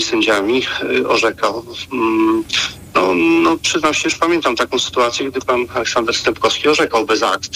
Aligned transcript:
sędziami 0.00 0.62
orzekał. 1.08 1.64
Mm, 1.92 2.44
no, 2.94 3.14
no 3.14 3.58
przyznam 3.58 3.94
się, 3.94 4.02
już 4.04 4.14
pamiętam 4.14 4.56
taką 4.56 4.78
sytuację, 4.78 5.30
gdy 5.30 5.40
pan 5.40 5.66
Aleksander 5.74 6.14
Stępkowski 6.14 6.68
orzekał 6.68 7.06
bez 7.06 7.22
akt, 7.22 7.50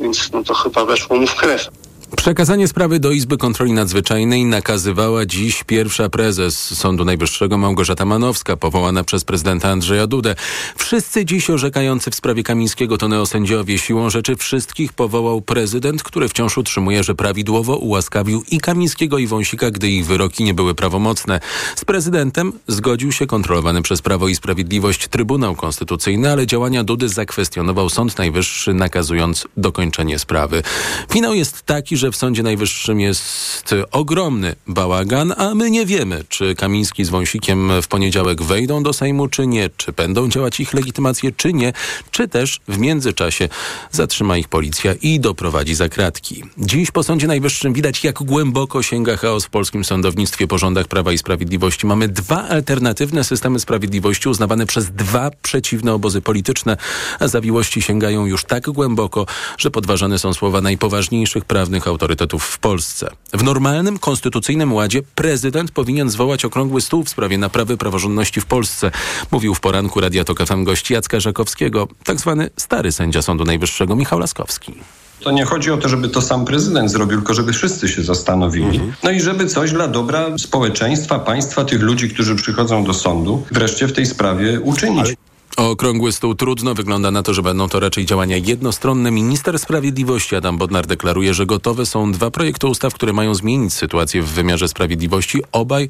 więc 0.00 0.32
no 0.32 0.44
to 0.44 0.54
chyba 0.54 0.84
weszło 0.84 1.16
mu 1.16 1.26
w 1.26 1.34
krew. 1.34 1.68
Przekazanie 2.16 2.68
sprawy 2.68 3.00
do 3.00 3.10
Izby 3.10 3.38
Kontroli 3.38 3.72
Nadzwyczajnej 3.72 4.44
nakazywała 4.44 5.26
dziś 5.26 5.64
pierwsza 5.64 6.08
prezes 6.08 6.78
Sądu 6.78 7.04
Najwyższego 7.04 7.58
Małgorzata 7.58 8.04
Manowska, 8.04 8.56
powołana 8.56 9.04
przez 9.04 9.24
prezydenta 9.24 9.68
Andrzeja 9.68 10.06
Dudę. 10.06 10.34
Wszyscy 10.76 11.24
dziś 11.24 11.50
orzekający 11.50 12.10
w 12.10 12.14
sprawie 12.14 12.42
Kamińskiego 12.42 12.98
to 12.98 13.08
neosędziowie. 13.08 13.78
Siłą 13.78 14.10
rzeczy 14.10 14.36
wszystkich 14.36 14.92
powołał 14.92 15.40
prezydent, 15.40 16.02
który 16.02 16.28
wciąż 16.28 16.58
utrzymuje, 16.58 17.04
że 17.04 17.14
prawidłowo 17.14 17.76
ułaskawił 17.76 18.42
i 18.50 18.60
Kamińskiego 18.60 19.18
i 19.18 19.26
Wąsika, 19.26 19.70
gdy 19.70 19.88
ich 19.88 20.06
wyroki 20.06 20.44
nie 20.44 20.54
były 20.54 20.74
prawomocne. 20.74 21.40
Z 21.76 21.84
prezydentem 21.84 22.52
zgodził 22.68 23.12
się 23.12 23.26
kontrolowany 23.26 23.82
przez 23.82 24.02
Prawo 24.02 24.28
i 24.28 24.34
Sprawiedliwość 24.34 25.08
Trybunał 25.08 25.56
Konstytucyjny, 25.56 26.32
ale 26.32 26.46
działania 26.46 26.84
Dudy 26.84 27.08
zakwestionował 27.08 27.90
Sąd 27.90 28.18
Najwyższy, 28.18 28.74
nakazując 28.74 29.46
dokończenie 29.56 30.18
sprawy. 30.18 30.62
Finał 31.10 31.34
jest 31.34 31.62
taki, 31.62 31.96
że 32.02 32.10
w 32.10 32.16
Sądzie 32.16 32.42
Najwyższym 32.42 33.00
jest 33.00 33.74
ogromny 33.92 34.54
bałagan, 34.66 35.34
a 35.36 35.54
my 35.54 35.70
nie 35.70 35.86
wiemy, 35.86 36.24
czy 36.28 36.54
Kamiński 36.54 37.04
z 37.04 37.08
Wąsikiem 37.08 37.82
w 37.82 37.88
poniedziałek 37.88 38.42
wejdą 38.42 38.82
do 38.82 38.92
Sejmu, 38.92 39.28
czy 39.28 39.46
nie, 39.46 39.70
czy 39.76 39.92
będą 39.92 40.28
działać 40.28 40.60
ich 40.60 40.74
legitymacje, 40.74 41.32
czy 41.32 41.52
nie, 41.52 41.72
czy 42.10 42.28
też 42.28 42.60
w 42.68 42.78
międzyczasie 42.78 43.48
zatrzyma 43.90 44.36
ich 44.36 44.48
policja 44.48 44.94
i 45.02 45.20
doprowadzi 45.20 45.74
za 45.74 45.88
kratki. 45.88 46.44
Dziś 46.58 46.90
po 46.90 47.02
Sądzie 47.02 47.26
Najwyższym 47.26 47.72
widać, 47.72 48.04
jak 48.04 48.22
głęboko 48.22 48.82
sięga 48.82 49.16
chaos 49.16 49.44
w 49.44 49.50
polskim 49.50 49.84
sądownictwie 49.84 50.46
po 50.46 50.58
rządach 50.58 50.88
Prawa 50.88 51.12
i 51.12 51.18
Sprawiedliwości. 51.18 51.86
Mamy 51.86 52.08
dwa 52.08 52.48
alternatywne 52.48 53.24
systemy 53.24 53.60
sprawiedliwości 53.60 54.28
uznawane 54.28 54.66
przez 54.66 54.90
dwa 54.90 55.30
przeciwne 55.42 55.94
obozy 55.94 56.20
polityczne, 56.20 56.76
a 57.20 57.28
zawiłości 57.28 57.82
sięgają 57.82 58.26
już 58.26 58.44
tak 58.44 58.70
głęboko, 58.70 59.26
że 59.58 59.70
podważane 59.70 60.18
są 60.18 60.34
słowa 60.34 60.60
najpoważniejszych 60.60 61.44
prawnych 61.44 61.88
autorytetów 61.92 62.44
w 62.44 62.58
Polsce. 62.58 63.10
W 63.32 63.42
normalnym, 63.42 63.98
konstytucyjnym 63.98 64.72
ładzie 64.72 65.02
prezydent 65.14 65.70
powinien 65.70 66.10
zwołać 66.10 66.44
okrągły 66.44 66.80
stół 66.80 67.04
w 67.04 67.08
sprawie 67.08 67.38
naprawy 67.38 67.76
praworządności 67.76 68.40
w 68.40 68.46
Polsce, 68.46 68.90
mówił 69.30 69.54
w 69.54 69.60
poranku 69.60 70.00
Radia 70.00 70.24
Tok 70.24 70.46
FM 70.46 70.64
gość 70.64 70.90
Jacka 70.90 71.20
Żakowskiego, 71.20 71.88
tak 72.04 72.20
zwany 72.20 72.50
stary 72.56 72.92
sędzia 72.92 73.22
Sądu 73.22 73.44
Najwyższego 73.44 73.96
Michał 73.96 74.18
Laskowski. 74.18 74.74
To 75.20 75.30
nie 75.30 75.44
chodzi 75.44 75.70
o 75.70 75.76
to, 75.76 75.88
żeby 75.88 76.08
to 76.08 76.22
sam 76.22 76.44
prezydent 76.44 76.90
zrobił, 76.90 77.18
tylko 77.18 77.34
żeby 77.34 77.52
wszyscy 77.52 77.88
się 77.88 78.02
zastanowili. 78.02 78.76
Mhm. 78.76 78.92
No 79.02 79.10
i 79.10 79.20
żeby 79.20 79.46
coś 79.46 79.72
dla 79.72 79.88
dobra 79.88 80.38
społeczeństwa, 80.38 81.18
państwa, 81.18 81.64
tych 81.64 81.82
ludzi, 81.82 82.08
którzy 82.08 82.36
przychodzą 82.36 82.84
do 82.84 82.94
sądu, 82.94 83.44
wreszcie 83.50 83.86
w 83.86 83.92
tej 83.92 84.06
sprawie 84.06 84.60
uczynić. 84.60 85.16
Okrągły 85.56 86.12
stół 86.12 86.34
trudno. 86.34 86.74
Wygląda 86.74 87.10
na 87.10 87.22
to, 87.22 87.34
że 87.34 87.42
będą 87.42 87.68
to 87.68 87.80
raczej 87.80 88.06
działania 88.06 88.36
jednostronne. 88.36 89.10
Minister 89.10 89.58
Sprawiedliwości 89.58 90.36
Adam 90.36 90.58
Bodnar 90.58 90.86
deklaruje, 90.86 91.34
że 91.34 91.46
gotowe 91.46 91.86
są 91.86 92.12
dwa 92.12 92.30
projekty 92.30 92.66
ustaw, 92.66 92.94
które 92.94 93.12
mają 93.12 93.34
zmienić 93.34 93.74
sytuację 93.74 94.22
w 94.22 94.28
wymiarze 94.28 94.68
sprawiedliwości. 94.68 95.42
Obaj 95.52 95.88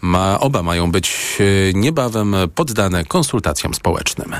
ma, 0.00 0.40
oba 0.40 0.62
mają 0.62 0.92
być 0.92 1.38
e, 1.40 1.72
niebawem 1.72 2.36
poddane 2.54 3.04
konsultacjom 3.04 3.74
społecznym. 3.74 4.34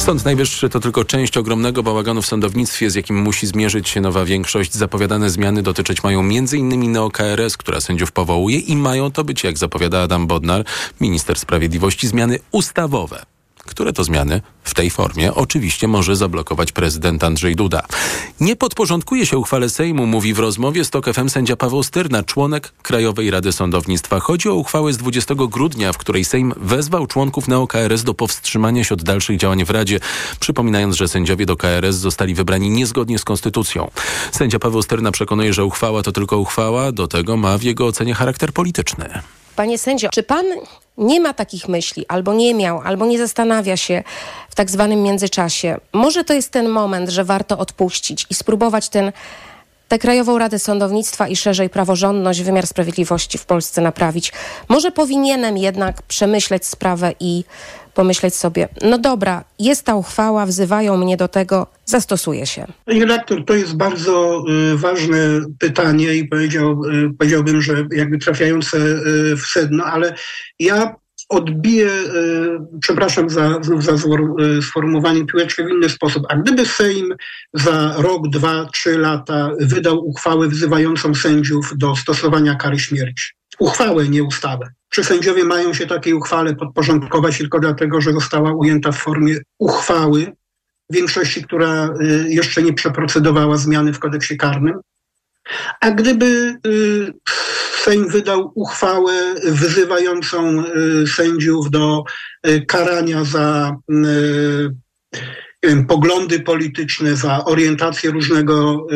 Sąd 0.00 0.24
Najwyższy 0.24 0.68
to 0.68 0.80
tylko 0.80 1.04
część 1.04 1.36
ogromnego 1.36 1.82
bałaganu 1.82 2.22
w 2.22 2.26
sądownictwie, 2.26 2.90
z 2.90 2.94
jakim 2.94 3.22
musi 3.22 3.46
zmierzyć 3.46 3.88
się 3.88 4.00
nowa 4.00 4.24
większość. 4.24 4.74
Zapowiadane 4.74 5.30
zmiany 5.30 5.62
dotyczyć 5.62 6.02
mają 6.02 6.20
m.in. 6.20 6.92
neo-KRS, 6.92 7.56
która 7.56 7.80
sędziów 7.80 8.12
powołuje 8.12 8.58
i 8.58 8.76
mają 8.76 9.10
to 9.10 9.24
być, 9.24 9.44
jak 9.44 9.58
zapowiada 9.58 10.02
Adam 10.02 10.26
Bodnar, 10.26 10.64
minister 11.00 11.38
sprawiedliwości, 11.38 12.08
zmiany 12.08 12.38
ustawowe 12.52 13.22
które 13.70 13.92
to 13.92 14.04
zmiany 14.04 14.40
w 14.64 14.74
tej 14.74 14.90
formie 14.90 15.34
oczywiście 15.34 15.88
może 15.88 16.16
zablokować 16.16 16.72
prezydent 16.72 17.24
Andrzej 17.24 17.56
Duda. 17.56 17.82
Nie 18.40 18.56
podporządkuje 18.56 19.26
się 19.26 19.38
uchwale 19.38 19.68
Sejmu, 19.68 20.06
mówi 20.06 20.34
w 20.34 20.38
rozmowie 20.38 20.84
z 20.84 20.90
TOK 20.90 21.06
FM 21.14 21.28
sędzia 21.28 21.56
Paweł 21.56 21.82
Styrna, 21.82 22.22
członek 22.22 22.72
Krajowej 22.82 23.30
Rady 23.30 23.52
Sądownictwa. 23.52 24.20
Chodzi 24.20 24.48
o 24.48 24.54
uchwałę 24.54 24.92
z 24.92 24.96
20 24.96 25.34
grudnia, 25.34 25.92
w 25.92 25.98
której 25.98 26.24
Sejm 26.24 26.54
wezwał 26.56 27.06
członków 27.06 27.48
neo-KRS 27.48 28.02
do 28.02 28.14
powstrzymania 28.14 28.84
się 28.84 28.94
od 28.94 29.02
dalszych 29.02 29.38
działań 29.38 29.64
w 29.64 29.70
Radzie, 29.70 30.00
przypominając, 30.40 30.96
że 30.96 31.08
sędziowie 31.08 31.46
do 31.46 31.56
KRS 31.56 31.96
zostali 31.96 32.34
wybrani 32.34 32.70
niezgodnie 32.70 33.18
z 33.18 33.24
konstytucją. 33.24 33.90
Sędzia 34.32 34.58
Paweł 34.58 34.82
Styrna 34.82 35.12
przekonuje, 35.12 35.52
że 35.52 35.64
uchwała 35.64 36.02
to 36.02 36.12
tylko 36.12 36.38
uchwała, 36.38 36.92
do 36.92 37.08
tego 37.08 37.36
ma 37.36 37.58
w 37.58 37.62
jego 37.62 37.86
ocenie 37.86 38.14
charakter 38.14 38.52
polityczny. 38.52 39.22
Panie 39.60 39.78
sędzio, 39.78 40.08
czy 40.12 40.22
pan 40.22 40.46
nie 40.98 41.20
ma 41.20 41.34
takich 41.34 41.68
myśli, 41.68 42.04
albo 42.08 42.34
nie 42.34 42.54
miał, 42.54 42.80
albo 42.84 43.06
nie 43.06 43.18
zastanawia 43.18 43.76
się 43.76 44.02
w 44.50 44.54
tak 44.54 44.70
zwanym 44.70 45.02
międzyczasie, 45.02 45.76
może 45.92 46.24
to 46.24 46.34
jest 46.34 46.50
ten 46.50 46.68
moment, 46.68 47.10
że 47.10 47.24
warto 47.24 47.58
odpuścić 47.58 48.26
i 48.30 48.34
spróbować 48.34 48.88
ten 48.88 49.12
tę 49.88 49.98
Krajową 49.98 50.38
Radę 50.38 50.58
Sądownictwa 50.58 51.28
i 51.28 51.36
szerzej 51.36 51.70
praworządność, 51.70 52.42
wymiar 52.42 52.66
sprawiedliwości 52.66 53.38
w 53.38 53.44
Polsce 53.44 53.80
naprawić. 53.80 54.32
Może 54.68 54.90
powinienem 54.90 55.56
jednak 55.56 56.02
przemyśleć 56.02 56.66
sprawę 56.66 57.12
i 57.20 57.44
pomyśleć 58.00 58.34
sobie, 58.34 58.68
no 58.82 58.98
dobra, 58.98 59.44
jest 59.58 59.84
ta 59.84 59.94
uchwała, 59.94 60.46
wzywają 60.46 60.96
mnie 60.96 61.16
do 61.16 61.28
tego, 61.28 61.66
zastosuję 61.84 62.46
się. 62.46 62.66
Panie 62.84 63.00
redaktor, 63.00 63.44
to 63.44 63.54
jest 63.54 63.76
bardzo 63.76 64.44
y, 64.72 64.76
ważne 64.76 65.16
pytanie 65.58 66.14
i 66.14 66.28
powiedział, 66.28 66.84
y, 66.84 67.10
powiedziałbym, 67.18 67.62
że 67.62 67.86
jakby 67.92 68.18
trafiające 68.18 68.78
y, 68.78 69.36
w 69.36 69.46
sedno, 69.46 69.84
ale 69.84 70.14
ja 70.60 70.94
odbiję, 71.28 71.88
przepraszam 72.80 73.30
za, 73.30 73.62
znów 73.62 73.84
za 73.84 73.92
sformułowanie 74.62 75.26
piłeczkę 75.26 75.64
w 75.64 75.70
inny 75.70 75.88
sposób. 75.88 76.22
A 76.28 76.36
gdyby 76.36 76.66
Sejm 76.66 77.14
za 77.54 77.94
rok, 77.98 78.28
dwa, 78.28 78.66
trzy 78.72 78.98
lata 78.98 79.50
wydał 79.60 80.08
uchwałę 80.08 80.48
wzywającą 80.48 81.14
sędziów 81.14 81.72
do 81.76 81.96
stosowania 81.96 82.54
kary 82.54 82.78
śmierci, 82.78 83.32
uchwałę, 83.60 84.08
nie 84.08 84.24
ustawę. 84.24 84.68
Czy 84.88 85.04
sędziowie 85.04 85.44
mają 85.44 85.74
się 85.74 85.86
takiej 85.86 86.14
uchwale 86.14 86.54
podporządkować 86.54 87.38
tylko 87.38 87.60
dlatego, 87.60 88.00
że 88.00 88.12
została 88.12 88.52
ujęta 88.52 88.92
w 88.92 88.98
formie 88.98 89.36
uchwały 89.58 90.32
większości, 90.90 91.44
która 91.44 91.94
y, 92.02 92.26
jeszcze 92.28 92.62
nie 92.62 92.72
przeprocedowała 92.72 93.56
zmiany 93.56 93.92
w 93.92 93.98
kodeksie 93.98 94.36
karnym? 94.36 94.80
A 95.80 95.90
gdyby 95.90 96.56
y, 96.66 97.12
Sejm 97.84 98.08
wydał 98.08 98.52
uchwałę 98.54 99.34
wyzywającą 99.44 100.64
y, 100.64 101.06
sędziów 101.06 101.70
do 101.70 102.02
karania 102.68 103.24
za 103.24 103.76
poglądy 105.88 106.40
polityczne, 106.40 107.16
za 107.16 107.44
orientację 107.44 108.10
różnego 108.10 108.86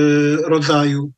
rodzaju, 0.44 1.12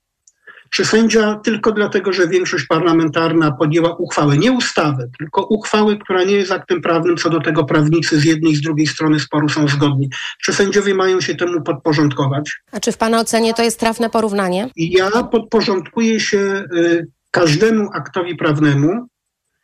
czy 0.70 0.84
sędzia 0.84 1.40
tylko 1.44 1.72
dlatego, 1.72 2.12
że 2.12 2.28
większość 2.28 2.66
parlamentarna 2.66 3.52
podjęła 3.52 3.96
uchwałę, 3.96 4.38
nie 4.38 4.52
ustawę, 4.52 5.08
tylko 5.18 5.46
uchwałę, 5.46 5.96
która 5.96 6.24
nie 6.24 6.34
jest 6.34 6.52
aktem 6.52 6.82
prawnym, 6.82 7.16
co 7.16 7.30
do 7.30 7.40
tego 7.40 7.64
prawnicy 7.64 8.20
z 8.20 8.24
jednej 8.24 8.52
i 8.52 8.56
z 8.56 8.60
drugiej 8.60 8.86
strony 8.86 9.20
sporu 9.20 9.48
są 9.48 9.68
zgodni. 9.68 10.10
Czy 10.42 10.52
sędziowie 10.52 10.94
mają 10.94 11.20
się 11.20 11.34
temu 11.34 11.62
podporządkować? 11.62 12.62
A 12.72 12.80
czy 12.80 12.92
w 12.92 12.96
Pana 12.96 13.20
ocenie 13.20 13.54
to 13.54 13.62
jest 13.62 13.80
trafne 13.80 14.10
porównanie? 14.10 14.70
Ja 14.76 15.10
podporządkuję 15.10 16.20
się 16.20 16.64
y, 16.76 17.06
każdemu 17.30 17.88
aktowi 17.94 18.36
prawnemu, 18.36 19.06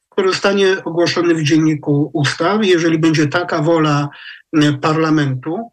który 0.09 0.29
zostanie 0.29 0.85
ogłoszony 0.85 1.35
w 1.35 1.43
dzienniku 1.43 2.11
ustaw. 2.15 2.65
Jeżeli 2.67 2.99
będzie 2.99 3.27
taka 3.27 3.63
wola 3.63 4.09
y, 4.57 4.73
parlamentu, 4.81 5.72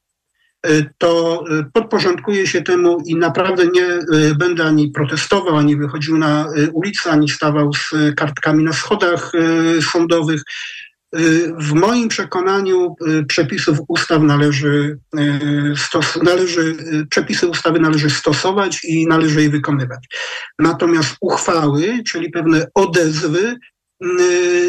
to 0.98 1.44
y, 1.52 1.66
podporządkuję 1.74 2.48
się 2.48 2.62
temu 2.62 2.98
i 3.06 3.16
naprawdę 3.16 3.66
nie 3.68 3.86
y, 3.86 4.36
będę 4.36 4.64
ani 4.64 4.92
protestował, 4.92 5.56
ani 5.56 5.76
wychodził 5.76 6.18
na 6.18 6.48
ulicę, 6.74 7.12
ani 7.12 7.30
stawał 7.30 7.74
z 7.74 8.16
kartkami 8.16 8.64
na 8.64 8.74
schodach 8.74 9.32
sądowych. 9.92 10.44
W 11.60 11.74
moim 11.74 12.10
przekonaniu 12.10 12.96
przepisów 13.28 13.78
ustaw 13.88 14.22
należy, 14.22 15.00
stos, 15.78 16.20
należy, 16.24 16.76
przepisy 17.10 17.48
ustawy 17.48 17.80
należy 17.80 18.10
stosować 18.10 18.84
i 18.84 19.08
należy 19.08 19.42
je 19.42 19.50
wykonywać. 19.50 20.00
Natomiast 20.60 21.16
uchwały, 21.22 22.04
czyli 22.06 22.30
pewne 22.30 22.68
odezwy, 22.76 23.56
Y, 23.56 23.79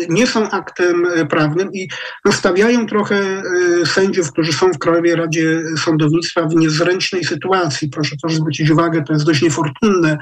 nie 0.08 0.26
są 0.26 0.50
aktem 0.50 1.06
prawnym 1.30 1.72
i 1.72 1.88
nastawiają 2.24 2.86
trochę 2.86 3.42
y, 3.82 3.86
sędziów, 3.86 4.32
którzy 4.32 4.52
są 4.52 4.72
w 4.72 4.78
Krajowej 4.78 5.14
Radzie 5.14 5.62
Sądownictwa 5.84 6.46
w 6.46 6.54
niezręcznej 6.54 7.24
sytuacji. 7.24 7.88
Proszę 7.88 8.16
też 8.22 8.34
zwrócić 8.34 8.70
uwagę, 8.70 9.02
to 9.02 9.12
jest 9.12 9.26
dość 9.26 9.42
niefortunne, 9.42 10.18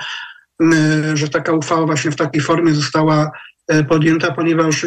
y, 0.62 1.16
że 1.16 1.28
taka 1.28 1.52
uchwała 1.52 1.86
właśnie 1.86 2.10
w 2.10 2.16
takiej 2.16 2.42
formie 2.42 2.74
została 2.74 3.30
podjęta, 3.88 4.32
ponieważ 4.32 4.86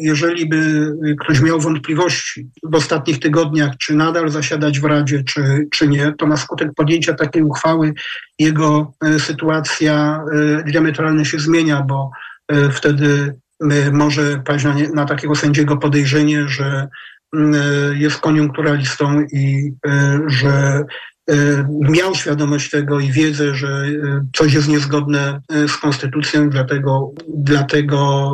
jeżeli 0.00 0.48
by 0.48 0.90
ktoś 1.20 1.40
miał 1.40 1.60
wątpliwości 1.60 2.48
w 2.62 2.74
ostatnich 2.74 3.18
tygodniach, 3.18 3.76
czy 3.78 3.94
nadal 3.94 4.30
zasiadać 4.30 4.80
w 4.80 4.84
Radzie, 4.84 5.24
czy, 5.24 5.66
czy 5.70 5.88
nie, 5.88 6.12
to 6.18 6.26
na 6.26 6.36
skutek 6.36 6.68
podjęcia 6.76 7.14
takiej 7.14 7.42
uchwały 7.42 7.94
jego 8.38 8.92
sytuacja 9.18 10.20
diametralnie 10.66 11.24
się 11.24 11.38
zmienia, 11.38 11.82
bo 11.82 12.10
wtedy 12.72 13.34
może 13.92 14.42
paść 14.44 14.64
na, 14.64 14.74
nie, 14.74 14.88
na 14.88 15.04
takiego 15.04 15.34
sędziego 15.34 15.76
podejrzenie, 15.76 16.48
że 16.48 16.88
jest 17.94 18.20
koniunkturalistą 18.20 19.22
i 19.32 19.72
że 20.26 20.84
miał 21.70 22.14
świadomość 22.14 22.70
tego 22.70 23.00
i 23.00 23.12
wiedzę, 23.12 23.54
że 23.54 23.86
coś 24.36 24.52
jest 24.52 24.68
niezgodne 24.68 25.40
z 25.68 25.76
konstytucją, 25.76 26.50
dlatego, 26.50 27.10
dlatego 27.28 28.30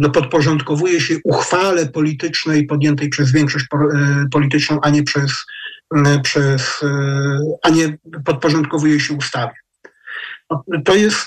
no, 0.00 0.10
podporządkowuje 0.10 1.00
się 1.00 1.14
uchwale 1.24 1.86
politycznej 1.86 2.66
podjętej 2.66 3.08
przez 3.08 3.32
większość 3.32 3.66
polityczną, 4.32 4.80
a 4.82 4.90
nie 4.90 5.02
przez, 5.02 5.32
przez 6.22 6.80
a 7.62 7.70
nie 7.70 7.98
podporządkowuje 8.24 9.00
się 9.00 9.14
ustawie. 9.14 9.54
To 10.84 10.94
jest, 10.94 11.26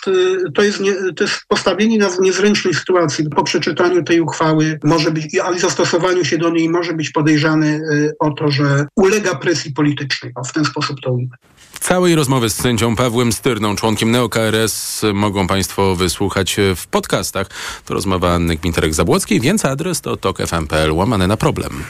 to, 0.55 0.63
jest 0.63 0.79
nie, 0.79 0.93
to 1.15 1.23
jest 1.23 1.41
postawienie 1.47 1.97
nas 1.97 2.17
w 2.17 2.21
niezręcznej 2.21 2.73
sytuacji. 2.73 3.29
Po 3.29 3.43
przeczytaniu 3.43 4.03
tej 4.03 4.21
uchwały 4.21 4.79
może 4.83 5.11
być, 5.11 5.25
i 5.55 5.59
zastosowaniu 5.59 6.25
się 6.25 6.37
do 6.37 6.49
niej 6.49 6.69
może 6.69 6.93
być 6.93 7.09
podejrzany 7.09 7.67
y, 7.67 8.13
o 8.19 8.31
to, 8.31 8.51
że 8.51 8.85
ulega 8.95 9.35
presji 9.35 9.73
politycznej. 9.73 10.31
O, 10.35 10.43
w 10.43 10.53
ten 10.53 10.65
sposób 10.65 10.97
to 11.03 11.11
ujmę. 11.11 11.35
Całej 11.79 12.15
rozmowy 12.15 12.49
z 12.49 12.55
sędzią 12.55 12.95
Pawłem 12.95 13.31
Styrną, 13.31 13.75
członkiem 13.75 14.11
NeoKRS, 14.11 15.01
mogą 15.13 15.47
Państwo 15.47 15.95
wysłuchać 15.95 16.57
w 16.75 16.87
podcastach. 16.87 17.47
To 17.85 17.93
rozmowa 17.93 18.33
Anny 18.33 18.55
Gminterek-Zabłockiej, 18.55 19.41
więc 19.41 19.65
adres 19.65 20.01
to 20.01 20.17
tokfm.pl 20.17 20.91
łamane 20.91 21.27
na 21.27 21.37
problem. 21.37 21.83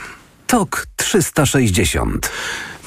TOK 0.47 0.88
360. 0.95 2.31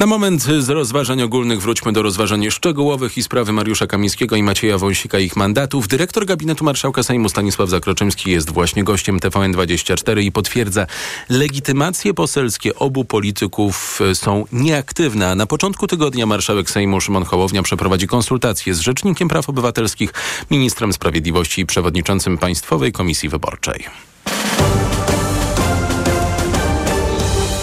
Na 0.01 0.07
moment 0.07 0.43
z 0.43 0.69
rozważań 0.69 1.23
ogólnych 1.23 1.63
wróćmy 1.63 1.93
do 1.93 2.03
rozważań 2.03 2.51
szczegółowych 2.51 3.19
i 3.19 3.23
sprawy 3.23 3.53
Mariusza 3.53 3.87
Kamińskiego 3.87 4.37
i 4.37 4.43
Macieja 4.43 4.79
Wąsika 4.79 5.19
ich 5.19 5.37
mandatów. 5.37 5.89
Dyrektor 5.89 6.27
gabinetu 6.27 6.65
marszałka 6.65 7.03
Sejmu 7.03 7.29
Stanisław 7.29 7.69
Zakroczymski 7.69 8.31
jest 8.31 8.51
właśnie 8.51 8.85
gościem 8.85 9.21
TVN24 9.21 10.23
i 10.23 10.33
potwierdza, 10.33 10.87
legitymacje 11.29 12.15
poselskie 12.15 12.75
obu 12.75 13.05
polityków 13.05 14.01
są 14.15 14.45
nieaktywne, 14.53 15.35
na 15.35 15.47
początku 15.47 15.87
tygodnia 15.87 16.27
marszałek 16.27 16.71
Sejmu 16.71 17.01
Szymon 17.01 17.25
Hołownia 17.25 17.63
przeprowadzi 17.63 18.07
konsultacje 18.07 18.75
z 18.75 18.81
Rzecznikiem 18.81 19.29
Praw 19.29 19.49
Obywatelskich, 19.49 20.13
ministrem 20.51 20.93
sprawiedliwości 20.93 21.61
i 21.61 21.67
przewodniczącym 21.67 22.39
Państwowej 22.39 22.93
Komisji 22.93 23.29
Wyborczej. 23.29 23.85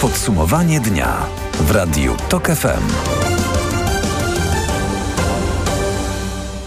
Podsumowanie 0.00 0.80
dnia 0.80 1.43
w 1.60 1.70
Radiu 1.70 2.16
TOK 2.28 2.46
FM. 2.46 2.82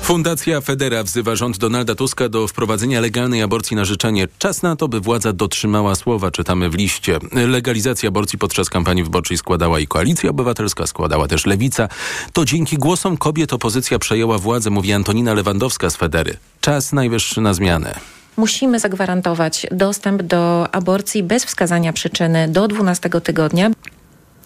Fundacja 0.01 0.61
Federa 0.61 1.03
wzywa 1.03 1.35
rząd 1.35 1.57
Donalda 1.57 1.95
Tuska 1.95 2.29
do 2.29 2.47
wprowadzenia 2.47 3.01
legalnej 3.01 3.41
aborcji 3.41 3.75
na 3.75 3.85
życzenie. 3.85 4.27
Czas 4.39 4.63
na 4.63 4.75
to, 4.75 4.87
by 4.87 4.99
władza 4.99 5.33
dotrzymała 5.33 5.95
słowa, 5.95 6.31
czytamy 6.31 6.69
w 6.69 6.75
liście. 6.75 7.19
Legalizacja 7.31 8.09
aborcji 8.09 8.39
podczas 8.39 8.69
kampanii 8.69 9.03
wyborczej 9.03 9.37
składała 9.37 9.79
i 9.79 9.87
Koalicja 9.87 10.29
Obywatelska, 10.29 10.87
składała 10.87 11.27
też 11.27 11.45
Lewica. 11.45 11.89
To 12.33 12.45
dzięki 12.45 12.77
głosom 12.77 13.17
kobiet 13.17 13.53
opozycja 13.53 13.99
przejęła 13.99 14.37
władzę, 14.37 14.69
mówi 14.69 14.93
Antonina 14.93 15.33
Lewandowska 15.33 15.89
z 15.89 15.95
Federy. 15.95 16.37
Czas 16.61 16.93
najwyższy 16.93 17.41
na 17.41 17.53
zmianę 17.53 17.99
musimy 18.37 18.79
zagwarantować 18.79 19.67
dostęp 19.71 20.21
do 20.23 20.67
aborcji 20.75 21.23
bez 21.23 21.45
wskazania 21.45 21.93
przyczyny 21.93 22.47
do 22.47 22.67
12 22.67 23.09
tygodnia. 23.09 23.71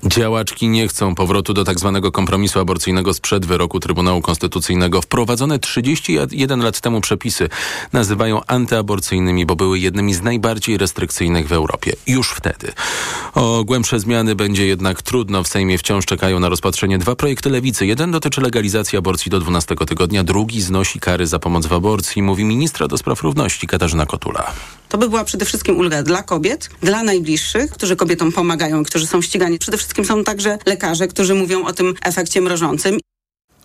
Działaczki 0.06 0.69
nie 0.69 0.88
chcą 0.88 1.15
powrotu 1.15 1.53
do 1.53 1.63
tzw. 1.63 2.00
Tak 2.03 2.12
kompromisu 2.12 2.59
aborcyjnego 2.59 3.13
sprzed 3.13 3.45
wyroku 3.45 3.80
Trybunału 3.80 4.21
Konstytucyjnego. 4.21 5.01
Wprowadzone 5.01 5.59
31 5.59 6.63
lat 6.63 6.81
temu 6.81 7.01
przepisy 7.01 7.50
nazywają 7.94 8.42
antyaborcyjnymi, 8.48 9.45
bo 9.45 9.56
były 9.56 9.80
jednymi 9.80 10.13
z 10.13 10.21
najbardziej 10.21 10.77
restrykcyjnych 10.77 11.48
w 11.48 11.53
Europie. 11.53 11.94
Już 12.07 12.31
wtedy. 12.31 12.71
O 13.33 13.63
głębsze 13.63 14.00
zmiany 14.00 14.36
będzie 14.36 14.68
jednak 14.68 15.01
trudno. 15.01 15.44
W 15.44 15.48
Sejmie 15.48 15.77
wciąż 15.77 16.06
czekają 16.06 16.39
na 16.39 16.50
rozpatrzenie 16.50 16.98
dwa 16.98 17.15
projekty 17.15 17.50
lewicy. 17.50 17.86
Jeden 17.86 18.12
dotyczy 18.12 18.42
legalizacji 18.42 18.98
aborcji 18.98 19.31
do 19.31 19.39
12 19.39 19.75
tygodnia, 19.75 20.24
drugi 20.24 20.62
znosi 20.62 21.00
kary 21.00 21.27
za 21.27 21.39
pomoc 21.39 21.65
w 21.65 21.74
aborcji, 21.74 22.21
mówi 22.21 22.45
ministra 22.45 22.88
do 22.88 22.98
spraw 22.98 23.21
równości 23.24 23.68
Katarzyna 23.68 24.06
Kotula. 24.06 24.53
To 24.89 24.98
by 24.98 25.09
była 25.09 25.24
przede 25.24 25.45
wszystkim 25.45 25.77
ulga 25.77 26.03
dla 26.03 26.24
kobiet, 26.24 26.69
dla 26.81 27.03
najbliższych, 27.03 27.71
którzy 27.71 27.95
kobietom 27.95 28.31
pomagają, 28.31 28.83
którzy 28.83 29.07
są 29.07 29.21
ścigani. 29.21 29.59
Przede 29.59 29.77
wszystkim 29.77 29.90
są 30.03 30.23
także 30.23 30.57
lekarze, 30.65 31.07
którzy 31.07 31.35
mówią 31.35 31.65
o 31.65 31.73
tym 31.73 31.93
efekcie 32.03 32.41
mrożącym. 32.41 32.99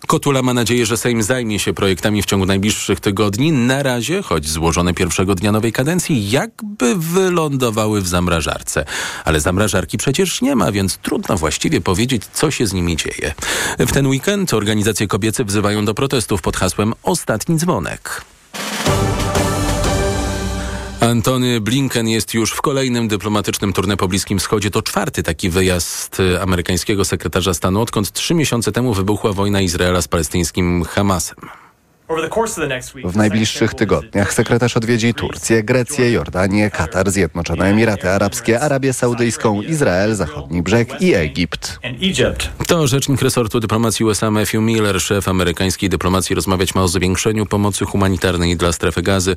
Kotula 0.07 0.41
ma 0.41 0.53
nadzieję, 0.53 0.85
że 0.85 0.97
Sejm 0.97 1.23
zajmie 1.23 1.59
się 1.59 1.73
projektami 1.73 2.21
w 2.21 2.25
ciągu 2.25 2.45
najbliższych 2.45 2.99
tygodni. 2.99 3.51
Na 3.51 3.83
razie, 3.83 4.21
choć 4.21 4.49
złożone 4.49 4.93
pierwszego 4.93 5.35
dnia 5.35 5.51
nowej 5.51 5.71
kadencji, 5.71 6.29
jakby 6.29 6.95
wylądowały 6.95 8.01
w 8.01 8.07
zamrażarce. 8.07 8.85
Ale 9.25 9.39
zamrażarki 9.39 9.97
przecież 9.97 10.41
nie 10.41 10.55
ma, 10.55 10.71
więc 10.71 10.97
trudno 10.97 11.37
właściwie 11.37 11.81
powiedzieć, 11.81 12.23
co 12.33 12.51
się 12.51 12.67
z 12.67 12.73
nimi 12.73 12.97
dzieje. 12.97 13.33
W 13.79 13.91
ten 13.91 14.07
weekend 14.07 14.53
organizacje 14.53 15.07
kobiece 15.07 15.45
wzywają 15.45 15.85
do 15.85 15.93
protestów 15.93 16.41
pod 16.41 16.57
hasłem 16.57 16.93
Ostatni 17.03 17.57
dzwonek. 17.57 18.21
Antony 20.99 21.61
Blinken 21.61 22.07
jest 22.07 22.33
już 22.33 22.51
w 22.51 22.61
kolejnym 22.61 23.07
dyplomatycznym 23.07 23.73
turnę 23.73 23.97
po 23.97 24.07
Bliskim 24.07 24.39
Wschodzie. 24.39 24.71
To 24.71 24.81
czwarty 24.81 25.23
taki 25.23 25.49
wyjazd 25.49 26.17
amerykańskiego 26.41 27.05
sekretarza 27.05 27.53
stanu, 27.53 27.81
odkąd 27.81 28.11
trzy 28.11 28.33
miesiące 28.33 28.71
temu 28.71 28.93
wybuchła 28.93 29.33
wojna 29.33 29.61
Izraela 29.61 30.01
z 30.01 30.07
palestyńskim 30.07 30.83
Hamasem. 30.83 31.37
W 33.05 33.15
najbliższych 33.15 33.73
tygodniach 33.73 34.33
sekretarz 34.33 34.77
odwiedzi 34.77 35.13
Turcję, 35.13 35.63
Grecję, 35.63 36.11
Jordanię, 36.11 36.71
Katar, 36.71 37.11
Zjednoczone 37.11 37.65
Emiraty 37.65 38.09
Arabskie, 38.09 38.61
Arabię 38.61 38.93
Saudyjską, 38.93 39.61
Izrael, 39.61 40.15
Zachodni 40.15 40.61
Brzeg 40.61 41.01
i 41.01 41.13
Egipt. 41.13 41.79
To 42.67 42.87
rzecznik 42.87 43.21
resortu 43.21 43.59
dyplomacji 43.59 44.05
USA 44.05 44.31
Matthew 44.31 44.61
Miller, 44.61 45.01
szef 45.01 45.27
amerykańskiej 45.27 45.89
dyplomacji, 45.89 46.35
rozmawiać 46.35 46.75
ma 46.75 46.83
o 46.83 46.87
zwiększeniu 46.87 47.45
pomocy 47.45 47.85
humanitarnej 47.85 48.57
dla 48.57 48.73
strefy 48.73 49.01
gazy 49.01 49.35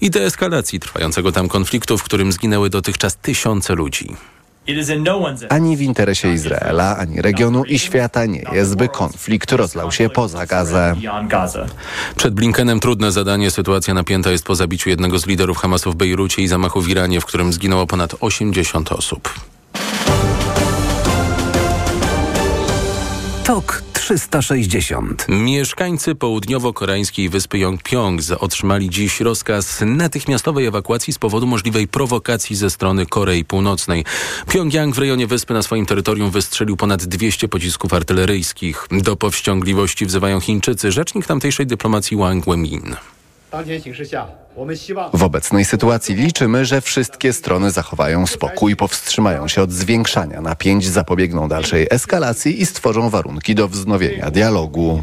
i 0.00 0.10
deeskalacji 0.10 0.80
trwającego 0.80 1.32
tam 1.32 1.48
konfliktu, 1.48 1.98
w 1.98 2.02
którym 2.02 2.32
zginęły 2.32 2.70
dotychczas 2.70 3.16
tysiące 3.16 3.74
ludzi. 3.74 4.16
Ani 5.48 5.76
w 5.76 5.80
interesie 5.80 6.32
Izraela, 6.32 6.96
ani 6.96 7.22
regionu 7.22 7.64
i 7.64 7.78
świata 7.78 8.26
nie 8.26 8.44
jest, 8.52 8.76
by 8.76 8.88
konflikt 8.88 9.52
rozlał 9.52 9.92
się 9.92 10.10
poza 10.10 10.46
Gazę. 10.46 10.96
Przed 12.16 12.34
Blinkenem 12.34 12.80
trudne 12.80 13.12
zadanie. 13.12 13.50
Sytuacja 13.50 13.94
napięta 13.94 14.30
jest 14.30 14.44
po 14.44 14.54
zabiciu 14.54 14.90
jednego 14.90 15.18
z 15.18 15.26
liderów 15.26 15.58
Hamasu 15.58 15.92
w 15.92 15.94
Bejrucie 15.94 16.42
i 16.42 16.48
zamachu 16.48 16.80
w 16.80 16.88
Iranie, 16.88 17.20
w 17.20 17.26
którym 17.26 17.52
zginęło 17.52 17.86
ponad 17.86 18.14
80 18.20 18.92
osób. 18.92 19.34
TOK 23.44 23.82
360. 24.02 25.26
Mieszkańcy 25.28 26.14
południowo-koreańskiej 26.14 27.28
wyspy 27.28 27.58
Yongpyong 27.58 28.20
otrzymali 28.38 28.90
dziś 28.90 29.20
rozkaz 29.20 29.80
natychmiastowej 29.86 30.66
ewakuacji 30.66 31.12
z 31.12 31.18
powodu 31.18 31.46
możliwej 31.46 31.88
prowokacji 31.88 32.56
ze 32.56 32.70
strony 32.70 33.06
Korei 33.06 33.44
Północnej. 33.44 34.04
Pyongyang 34.46 34.94
w 34.94 34.98
rejonie 34.98 35.26
wyspy 35.26 35.54
na 35.54 35.62
swoim 35.62 35.86
terytorium 35.86 36.30
wystrzelił 36.30 36.76
ponad 36.76 37.04
200 37.04 37.48
pocisków 37.48 37.94
artyleryjskich. 37.94 38.86
Do 38.90 39.16
powściągliwości 39.16 40.06
wzywają 40.06 40.40
Chińczycy. 40.40 40.92
Rzecznik 40.92 41.26
tamtejszej 41.26 41.66
dyplomacji 41.66 42.16
Wang 42.16 42.44
Wenmin. 42.44 42.96
W 45.12 45.22
obecnej 45.22 45.64
sytuacji 45.64 46.14
liczymy, 46.14 46.64
że 46.64 46.80
wszystkie 46.80 47.32
strony 47.32 47.70
zachowają 47.70 48.26
spokój, 48.26 48.76
powstrzymają 48.76 49.48
się 49.48 49.62
od 49.62 49.72
zwiększania 49.72 50.40
napięć, 50.40 50.86
zapobiegną 50.86 51.48
dalszej 51.48 51.86
eskalacji 51.90 52.62
i 52.62 52.66
stworzą 52.66 53.10
warunki 53.10 53.54
do 53.54 53.68
wznowienia 53.68 54.30
dialogu. 54.30 55.02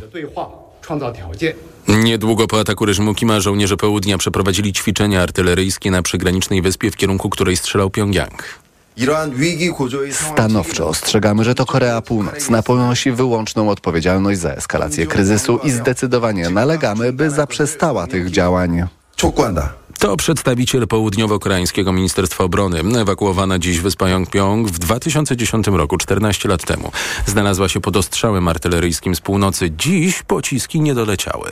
Niedługo 1.87 2.47
po 2.47 2.59
ataku 2.59 2.85
reżimu 2.85 3.13
Kima 3.13 3.39
żołnierze 3.39 3.77
południa 3.77 4.17
przeprowadzili 4.17 4.73
ćwiczenia 4.73 5.21
artyleryjskie 5.21 5.91
na 5.91 6.01
przygranicznej 6.01 6.61
wyspie, 6.61 6.91
w 6.91 6.95
kierunku 6.95 7.29
której 7.29 7.57
strzelał 7.57 7.89
Pjongjang. 7.89 8.43
Stanowczo 10.13 10.87
ostrzegamy, 10.87 11.43
że 11.43 11.55
to 11.55 11.65
Korea 11.65 12.01
Północna 12.01 12.63
ponosi 12.63 13.11
wyłączną 13.11 13.69
odpowiedzialność 13.69 14.39
za 14.39 14.53
eskalację 14.53 15.07
kryzysu 15.07 15.59
i 15.63 15.71
zdecydowanie 15.71 16.49
nalegamy, 16.49 17.13
by 17.13 17.29
zaprzestała 17.29 18.07
tych 18.07 18.31
działań. 18.31 18.83
To 19.99 20.17
przedstawiciel 20.17 20.87
południowo-koreańskiego 20.87 21.93
Ministerstwa 21.93 22.43
Obrony. 22.43 22.79
Ewakuowana 23.01 23.59
dziś 23.59 23.79
wyspa 23.79 24.09
Yongpyong 24.09 24.67
w 24.67 24.79
2010 24.79 25.67
roku, 25.67 25.97
14 25.97 26.49
lat 26.49 26.65
temu, 26.65 26.91
znalazła 27.25 27.69
się 27.69 27.81
pod 27.81 27.97
ostrzałem 27.97 28.47
artyleryjskim 28.47 29.15
z 29.15 29.21
północy. 29.21 29.71
Dziś 29.77 30.23
pociski 30.23 30.81
nie 30.81 30.95
doleciały. 30.95 31.51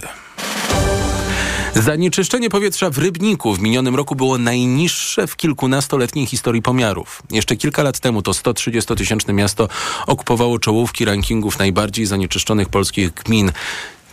Zanieczyszczenie 1.82 2.50
powietrza 2.50 2.90
w 2.90 2.98
Rybniku 2.98 3.54
w 3.54 3.60
minionym 3.60 3.96
roku 3.96 4.16
było 4.16 4.38
najniższe 4.38 5.28
w 5.28 5.36
kilkunastoletniej 5.36 6.26
historii 6.26 6.62
pomiarów. 6.62 7.24
Jeszcze 7.32 7.56
kilka 7.56 7.84
lat 7.84 8.00
temu 8.00 8.22
to 8.22 8.32
130-tysięczne 8.32 9.34
miasto 9.34 9.68
okupowało 10.08 10.60
czołówki 10.60 11.06
rankingów 11.06 11.60
najbardziej 11.60 12.06
zanieczyszczonych 12.06 12.70
polskich 12.70 13.14
gmin. 13.14 13.52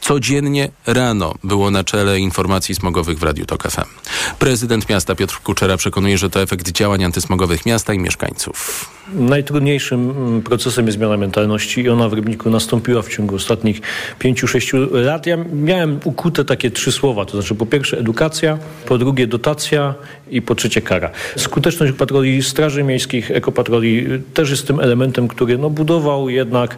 codziennie 0.01 0.69
rano 0.87 1.35
było 1.45 1.71
na 1.71 1.85
czele 1.85 2.21
informacji 2.21 2.75
smogowych 2.75 3.19
w 3.19 3.23
Radiu 3.23 3.47
Tok 3.47 3.71
FM. 3.71 3.91
Prezydent 4.39 4.89
miasta 4.89 5.15
Piotr 5.15 5.41
Kuczera 5.41 5.77
przekonuje, 5.77 6.19
że 6.19 6.31
to 6.31 6.43
efekt 6.43 6.73
działań 6.73 7.05
antysmogowych 7.05 7.67
miasta 7.67 7.95
i 7.95 7.99
mieszkańców. 7.99 8.91
Najtrudniejszym 9.13 10.11
mm, 10.11 10.43
procesem 10.43 10.87
jest 10.87 10.99
zmiana 10.99 11.17
mentalności 11.17 11.81
i 11.81 11.89
ona 11.89 12.09
w 12.09 12.13
Rybniku 12.13 12.51
nastąpiła 12.51 13.03
w 13.03 13.09
ciągu 13.09 13.35
ostatnich 13.35 13.81
5-6 14.21 14.93
lat. 14.93 15.27
Ja 15.27 15.37
miałem 15.53 16.01
ukute 16.05 16.45
takie 16.45 16.71
trzy 16.71 16.93
słowa, 16.93 17.25
to 17.25 17.33
znaczy 17.33 17.55
po 17.55 17.67
pierwsze 17.67 17.99
edukacja, 17.99 18.59
po 18.87 18.99
drugie 18.99 19.27
dotacja 19.27 19.95
i 20.31 20.43
po 20.43 20.55
trzecie 20.55 20.83
kara. 20.83 21.11
Skuteczność 21.37 21.93
patroli 21.93 22.43
Straży 22.43 22.83
Miejskich, 22.83 23.31
ekopatroli 23.31 24.07
też 24.35 24.51
jest 24.51 24.67
tym 24.67 24.81
elementem, 24.81 25.29
który 25.29 25.59
no, 25.59 25.71
budował 25.71 26.29
jednak 26.29 26.77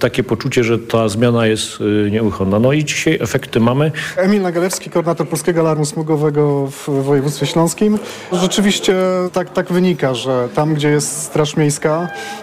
takie 0.00 0.24
poczucie, 0.24 0.64
że 0.64 0.78
ta 0.78 1.08
zmiana 1.08 1.46
jest 1.46 1.80
y, 1.80 2.10
nieuchonna. 2.10 2.58
No 2.58 2.72
i 2.72 2.84
dzisiaj 2.84 3.18
efekty 3.20 3.60
mamy. 3.60 3.92
Emil 4.16 4.42
Nagalewski, 4.42 4.90
koordynator 4.90 5.28
Polskiego 5.28 5.60
Alarmu 5.60 5.84
Smogowego 5.84 6.66
w 6.66 6.88
województwie 7.04 7.46
śląskim. 7.46 7.98
Rzeczywiście 8.32 8.94
tak, 9.32 9.52
tak 9.52 9.72
wynika, 9.72 10.14
że 10.14 10.48
tam, 10.54 10.74
gdzie 10.74 10.88
jest 10.88 11.22
Straż 11.22 11.56
Miejska, 11.56 11.67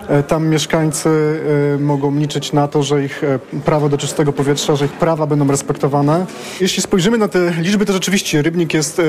e, 0.08 0.24
tam 0.24 0.48
mieszkańcy 0.48 1.10
e, 1.76 1.80
mogą 1.80 2.16
liczyć 2.16 2.54
na 2.54 2.68
to, 2.68 2.84
że 2.84 3.06
ich 3.06 3.24
e, 3.24 3.40
prawo 3.66 3.90
do 3.90 3.98
czystego 3.98 4.34
powietrza, 4.34 4.76
że 4.76 4.86
ich 4.86 4.92
prawa 4.92 5.28
będą 5.28 5.48
respektowane. 5.48 6.26
Jeśli 6.62 6.82
spojrzymy 6.82 7.18
na 7.18 7.28
te 7.28 7.52
liczby, 7.52 7.86
to 7.86 7.94
rzeczywiście 7.94 8.42
Rybnik 8.42 8.74
jest 8.74 9.02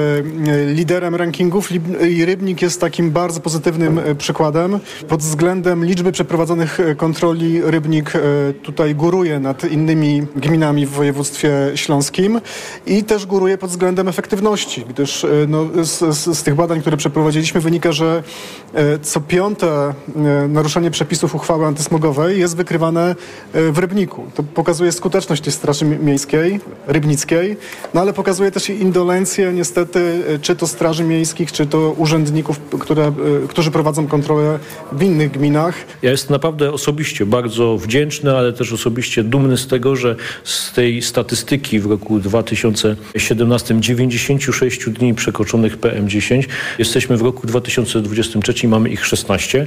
liderem 0.67 1.15
rankingów 1.15 1.69
i 2.11 2.25
Rybnik 2.25 2.63
jest 2.63 2.81
takim 2.81 3.11
bardzo 3.11 3.41
pozytywnym 3.41 4.01
przykładem. 4.19 4.79
Pod 5.09 5.21
względem 5.21 5.85
liczby 5.85 6.13
przeprowadzonych 6.13 6.79
kontroli 6.97 7.63
Rybnik 7.63 8.13
tutaj 8.63 8.95
góruje 8.95 9.41
nad 9.41 9.65
innymi 9.65 10.27
gminami 10.37 10.87
w 10.87 10.91
województie 10.91 11.51
śląskim 11.75 12.41
i 12.87 13.05
też 13.05 13.27
góruje 13.27 13.59
pod 13.59 13.71
względem 13.71 14.09
efektywności, 14.09 14.85
gdyż 14.89 15.27
no, 15.49 15.67
z, 15.85 16.17
z, 16.17 16.39
z 16.39 16.43
tych 16.43 16.55
badań, 16.55 16.81
które 16.81 16.97
przeprowadziliśmy 16.97 17.61
wynika, 17.61 17.93
że 17.93 18.23
co 19.03 19.21
piąte 19.21 19.95
naruszenie 20.49 20.91
przepisów 20.91 21.35
uchwały 21.35 21.67
antysmogowej 21.67 22.41
jest 22.41 22.57
wykrywane 22.57 23.15
w 23.55 23.79
Rybniku. 23.79 24.25
To 24.35 24.43
pokazuje 24.43 24.93
skuteczność 24.93 25.43
tej 25.43 25.53
Straży 25.53 25.85
Miejskiej, 25.85 26.61
Rybnickiej, 26.87 27.57
no 27.95 28.01
ale 28.01 28.13
pokazuje 28.13 28.51
też 28.51 28.71
indolencję 28.71 29.53
niestety 29.53 30.23
czy 30.43 30.57
to 30.57 30.67
Straży 30.67 31.05
Miejskich, 31.05 31.53
czy 31.53 31.67
to 31.67 31.91
urzędników, 31.91 32.61
które, 32.81 33.13
którzy 33.49 33.71
prowadzą 33.71 34.07
kontrolę 34.07 34.59
w 34.93 35.03
innych 35.03 35.31
gminach. 35.31 35.75
Ja 36.03 36.11
jestem 36.11 36.33
naprawdę 36.33 36.73
osobiście 36.73 37.27
bardzo 37.27 37.79
wdzięczny, 37.79 38.37
ale 38.37 38.53
też 38.53 38.73
osobiście 38.73 39.25
dumny 39.25 39.57
z 39.57 39.67
tego, 39.67 39.97
że 39.97 40.17
z 40.45 40.73
tej 40.73 41.03
statystyki 41.03 41.81
w 41.81 41.87
roku 41.87 42.19
2017 42.19 43.81
96 43.81 44.91
dni 44.91 45.15
przekroczonych 45.15 45.81
PM10 45.81 46.45
jesteśmy 46.79 47.17
w 47.17 47.23
roku 47.23 47.47
2023 47.47 48.69
mamy 48.69 48.89
ich 48.89 49.07
16. 49.07 49.67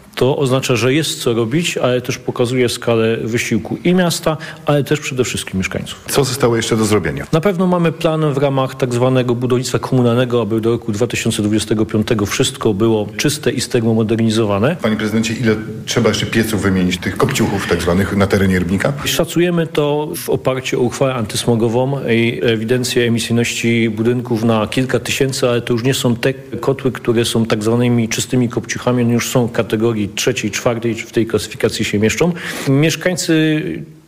To 0.15 0.37
oznacza, 0.37 0.75
że 0.75 0.93
jest 0.93 1.21
co 1.21 1.33
robić, 1.33 1.77
ale 1.77 2.01
też 2.01 2.17
pokazuje 2.17 2.69
skalę 2.69 3.17
wysiłku 3.17 3.77
i 3.83 3.93
miasta, 3.93 4.37
ale 4.65 4.83
też 4.83 4.99
przede 4.99 5.23
wszystkim 5.23 5.57
mieszkańców. 5.57 6.05
Co 6.09 6.23
zostało 6.23 6.55
jeszcze 6.55 6.77
do 6.77 6.85
zrobienia? 6.85 7.27
Na 7.31 7.41
pewno 7.41 7.67
mamy 7.67 7.91
plan 7.91 8.33
w 8.33 8.37
ramach 8.37 8.75
tak 8.75 8.93
zwanego 8.93 9.35
budownictwa 9.35 9.79
komunalnego, 9.79 10.41
aby 10.41 10.61
do 10.61 10.71
roku 10.71 10.91
2025 10.91 12.07
wszystko 12.27 12.73
było 12.73 13.07
czyste 13.17 13.51
i 13.51 13.61
termomodernizowane. 13.61 14.75
Panie 14.81 14.95
prezydencie, 14.95 15.33
ile 15.33 15.55
trzeba 15.85 16.09
jeszcze 16.09 16.25
pieców 16.25 16.61
wymienić, 16.61 16.97
tych 16.97 17.17
kopciuchów 17.17 17.67
tak 17.67 17.81
zwanych 17.81 18.17
na 18.17 18.27
terenie 18.27 18.59
Rybnika? 18.59 18.93
Szacujemy 19.05 19.67
to 19.67 20.09
w 20.15 20.29
oparciu 20.29 20.79
o 20.79 20.83
uchwałę 20.83 21.13
antysmogową 21.13 21.99
i 22.09 22.39
ewidencję 22.43 23.07
emisyjności 23.07 23.89
budynków 23.89 24.43
na 24.43 24.67
kilka 24.67 24.99
tysięcy, 24.99 25.49
ale 25.49 25.61
to 25.61 25.73
już 25.73 25.83
nie 25.83 25.93
są 25.93 26.15
te 26.15 26.33
kotły, 26.59 26.91
które 26.91 27.25
są 27.25 27.45
tak 27.45 27.63
zwanymi 27.63 28.09
czystymi 28.09 28.49
kopciuchami, 28.49 29.03
one 29.03 29.13
już 29.13 29.29
są 29.29 29.49
kategorii 29.49 30.09
trzeciej, 30.15 30.51
czwartej 30.51 30.95
w 30.95 31.11
tej 31.11 31.25
klasyfikacji 31.25 31.85
się 31.85 31.99
mieszczą. 31.99 32.33
Mieszkańcy 32.69 33.61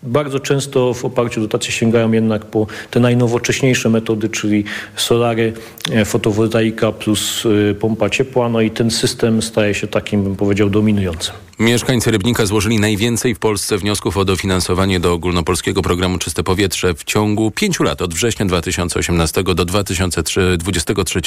bardzo 0.03 0.39
często 0.39 0.93
w 0.93 1.05
oparciu 1.05 1.39
o 1.39 1.43
dotacje 1.43 1.71
sięgają 1.71 2.11
jednak 2.11 2.45
po 2.45 2.67
te 2.91 2.99
najnowocześniejsze 2.99 3.89
metody, 3.89 4.29
czyli 4.29 4.63
solary, 4.95 5.53
e, 5.91 6.05
fotowoltaika 6.05 6.91
plus 6.91 7.43
e, 7.71 7.73
pompa 7.73 8.09
ciepła, 8.09 8.49
no 8.49 8.61
i 8.61 8.71
ten 8.71 8.91
system 8.91 9.41
staje 9.41 9.73
się 9.73 9.87
takim, 9.87 10.23
bym 10.23 10.35
powiedział, 10.35 10.69
dominującym. 10.69 11.33
Mieszkańcy 11.59 12.11
Rybnika 12.11 12.45
złożyli 12.45 12.79
najwięcej 12.79 13.35
w 13.35 13.39
Polsce 13.39 13.77
wniosków 13.77 14.17
o 14.17 14.25
dofinansowanie 14.25 14.99
do 14.99 15.13
ogólnopolskiego 15.13 15.81
programu 15.81 16.17
Czyste 16.17 16.43
Powietrze 16.43 16.93
w 16.93 17.03
ciągu 17.03 17.51
pięciu 17.51 17.83
lat, 17.83 18.01
od 18.01 18.13
września 18.13 18.45
2018 18.45 19.43
do 19.43 19.65
2023. 19.65 21.21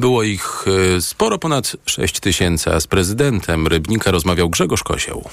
Było 0.00 0.22
ich 0.22 0.64
e, 0.96 1.00
sporo 1.00 1.38
ponad 1.38 1.76
6 1.86 2.20
tysięcy, 2.20 2.70
a 2.70 2.80
z 2.80 2.86
prezydentem 2.86 3.66
Rybnika 3.66 4.10
rozmawiał 4.10 4.50
Grzegorz 4.50 4.82
Kozioł. 4.82 5.24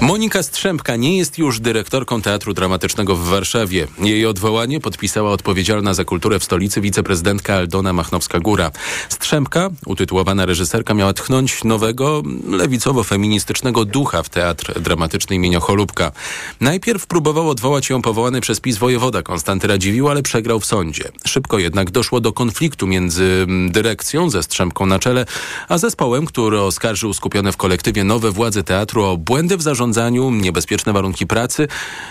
Monika 0.00 0.42
Strzępka 0.42 0.96
nie 0.96 1.18
jest 1.18 1.38
już 1.38 1.60
dyrektorką 1.60 2.22
Teatru 2.22 2.54
Dramatycznego 2.54 3.16
w 3.16 3.24
Warszawie. 3.24 3.86
Jej 3.98 4.26
odwołanie 4.26 4.80
podpisała 4.80 5.32
odpowiedzialna 5.32 5.94
za 5.94 6.04
kulturę 6.04 6.38
w 6.38 6.44
stolicy 6.44 6.80
wiceprezydentka 6.80 7.54
Aldona 7.54 7.92
Machnowska-Góra. 7.92 8.70
Strzępka, 9.08 9.70
utytułowana 9.86 10.46
reżyserka, 10.46 10.94
miała 10.94 11.12
tchnąć 11.12 11.64
nowego, 11.64 12.22
lewicowo-feministycznego 12.48 13.84
ducha 13.84 14.22
w 14.22 14.28
Teatr 14.28 14.80
Dramatyczny 14.80 15.36
imienia 15.36 15.60
Cholubka. 15.60 16.12
Najpierw 16.60 17.06
próbował 17.06 17.48
odwołać 17.48 17.90
ją 17.90 18.02
powołany 18.02 18.40
przez 18.40 18.60
PiS 18.60 18.78
wojewoda 18.78 19.22
Konstanty 19.22 19.66
Radziwiłł, 19.66 20.08
ale 20.08 20.22
przegrał 20.22 20.60
w 20.60 20.66
sądzie. 20.66 21.04
Szybko 21.26 21.58
jednak 21.58 21.90
doszło 21.90 22.20
do 22.20 22.32
konfliktu 22.32 22.86
między 22.86 23.46
dyrekcją 23.68 24.30
ze 24.30 24.42
Strzępką 24.42 24.86
na 24.86 24.98
czele, 24.98 25.26
a 25.68 25.78
zespołem, 25.78 26.26
który 26.26 26.60
oskarżył 26.60 27.12
skupione 27.12 27.52
w 27.52 27.56
kolektywie 27.56 28.04
nowe 28.04 28.30
władze 28.30 28.62
teatru 28.62 29.04
o 29.04 29.16
błędy 29.16 29.56
w 29.56 29.62
zarządzaniu 29.62 29.89
zarządzaniu, 29.92 30.30
niebezpieczne 30.30 30.92
warunki 30.92 31.26
pracy 31.26 31.68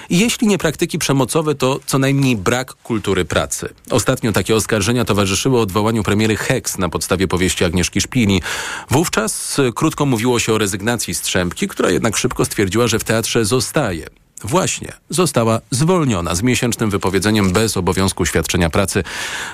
jeśli 0.09 0.47
nie 0.47 0.57
praktyki 0.57 0.99
przemocowe, 0.99 1.55
to 1.55 1.79
co 1.85 1.99
najmniej 1.99 2.37
brak 2.37 2.73
kultury 2.73 3.25
pracy. 3.25 3.69
Ostatnio 3.89 4.31
takie 4.31 4.55
oskarżenia 4.55 5.05
towarzyszyły 5.05 5.59
odwołaniu 5.59 6.03
premiery 6.03 6.35
Hex 6.35 6.77
na 6.77 6.89
podstawie 6.89 7.27
powieści 7.27 7.65
Agnieszki 7.65 8.01
Szpili. 8.01 8.41
Wówczas 8.89 9.57
krótko 9.75 10.05
mówiło 10.05 10.39
się 10.39 10.53
o 10.53 10.57
rezygnacji 10.57 11.15
Strzępki, 11.15 11.67
która 11.67 11.89
jednak 11.89 12.17
szybko 12.17 12.45
stwierdziła, 12.45 12.87
że 12.87 12.99
w 12.99 13.03
teatrze 13.03 13.45
zostaje. 13.45 14.07
Właśnie, 14.43 14.93
została 15.09 15.59
zwolniona 15.71 16.35
z 16.35 16.41
miesięcznym 16.41 16.89
wypowiedzeniem 16.89 17.51
bez 17.51 17.77
obowiązku 17.77 18.25
świadczenia 18.25 18.69
pracy, 18.69 19.03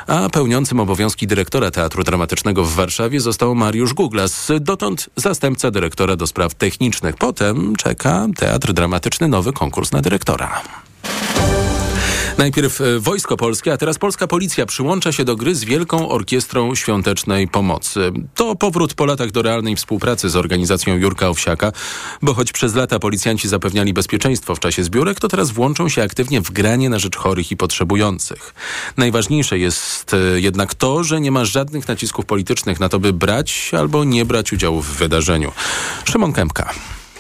a 0.08 0.30
pełniącym 0.30 0.80
obowiązki 0.80 1.27
dyrektora 1.27 1.72
Teatru 1.72 2.04
Dramatycznego 2.04 2.63
w 2.63 2.74
Warszawie 2.74 3.20
został 3.20 3.56
Mariusz 3.56 3.94
Guglas, 3.94 4.51
dotąd 4.62 5.10
zastępca 5.15 5.72
dyrektora 5.72 6.15
do 6.15 6.27
spraw 6.27 6.54
technicznych. 6.54 7.15
Potem 7.15 7.75
czeka 7.75 8.27
Teatr 8.38 8.74
Dramatyczny 8.74 9.27
nowy 9.27 9.54
konkurs 9.54 9.92
na 9.92 10.01
dyrektora. 10.01 10.62
Najpierw 12.38 12.82
e, 12.82 13.00
Wojsko 13.00 13.38
Polskie, 13.38 13.74
a 13.74 13.77
teraz 13.77 13.98
Polska 13.98 14.27
Policja 14.27 14.65
przyłącza 14.65 15.12
się 15.12 15.25
do 15.25 15.36
gry 15.36 15.56
z 15.56 15.63
Wielką 15.63 16.10
Orkiestrą 16.10 16.75
Świątecznej 16.75 17.48
Pomocy. 17.48 18.12
To 18.36 18.56
powrót 18.56 18.94
po 18.94 19.06
latach 19.06 19.32
do 19.32 19.42
realnej 19.42 19.75
współpracy 19.75 20.30
z 20.30 20.36
organizacją 20.36 20.98
Jurka 20.98 21.30
Owsiaka, 21.30 21.72
bo 22.22 22.34
choć 22.34 22.51
przez 22.51 22.75
lata 22.75 23.00
policjanci 23.00 23.48
zapewniali 23.48 23.94
bezpieczeństwo 23.94 24.56
w 24.56 24.60
czasie 24.60 24.84
zbiórek, 24.84 25.20
to 25.20 25.27
teraz 25.27 25.51
włączą 25.51 25.89
się 25.89 26.04
aktywnie 26.04 26.42
w 26.42 26.51
granie 26.51 26.89
na 26.89 27.00
rzecz 27.00 27.15
chorych 27.15 27.51
i 27.51 27.58
potrzebujących. 27.58 28.54
Najważniejsze 28.98 29.60
jest 29.60 30.13
e, 30.13 30.42
jednak 30.42 30.74
to, 30.74 31.04
że 31.04 31.22
nie 31.22 31.32
ma 31.32 31.46
żadnych 31.46 31.88
nacisków 31.88 32.25
politycznych 32.25 32.80
na 32.80 32.89
to, 32.89 33.00
by 33.00 33.13
brać 33.13 33.72
albo 33.77 34.04
nie 34.04 34.25
brać 34.25 34.54
udziału 34.54 34.82
w 34.82 34.98
wydarzeniu. 34.98 35.51
Szymon 36.06 36.34
Kępka. 36.34 36.74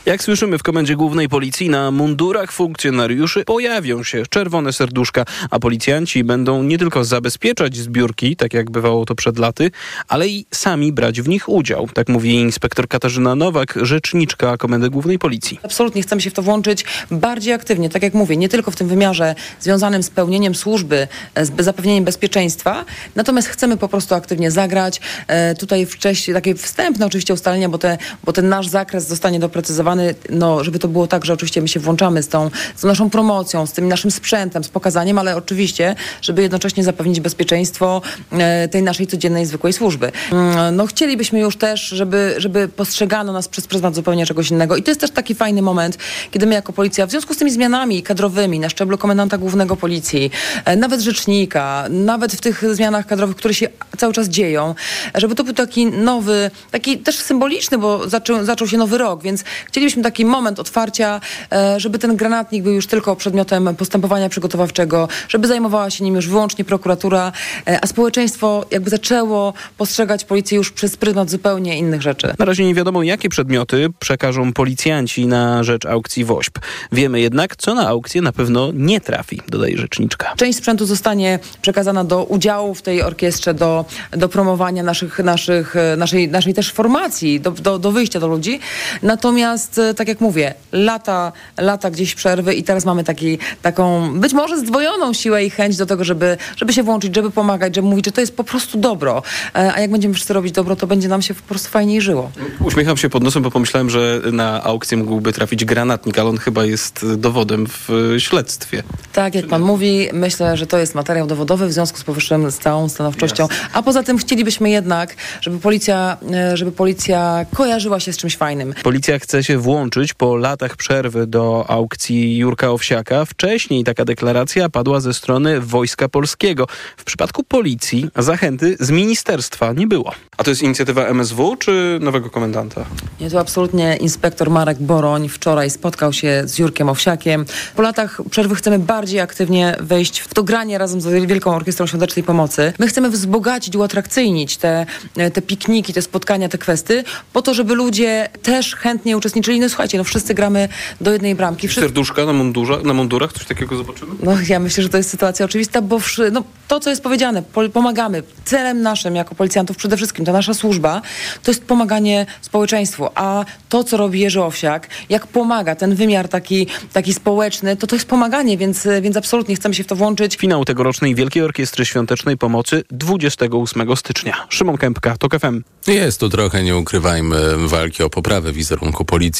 Jak 0.05 0.23
słyszymy 0.23 0.57
w 0.57 0.63
Komendzie 0.63 0.95
Głównej 0.95 1.29
Policji, 1.29 1.69
na 1.69 1.91
mundurach 1.91 2.51
funkcjonariuszy 2.51 3.43
pojawią 3.45 4.03
się 4.03 4.23
czerwone 4.29 4.73
serduszka, 4.73 5.25
a 5.49 5.59
policjanci 5.59 6.23
będą 6.23 6.63
nie 6.63 6.77
tylko 6.77 7.03
zabezpieczać 7.03 7.77
zbiórki, 7.77 8.35
tak 8.35 8.53
jak 8.53 8.71
bywało 8.71 9.05
to 9.05 9.15
przed 9.15 9.39
laty, 9.39 9.71
ale 10.07 10.27
i 10.27 10.45
sami 10.51 10.93
brać 10.93 11.21
w 11.21 11.27
nich 11.27 11.49
udział. 11.49 11.87
Tak 11.93 12.09
mówi 12.09 12.35
inspektor 12.35 12.87
Katarzyna 12.87 13.35
Nowak, 13.35 13.73
rzeczniczka 13.81 14.57
Komendy 14.57 14.89
Głównej 14.89 15.19
Policji. 15.19 15.59
Absolutnie 15.63 16.01
chcemy 16.01 16.21
się 16.21 16.29
w 16.29 16.33
to 16.33 16.41
włączyć 16.41 16.85
bardziej 17.11 17.53
aktywnie, 17.53 17.89
tak 17.89 18.03
jak 18.03 18.13
mówię, 18.13 18.37
nie 18.37 18.49
tylko 18.49 18.71
w 18.71 18.75
tym 18.75 18.87
wymiarze 18.87 19.35
związanym 19.59 20.03
z 20.03 20.09
pełnieniem 20.09 20.55
służby, 20.55 21.07
z 21.41 21.63
zapewnieniem 21.63 22.03
bezpieczeństwa, 22.03 22.85
natomiast 23.15 23.47
chcemy 23.47 23.77
po 23.77 23.87
prostu 23.87 24.15
aktywnie 24.15 24.51
zagrać. 24.51 25.01
E, 25.27 25.55
tutaj 25.55 25.85
wcześniej 25.85 26.35
takie 26.35 26.55
wstępne 26.55 27.05
oczywiście 27.05 27.33
ustalenia, 27.33 27.69
bo, 27.69 27.77
te, 27.77 27.97
bo 28.23 28.33
ten 28.33 28.49
nasz 28.49 28.67
zakres 28.67 29.07
zostanie 29.07 29.39
doprecyzowany 29.39 29.94
no, 30.29 30.63
żeby 30.63 30.79
to 30.79 30.87
było 30.87 31.07
tak, 31.07 31.25
że 31.25 31.33
oczywiście 31.33 31.61
my 31.61 31.67
się 31.67 31.79
włączamy 31.79 32.23
z 32.23 32.27
tą, 32.27 32.49
z 32.75 32.83
naszą 32.83 33.09
promocją, 33.09 33.65
z 33.65 33.71
tym 33.71 33.87
naszym 33.87 34.11
sprzętem, 34.11 34.63
z 34.63 34.69
pokazaniem, 34.69 35.17
ale 35.17 35.37
oczywiście, 35.37 35.95
żeby 36.21 36.41
jednocześnie 36.41 36.83
zapewnić 36.83 37.19
bezpieczeństwo 37.19 38.01
e, 38.31 38.67
tej 38.67 38.83
naszej 38.83 39.07
codziennej, 39.07 39.45
zwykłej 39.45 39.73
służby. 39.73 40.11
Mm, 40.31 40.75
no 40.75 40.85
chcielibyśmy 40.85 41.39
już 41.39 41.57
też, 41.57 41.81
żeby, 41.81 42.35
żeby 42.37 42.67
postrzegano 42.67 43.33
nas 43.33 43.47
przez 43.47 43.67
pryzmat 43.67 43.95
zupełnie 43.95 44.25
czegoś 44.25 44.51
innego 44.51 44.75
i 44.75 44.83
to 44.83 44.91
jest 44.91 45.01
też 45.01 45.11
taki 45.11 45.35
fajny 45.35 45.61
moment, 45.61 45.97
kiedy 46.31 46.45
my 46.45 46.55
jako 46.55 46.73
policja, 46.73 47.07
w 47.07 47.11
związku 47.11 47.33
z 47.33 47.37
tymi 47.37 47.51
zmianami 47.51 48.03
kadrowymi 48.03 48.59
na 48.59 48.69
szczeblu 48.69 48.97
komendanta 48.97 49.37
głównego 49.37 49.75
policji, 49.75 50.31
e, 50.65 50.75
nawet 50.75 51.01
rzecznika, 51.01 51.85
nawet 51.89 52.33
w 52.33 52.41
tych 52.41 52.75
zmianach 52.75 53.05
kadrowych, 53.05 53.35
które 53.35 53.53
się 53.53 53.67
cały 53.97 54.13
czas 54.13 54.27
dzieją, 54.27 54.75
żeby 55.15 55.35
to 55.35 55.43
był 55.43 55.53
taki 55.53 55.85
nowy, 55.85 56.51
taki 56.71 56.97
też 56.97 57.15
symboliczny, 57.15 57.77
bo 57.77 58.09
zaczął, 58.09 58.45
zaczął 58.45 58.67
się 58.67 58.77
nowy 58.77 58.97
rok, 58.97 59.23
więc 59.23 59.43
chcielibyśmy 59.67 59.84
taki 59.93 60.25
moment 60.25 60.59
otwarcia, 60.59 61.21
e, 61.51 61.79
żeby 61.79 61.99
ten 61.99 62.15
granatnik 62.15 62.63
był 62.63 62.73
już 62.73 62.87
tylko 62.87 63.15
przedmiotem 63.15 63.75
postępowania 63.75 64.29
przygotowawczego, 64.29 65.07
żeby 65.29 65.47
zajmowała 65.47 65.89
się 65.89 66.03
nim 66.03 66.15
już 66.15 66.27
wyłącznie 66.27 66.65
prokuratura, 66.65 67.31
e, 67.67 67.79
a 67.83 67.87
społeczeństwo 67.87 68.65
jakby 68.71 68.89
zaczęło 68.89 69.53
postrzegać 69.77 70.25
policję 70.25 70.57
już 70.57 70.71
przez 70.71 70.97
pryzmat 70.97 71.29
zupełnie 71.29 71.77
innych 71.77 72.01
rzeczy. 72.01 72.33
Na 72.39 72.45
razie 72.45 72.65
nie 72.65 72.75
wiadomo, 72.75 73.03
jakie 73.03 73.29
przedmioty 73.29 73.87
przekażą 73.99 74.53
policjanci 74.53 75.27
na 75.27 75.63
rzecz 75.63 75.85
aukcji 75.85 76.25
WOŚP. 76.25 76.59
Wiemy 76.91 77.19
jednak, 77.19 77.55
co 77.55 77.75
na 77.75 77.87
aukcję 77.87 78.21
na 78.21 78.31
pewno 78.31 78.71
nie 78.73 79.01
trafi, 79.01 79.41
dodaje 79.49 79.77
rzeczniczka. 79.77 80.33
Część 80.37 80.57
sprzętu 80.57 80.85
zostanie 80.85 81.39
przekazana 81.61 82.03
do 82.03 82.23
udziału 82.23 82.75
w 82.75 82.81
tej 82.81 83.01
orkiestrze, 83.01 83.53
do, 83.53 83.85
do 84.11 84.29
promowania 84.29 84.83
naszych, 84.83 85.19
naszych, 85.19 85.75
e, 85.75 85.95
naszej, 85.97 86.29
naszej 86.29 86.53
też 86.53 86.71
formacji, 86.71 87.41
do, 87.41 87.51
do, 87.51 87.79
do 87.79 87.91
wyjścia 87.91 88.19
do 88.19 88.27
ludzi. 88.27 88.59
Natomiast, 89.01 89.74
e, 89.77 89.93
tak 89.93 90.07
jak 90.07 90.21
mówię, 90.21 90.53
lata, 90.71 91.31
lata 91.57 91.91
gdzieś 91.91 92.15
przerwy 92.15 92.53
i 92.53 92.63
teraz 92.63 92.85
mamy 92.85 93.03
taki, 93.03 93.37
taką 93.61 94.13
być 94.19 94.33
może 94.33 94.59
zdwojoną 94.59 95.13
siłę 95.13 95.45
i 95.45 95.49
chęć 95.49 95.77
do 95.77 95.85
tego, 95.85 96.03
żeby, 96.03 96.37
żeby 96.57 96.73
się 96.73 96.83
włączyć, 96.83 97.15
żeby 97.15 97.31
pomagać, 97.31 97.75
żeby 97.75 97.87
mówić, 97.87 98.05
że 98.05 98.11
to 98.11 98.21
jest 98.21 98.35
po 98.35 98.43
prostu 98.43 98.77
dobro. 98.77 99.23
E, 99.55 99.73
a 99.73 99.79
jak 99.79 99.91
będziemy 99.91 100.13
wszyscy 100.13 100.33
robić 100.33 100.51
dobro, 100.51 100.75
to 100.75 100.87
będzie 100.87 101.07
nam 101.07 101.21
się 101.21 101.33
po 101.33 101.43
prostu 101.43 101.69
fajniej 101.69 102.01
żyło. 102.01 102.31
Uśmiecham 102.59 102.97
się 102.97 103.09
pod 103.09 103.23
nosem, 103.23 103.43
bo 103.43 103.51
pomyślałem, 103.51 103.89
że 103.89 104.21
na 104.31 104.63
aukcję 104.63 104.97
mógłby 104.97 105.33
trafić 105.33 105.65
granatnik, 105.65 106.19
ale 106.19 106.29
on 106.29 106.37
chyba 106.37 106.65
jest 106.65 107.05
dowodem 107.17 107.67
w 107.67 108.15
śledztwie. 108.17 108.83
Tak, 109.13 109.35
jak 109.35 109.47
pan 109.47 109.61
mówi, 109.61 110.09
myślę, 110.13 110.57
że 110.57 110.67
to 110.67 110.77
jest 110.77 110.95
materiał 110.95 111.27
dowodowy 111.27 111.67
w 111.67 111.73
związku 111.73 111.99
z 111.99 112.03
powyższym 112.03 112.51
z 112.51 112.57
całą 112.57 112.89
stanowczością. 112.89 113.47
A 113.73 113.83
poza 113.83 114.03
tym 114.03 114.17
chcielibyśmy 114.17 114.69
jednak, 114.69 115.15
żeby 115.41 115.59
policja, 115.59 116.17
e, 116.33 116.57
żeby 116.57 116.71
policja 116.71 117.45
kojarzyła 117.55 117.99
się 117.99 118.13
z 118.13 118.17
czymś 118.17 118.37
fajnym. 118.37 118.73
Policja 118.83 119.19
chce 119.19 119.43
się 119.43 119.57
włączyć 119.65 120.13
po 120.13 120.35
latach 120.35 120.75
przerwy 120.75 121.27
do 121.27 121.65
aukcji 121.67 122.37
Jurka 122.37 122.71
Owsiaka. 122.71 123.25
Wcześniej 123.25 123.83
taka 123.83 124.05
deklaracja 124.05 124.69
padła 124.69 124.99
ze 124.99 125.13
strony 125.13 125.61
Wojska 125.61 126.09
Polskiego. 126.09 126.67
W 126.97 127.03
przypadku 127.03 127.43
policji 127.43 128.09
zachęty 128.17 128.77
z 128.79 128.91
ministerstwa 128.91 129.73
nie 129.73 129.87
było. 129.87 130.11
A 130.37 130.43
to 130.43 130.49
jest 130.49 130.61
inicjatywa 130.63 131.07
MSW 131.07 131.55
czy 131.55 131.99
nowego 132.01 132.29
komendanta? 132.29 132.85
Nie, 133.19 133.29
to 133.29 133.39
absolutnie 133.39 133.97
inspektor 133.97 134.49
Marek 134.49 134.77
Boroń 134.79 135.29
wczoraj 135.29 135.69
spotkał 135.69 136.13
się 136.13 136.43
z 136.45 136.57
Jurkiem 136.57 136.89
Owsiakiem. 136.89 137.45
Po 137.75 137.81
latach 137.81 138.21
przerwy 138.29 138.55
chcemy 138.55 138.79
bardziej 138.79 139.19
aktywnie 139.19 139.75
wejść 139.79 140.19
w 140.19 140.33
to 140.33 140.43
granie 140.43 140.77
razem 140.77 141.01
z 141.01 141.27
Wielką 141.27 141.55
Orkiestrą 141.55 141.87
Świątecznej 141.87 142.23
Pomocy. 142.23 142.73
My 142.79 142.87
chcemy 142.87 143.09
wzbogacić, 143.09 143.75
uatrakcyjnić 143.75 144.57
te, 144.57 144.85
te 145.33 145.41
pikniki, 145.41 145.93
te 145.93 146.01
spotkania, 146.01 146.49
te 146.49 146.57
kwesty, 146.57 147.03
po 147.33 147.41
to, 147.41 147.53
żeby 147.53 147.75
ludzie 147.75 148.29
też 148.43 148.75
chętnie 148.75 149.17
uczestniczyli. 149.17 149.44
No 149.47 149.69
słuchajcie, 149.69 149.97
no 149.97 150.03
wszyscy 150.03 150.33
gramy 150.33 150.69
do 151.01 151.11
jednej 151.11 151.35
bramki. 151.35 151.67
Wszyscy... 151.67 151.81
Serduszka 151.81 152.25
na, 152.25 152.33
mundurze, 152.33 152.77
na 152.83 152.93
mundurach? 152.93 153.33
Coś 153.33 153.45
takiego 153.45 153.77
zobaczymy? 153.77 154.11
No 154.23 154.37
ja 154.47 154.59
myślę, 154.59 154.83
że 154.83 154.89
to 154.89 154.97
jest 154.97 155.09
sytuacja 155.09 155.45
oczywista, 155.45 155.81
bo 155.81 155.99
wszy... 155.99 156.31
no, 156.31 156.43
to, 156.67 156.79
co 156.79 156.89
jest 156.89 157.03
powiedziane, 157.03 157.43
pomagamy. 157.73 158.23
Celem 158.45 158.81
naszym 158.81 159.15
jako 159.15 159.35
policjantów 159.35 159.77
przede 159.77 159.97
wszystkim, 159.97 160.25
to 160.25 160.31
nasza 160.31 160.53
służba, 160.53 161.01
to 161.43 161.51
jest 161.51 161.65
pomaganie 161.65 162.25
społeczeństwu. 162.41 163.07
A 163.15 163.45
to, 163.69 163.83
co 163.83 163.97
robi 163.97 164.19
Jerzy 164.19 164.43
Owsiak, 164.43 164.87
jak 165.09 165.27
pomaga, 165.27 165.75
ten 165.75 165.95
wymiar 165.95 166.27
taki, 166.27 166.67
taki 166.93 167.13
społeczny, 167.13 167.75
to 167.75 167.87
to 167.87 167.95
jest 167.95 168.07
pomaganie, 168.07 168.57
więc, 168.57 168.87
więc 169.01 169.17
absolutnie 169.17 169.55
chcemy 169.55 169.75
się 169.75 169.83
w 169.83 169.87
to 169.87 169.95
włączyć. 169.95 170.35
Finał 170.35 170.65
tegorocznej 170.65 171.15
Wielkiej 171.15 171.43
Orkiestry 171.43 171.85
Świątecznej 171.85 172.37
Pomocy 172.37 172.83
28 172.91 173.95
stycznia. 173.95 174.47
Szymon 174.49 174.77
Kępka, 174.77 175.17
TOK 175.17 175.39
FM. 175.39 175.63
Jest 175.87 176.19
tu 176.19 176.29
trochę, 176.29 176.63
nie 176.63 176.77
ukrywajmy, 176.77 177.67
walki 177.67 178.03
o 178.03 178.09
poprawę 178.09 178.53
wizerunku 178.53 179.05
policji, 179.05 179.34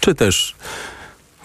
czy 0.00 0.14
też 0.14 0.54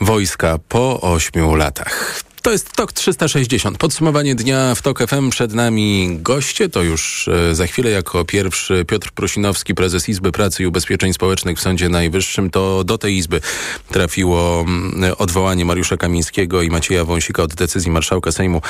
wojska 0.01 0.59
po 0.69 1.01
ośmiu 1.01 1.55
latach. 1.55 2.23
To 2.41 2.51
jest 2.51 2.71
TOK 2.71 2.93
360. 2.93 3.77
Podsumowanie 3.77 4.35
dnia 4.35 4.75
w 4.75 4.81
TOK 4.81 5.07
FM. 5.07 5.29
Przed 5.29 5.53
nami 5.53 6.17
goście. 6.21 6.69
To 6.69 6.83
już 6.83 7.27
e, 7.27 7.55
za 7.55 7.67
chwilę 7.67 7.89
jako 7.89 8.25
pierwszy 8.25 8.85
Piotr 8.85 9.11
Prosinowski, 9.11 9.75
prezes 9.75 10.09
Izby 10.09 10.31
Pracy 10.31 10.63
i 10.63 10.65
Ubezpieczeń 10.65 11.13
Społecznych 11.13 11.57
w 11.57 11.61
Sądzie 11.61 11.89
Najwyższym. 11.89 12.49
To 12.49 12.83
do 12.83 12.97
tej 12.97 13.15
Izby 13.15 13.41
trafiło 13.91 14.61
mm, 14.61 15.13
odwołanie 15.17 15.65
Mariusza 15.65 15.97
Kamińskiego 15.97 16.61
i 16.61 16.69
Macieja 16.69 17.05
Wąsika 17.05 17.43
od 17.43 17.53
decyzji 17.53 17.91
marszałka 17.91 18.31
Sejmu 18.31 18.61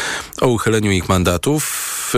o 0.41 0.47
uchyleniu 0.47 0.91
ich 0.91 1.09
mandatów. 1.09 2.13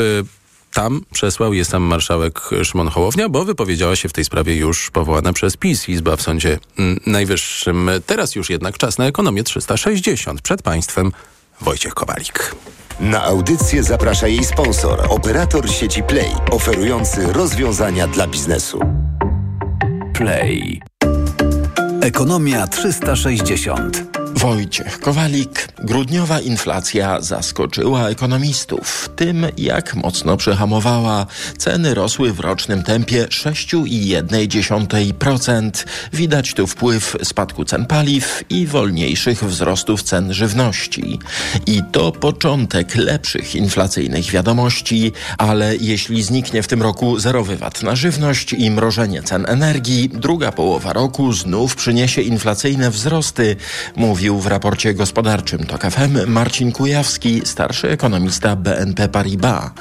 Tam 0.73 1.01
przesłał 1.13 1.53
je 1.53 1.65
sam 1.65 1.83
marszałek 1.83 2.49
Szymon 2.63 2.87
Hołownia, 2.87 3.29
bo 3.29 3.45
wypowiedziała 3.45 3.95
się 3.95 4.09
w 4.09 4.13
tej 4.13 4.25
sprawie 4.25 4.55
już 4.55 4.91
powołana 4.91 5.33
przez 5.33 5.57
PiS 5.57 5.89
Izba 5.89 6.15
w 6.15 6.21
Sądzie 6.21 6.59
mm, 6.79 6.99
Najwyższym. 7.05 7.89
Teraz 8.05 8.35
już 8.35 8.49
jednak 8.49 8.77
czas 8.77 8.97
na 8.97 9.05
ekonomię 9.05 9.43
360. 9.43 10.41
Przed 10.41 10.61
państwem 10.61 11.11
Wojciech 11.61 11.93
Kowalik. 11.93 12.55
Na 12.99 13.23
audycję 13.23 13.83
zaprasza 13.83 14.27
jej 14.27 14.43
sponsor, 14.45 15.05
operator 15.09 15.69
sieci 15.69 16.03
Play, 16.03 16.31
oferujący 16.51 17.33
rozwiązania 17.33 18.07
dla 18.07 18.27
biznesu. 18.27 18.79
Play. 20.13 20.81
Ekonomia 22.01 22.67
360. 22.67 24.20
Wojciech 24.41 24.99
Kowalik. 24.99 25.67
Grudniowa 25.83 26.39
inflacja 26.39 27.21
zaskoczyła 27.21 28.09
ekonomistów 28.09 29.09
tym, 29.15 29.47
jak 29.57 29.95
mocno 29.95 30.37
przehamowała. 30.37 31.25
Ceny 31.57 31.93
rosły 31.93 32.33
w 32.33 32.39
rocznym 32.39 32.83
tempie 32.83 33.25
6,1%. 33.25 35.71
Widać 36.13 36.53
tu 36.53 36.67
wpływ 36.67 37.17
spadku 37.23 37.65
cen 37.65 37.85
paliw 37.85 38.43
i 38.49 38.67
wolniejszych 38.67 39.43
wzrostów 39.43 40.03
cen 40.03 40.33
żywności. 40.33 41.19
I 41.65 41.81
to 41.91 42.11
początek 42.11 42.95
lepszych 42.95 43.55
inflacyjnych 43.55 44.25
wiadomości, 44.25 45.11
ale 45.37 45.75
jeśli 45.75 46.23
zniknie 46.23 46.63
w 46.63 46.67
tym 46.67 46.81
roku 46.81 47.19
zerowy 47.19 47.57
VAT 47.57 47.83
na 47.83 47.95
żywność 47.95 48.53
i 48.53 48.71
mrożenie 48.71 49.23
cen 49.23 49.45
energii, 49.47 50.09
druga 50.09 50.51
połowa 50.51 50.93
roku 50.93 51.33
znów 51.33 51.75
przyniesie 51.75 52.21
inflacyjne 52.21 52.91
wzrosty, 52.91 53.55
mówił 53.95 54.30
w 54.39 54.47
raporcie 54.47 54.93
gospodarczym 54.93 55.65
TOK 55.65 55.81
FM 55.81 56.27
Marcin 56.27 56.71
Kujawski, 56.71 57.41
starszy 57.45 57.89
ekonomista 57.89 58.55
BNP 58.55 59.07
Paribas. 59.07 59.71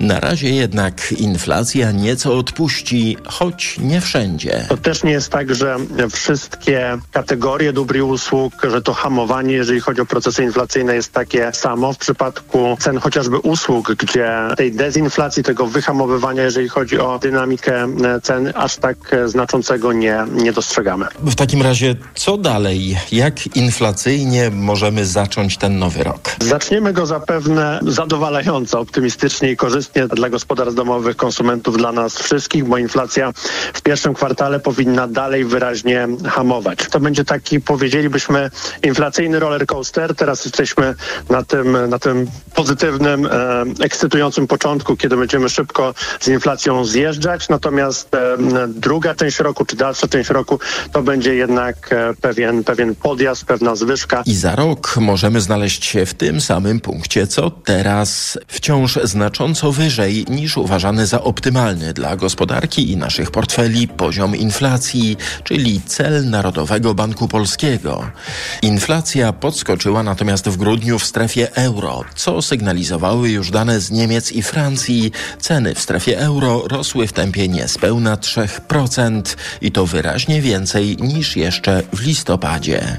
Na 0.00 0.20
razie 0.20 0.50
jednak 0.50 1.12
inflacja 1.12 1.92
nieco 1.92 2.38
odpuści, 2.38 3.16
choć 3.26 3.78
nie 3.78 4.00
wszędzie. 4.00 4.66
To 4.68 4.76
też 4.76 5.02
nie 5.02 5.10
jest 5.10 5.32
tak, 5.32 5.54
że 5.54 5.76
wszystkie 6.10 6.98
kategorie 7.12 7.72
dóbr 7.72 7.96
i 7.96 8.02
usług, 8.02 8.52
że 8.70 8.82
to 8.82 8.94
hamowanie, 8.94 9.54
jeżeli 9.54 9.80
chodzi 9.80 10.00
o 10.00 10.06
procesy 10.06 10.44
inflacyjne 10.44 10.94
jest 10.94 11.12
takie 11.12 11.52
samo. 11.52 11.92
W 11.92 11.98
przypadku 11.98 12.76
cen 12.80 12.98
chociażby 12.98 13.38
usług, 13.38 13.94
gdzie 13.94 14.30
tej 14.56 14.72
dezinflacji, 14.72 15.42
tego 15.42 15.66
wyhamowywania, 15.66 16.42
jeżeli 16.42 16.68
chodzi 16.68 16.98
o 16.98 17.18
dynamikę 17.18 17.86
cen, 18.22 18.52
aż 18.54 18.76
tak 18.76 19.16
znaczącego 19.26 19.92
nie, 19.92 20.18
nie 20.32 20.52
dostrzegamy. 20.52 21.06
W 21.18 21.34
takim 21.34 21.62
razie 21.62 21.96
co 22.14 22.36
dalej? 22.36 22.96
Jak 23.12 23.56
możemy 24.52 25.06
zacząć 25.06 25.56
ten 25.56 25.78
nowy 25.78 26.04
rok? 26.04 26.20
Zaczniemy 26.40 26.92
go 26.92 27.06
zapewne 27.06 27.80
zadowalająco, 27.82 28.80
optymistycznie 28.80 29.50
i 29.50 29.56
korzystnie 29.56 30.08
dla 30.08 30.30
gospodarstw 30.30 30.76
domowych, 30.76 31.16
konsumentów, 31.16 31.76
dla 31.76 31.92
nas 31.92 32.18
wszystkich, 32.18 32.64
bo 32.64 32.78
inflacja 32.78 33.32
w 33.72 33.82
pierwszym 33.82 34.14
kwartale 34.14 34.60
powinna 34.60 35.08
dalej 35.08 35.44
wyraźnie 35.44 36.08
hamować. 36.28 36.78
To 36.90 37.00
będzie 37.00 37.24
taki, 37.24 37.60
powiedzielibyśmy, 37.60 38.50
inflacyjny 38.82 39.40
roller 39.40 39.66
coaster. 39.66 40.14
Teraz 40.14 40.44
jesteśmy 40.44 40.94
na 41.30 41.42
tym, 41.42 41.88
na 41.88 41.98
tym 41.98 42.26
pozytywnym, 42.54 43.26
e, 43.26 43.64
ekscytującym 43.80 44.46
początku, 44.46 44.96
kiedy 44.96 45.16
będziemy 45.16 45.48
szybko 45.48 45.94
z 46.20 46.28
inflacją 46.28 46.84
zjeżdżać. 46.84 47.48
Natomiast 47.48 48.14
e, 48.14 48.36
druga 48.68 49.14
część 49.14 49.38
roku, 49.38 49.64
czy 49.64 49.76
dalsza 49.76 50.08
część 50.08 50.30
roku, 50.30 50.58
to 50.92 51.02
będzie 51.02 51.34
jednak 51.34 51.92
e, 51.92 52.14
pewien, 52.20 52.64
pewien 52.64 52.94
podjazd, 52.94 53.44
pewna 53.44 53.76
zwrot 53.76 53.85
nadwyżka. 53.86 54.22
I 54.26 54.34
za 54.34 54.56
rok 54.56 54.96
możemy 55.00 55.40
znaleźć 55.40 55.84
się 55.84 56.06
w 56.06 56.14
tym 56.14 56.40
samym 56.40 56.80
punkcie, 56.80 57.26
co 57.26 57.50
teraz. 57.50 58.38
Wciąż 58.48 58.98
znacząco 59.04 59.72
wyżej 59.72 60.24
niż 60.28 60.56
uważany 60.56 61.06
za 61.06 61.22
optymalny 61.22 61.92
dla 61.92 62.16
gospodarki 62.16 62.92
i 62.92 62.96
naszych 62.96 63.30
portfeli 63.30 63.88
poziom 63.88 64.36
inflacji, 64.36 65.16
czyli 65.44 65.80
cel 65.86 66.30
Narodowego 66.30 66.94
Banku 66.94 67.28
Polskiego. 67.28 68.10
Inflacja 68.62 69.32
podskoczyła 69.32 70.02
natomiast 70.02 70.48
w 70.48 70.56
grudniu 70.56 70.98
w 70.98 71.04
strefie 71.04 71.56
euro, 71.56 72.04
co 72.14 72.42
sygnalizowały 72.42 73.30
już 73.30 73.50
dane 73.50 73.80
z 73.80 73.90
Niemiec 73.90 74.32
i 74.32 74.42
Francji. 74.42 75.12
Ceny 75.40 75.74
w 75.74 75.80
strefie 75.80 76.18
euro 76.18 76.62
rosły 76.68 77.06
w 77.06 77.12
tempie 77.12 77.48
niespełna 77.48 78.16
3% 78.16 79.36
i 79.60 79.72
to 79.72 79.86
wyraźnie 79.86 80.42
więcej 80.42 80.96
niż 80.96 81.36
jeszcze 81.36 81.82
w 81.92 82.00
listopadzie. 82.00 82.98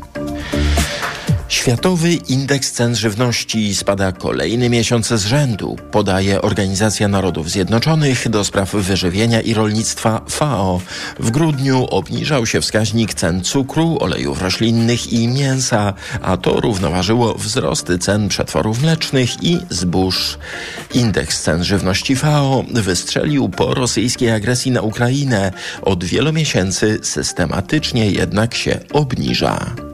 Światowy 1.50 2.14
indeks 2.14 2.72
cen 2.72 2.96
żywności 2.96 3.76
spada 3.76 4.12
kolejny 4.12 4.70
miesiąc 4.70 5.08
z 5.08 5.26
rzędu, 5.26 5.78
podaje 5.92 6.42
Organizacja 6.42 7.08
Narodów 7.08 7.50
Zjednoczonych 7.52 8.30
do 8.30 8.44
spraw 8.44 8.72
wyżywienia 8.74 9.42
i 9.42 9.54
rolnictwa 9.54 10.22
FAO. 10.30 10.82
W 11.20 11.32
grudniu 11.32 11.86
obniżał 11.86 12.46
się 12.46 12.62
wskaźnik 12.62 13.14
cen 13.14 13.44
cukru, 13.44 13.98
olejów 14.00 14.42
roślinnych 14.42 15.14
i 15.14 15.28
mięsa, 15.28 15.94
a 16.22 16.38
to 16.38 16.62
równoważyło 16.62 17.34
wzrosty 17.34 18.00
cen 18.00 18.28
przetworów 18.28 18.82
mlecznych 18.82 19.44
i 19.44 19.60
zbóż. 19.70 20.38
Indeks 20.94 21.42
cen 21.42 21.64
żywności 21.64 22.16
FAO 22.16 22.64
wystrzelił 22.74 23.50
po 23.50 23.74
rosyjskiej 23.74 24.32
agresji 24.32 24.72
na 24.72 24.82
Ukrainę. 24.82 25.52
Od 25.82 26.04
wielu 26.04 26.34
miesięcy 26.34 27.00
systematycznie 27.04 28.12
jednak 28.12 28.56
się 28.56 28.80
obniża. 28.94 29.87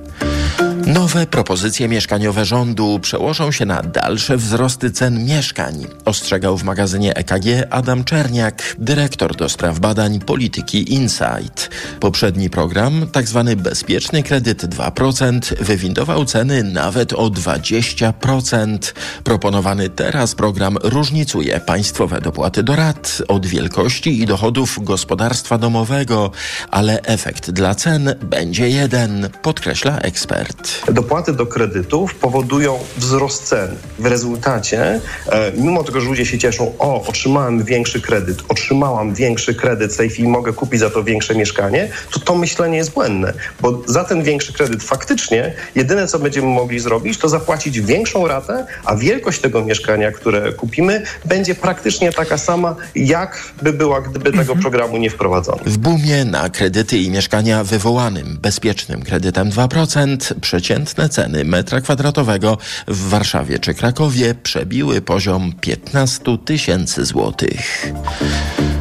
Nowe 0.87 1.27
propozycje 1.27 1.87
mieszkaniowe 1.87 2.45
rządu 2.45 2.99
przełożą 2.99 3.51
się 3.51 3.65
na 3.65 3.83
dalsze 3.83 4.37
wzrosty 4.37 4.91
cen 4.91 5.25
mieszkań, 5.25 5.85
ostrzegał 6.05 6.57
w 6.57 6.63
magazynie 6.63 7.15
EKG 7.15 7.45
Adam 7.69 8.03
Czerniak, 8.03 8.75
dyrektor 8.79 9.35
do 9.35 9.49
spraw 9.49 9.79
badań 9.79 10.19
polityki 10.19 10.93
Insight. 10.93 11.69
Poprzedni 11.99 12.49
program, 12.49 13.07
tzw. 13.13 13.45
Tak 13.47 13.61
bezpieczny 13.61 14.23
kredyt 14.23 14.63
2%, 14.63 15.55
wywindował 15.59 16.25
ceny 16.25 16.63
nawet 16.63 17.13
o 17.13 17.29
20%. 17.29 18.77
Proponowany 19.23 19.89
teraz 19.89 20.35
program 20.35 20.77
różnicuje 20.83 21.59
państwowe 21.59 22.21
dopłaty 22.21 22.63
do 22.63 22.75
rat 22.75 23.21
od 23.27 23.45
wielkości 23.45 24.21
i 24.21 24.25
dochodów 24.25 24.79
gospodarstwa 24.81 25.57
domowego, 25.57 26.31
ale 26.71 27.01
efekt 27.01 27.51
dla 27.51 27.75
cen 27.75 28.15
będzie 28.21 28.69
jeden, 28.69 29.29
podkreśla 29.41 29.99
ekspert. 29.99 30.72
Dopłaty 30.91 31.33
do 31.33 31.45
kredytów 31.45 32.15
powodują 32.15 32.79
wzrost 32.97 33.43
cen. 33.43 33.75
W 33.99 34.05
rezultacie, 34.05 35.01
e, 35.29 35.51
mimo 35.57 35.83
tego, 35.83 36.01
że 36.01 36.09
ludzie 36.09 36.25
się 36.25 36.39
cieszą, 36.39 36.73
o, 36.79 37.05
otrzymałem 37.07 37.63
większy 37.63 38.01
kredyt, 38.01 38.37
otrzymałam 38.49 39.13
większy 39.13 39.55
kredyt, 39.55 39.93
w 39.93 39.97
tej 39.97 40.09
chwili 40.09 40.27
mogę 40.27 40.53
kupić 40.53 40.79
za 40.79 40.89
to 40.89 41.03
większe 41.03 41.35
mieszkanie, 41.35 41.89
to 42.11 42.19
to 42.19 42.35
myślenie 42.35 42.77
jest 42.77 42.91
błędne, 42.91 43.33
bo 43.61 43.81
za 43.85 44.03
ten 44.03 44.23
większy 44.23 44.53
kredyt 44.53 44.83
faktycznie 44.83 45.53
jedyne, 45.75 46.07
co 46.07 46.19
będziemy 46.19 46.47
mogli 46.47 46.79
zrobić, 46.79 47.17
to 47.17 47.29
zapłacić 47.29 47.81
większą 47.81 48.27
ratę, 48.27 48.65
a 48.85 48.95
wielkość 48.95 49.39
tego 49.39 49.65
mieszkania, 49.65 50.11
które 50.11 50.53
kupimy, 50.53 51.03
będzie 51.25 51.55
praktycznie 51.55 52.11
taka 52.11 52.37
sama, 52.37 52.75
jak 52.95 53.43
by 53.61 53.73
była, 53.73 54.01
gdyby 54.01 54.25
tego 54.25 54.39
mhm. 54.41 54.59
programu 54.59 54.97
nie 54.97 55.09
wprowadzono. 55.09 55.59
W 55.65 55.77
boomie 55.77 56.25
na 56.25 56.49
kredyty 56.49 56.97
i 56.97 57.11
mieszkania 57.11 57.63
wywołanym 57.63 58.37
bezpiecznym 58.41 59.01
kredytem 59.01 59.49
2% 59.49 60.33
przeciętne 60.63 61.09
ceny 61.09 61.45
metra 61.45 61.81
kwadratowego 61.81 62.57
w 62.87 63.09
Warszawie 63.09 63.59
czy 63.59 63.73
Krakowie 63.73 64.35
przebiły 64.35 65.01
poziom 65.01 65.53
15 65.61 66.37
tysięcy 66.45 67.05
złotych. 67.05 67.93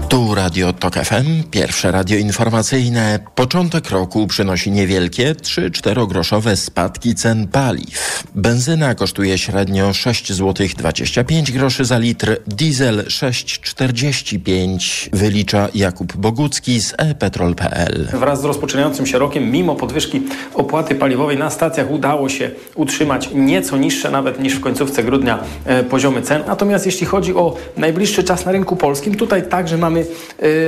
Tu 0.08 0.31
Radio 0.34 0.72
Tok 0.72 0.94
FM, 0.94 1.42
pierwsze 1.50 1.90
radio 1.90 2.18
informacyjne. 2.18 3.18
Początek 3.34 3.90
roku 3.90 4.26
przynosi 4.26 4.70
niewielkie 4.70 5.34
3-4 5.34 6.08
groszowe 6.08 6.56
spadki 6.56 7.14
cen 7.14 7.48
paliw. 7.48 8.24
Benzyna 8.34 8.94
kosztuje 8.94 9.38
średnio 9.38 9.92
6 9.92 10.32
zł 10.32 10.66
25 10.76 11.52
groszy 11.52 11.84
za 11.84 11.98
litr, 11.98 12.36
diesel 12.46 13.04
6,45 13.04 15.08
wylicza 15.12 15.68
Jakub 15.74 16.16
Bogucki 16.16 16.80
z 16.80 16.94
ePetrol.pl. 16.98 18.08
Wraz 18.12 18.40
z 18.40 18.44
rozpoczynającym 18.44 19.06
się 19.06 19.18
rokiem, 19.18 19.50
mimo 19.50 19.74
podwyżki 19.74 20.22
opłaty 20.54 20.94
paliwowej 20.94 21.38
na 21.38 21.50
stacjach 21.50 21.90
udało 21.90 22.28
się 22.28 22.50
utrzymać 22.74 23.28
nieco 23.34 23.76
niższe 23.76 24.10
nawet 24.10 24.40
niż 24.40 24.54
w 24.54 24.60
końcówce 24.60 25.04
grudnia 25.04 25.38
e, 25.64 25.84
poziomy 25.84 26.22
cen. 26.22 26.42
Natomiast 26.46 26.86
jeśli 26.86 27.06
chodzi 27.06 27.34
o 27.34 27.56
najbliższy 27.76 28.24
czas 28.24 28.46
na 28.46 28.52
rynku 28.52 28.76
polskim, 28.76 29.14
tutaj 29.14 29.48
także 29.48 29.78
mamy 29.78 30.06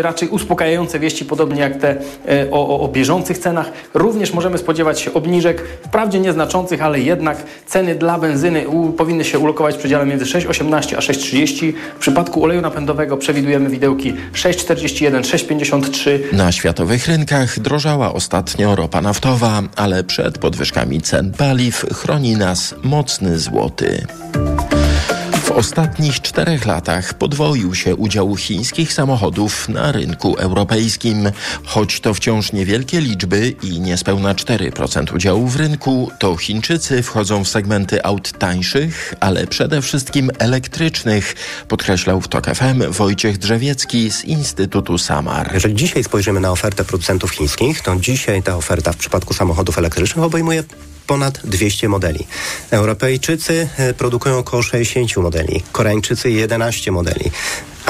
raczej 0.01 0.29
uspokajające 0.29 0.99
wieści, 0.99 1.25
podobnie 1.25 1.61
jak 1.61 1.77
te 1.77 1.97
y, 1.97 2.51
o, 2.51 2.69
o, 2.69 2.81
o 2.81 2.89
bieżących 2.89 3.39
cenach. 3.39 3.73
Również 3.95 4.33
możemy 4.33 4.59
spodziewać 4.59 5.01
się 5.01 5.15
obniżek, 5.15 5.63
wprawdzie 5.87 6.21
nieznaczących, 6.21 6.83
ale 6.83 7.01
jednak 7.01 7.37
ceny 7.67 7.95
dla 7.95 8.19
benzyny 8.19 8.69
u, 8.69 8.93
powinny 8.93 9.25
się 9.25 9.39
ulokować 9.39 9.75
w 9.75 9.79
przedziale 9.79 10.07
między 10.07 10.25
6,18 10.25 10.97
a 10.97 11.01
6,30. 11.01 11.73
W 11.97 11.99
przypadku 11.99 12.45
oleju 12.45 12.61
napędowego 12.61 13.17
przewidujemy 13.17 13.71
widełki 13.71 14.15
6,41, 14.33 15.21
6,53. 15.21 16.11
Na 16.33 16.53
światowych 16.53 17.07
rynkach 17.07 17.61
drożała 17.61 18.15
ostatnio 18.15 18.77
ropa 18.77 19.01
naftowa, 19.01 19.63
ale 19.77 20.05
przed 20.05 20.39
podwyżkami 20.39 21.01
cen 21.01 21.33
paliw 21.33 21.87
chroni 21.93 22.37
nas 22.37 22.75
mocny 22.83 23.39
złoty. 23.39 24.07
Ostatnich 25.55 26.21
czterech 26.21 26.67
latach 26.67 27.15
podwoił 27.15 27.75
się 27.75 27.97
udział 27.97 28.37
chińskich 28.37 28.93
samochodów 28.93 29.69
na 29.69 29.93
rynku 29.93 30.35
europejskim. 30.35 31.31
Choć 31.65 32.01
to 32.01 32.15
wciąż 32.15 32.53
niewielkie 32.53 33.01
liczby 33.01 33.55
i 33.63 33.81
niespełna 33.81 34.35
4% 34.35 35.15
udziału 35.15 35.49
w 35.49 35.57
rynku, 35.57 36.11
to 36.19 36.37
Chińczycy 36.37 37.03
wchodzą 37.03 37.45
w 37.45 37.49
segmenty 37.49 38.05
aut 38.05 38.39
tańszych, 38.39 39.15
ale 39.21 39.47
przede 39.47 39.83
wszystkim 39.83 40.31
elektrycznych, 40.39 41.35
podkreślał 41.69 42.21
w 42.21 42.29
TOK 42.29 42.47
FM 42.47 42.93
Wojciech 42.93 43.39
Drzewiecki 43.39 44.11
z 44.11 44.25
Instytutu 44.25 44.99
Samar. 44.99 45.51
Jeżeli 45.55 45.75
dzisiaj 45.75 46.05
spojrzymy 46.05 46.41
na 46.41 46.51
ofertę 46.51 46.85
producentów 46.85 47.31
chińskich, 47.31 47.81
to 47.81 47.97
dzisiaj 47.97 48.43
ta 48.43 48.57
oferta 48.57 48.93
w 48.93 48.97
przypadku 48.97 49.35
samochodów 49.35 49.79
elektrycznych 49.79 50.25
obejmuje 50.25 50.65
ponad 51.07 51.41
200 51.45 51.89
modeli. 51.89 52.27
Europejczycy 52.71 53.69
e, 53.77 53.95
produkują 53.95 54.39
około 54.39 54.63
60 54.63 55.17
modeli, 55.17 55.63
Koreańczycy 55.73 56.31
11 56.31 56.93
modeli. 56.93 57.31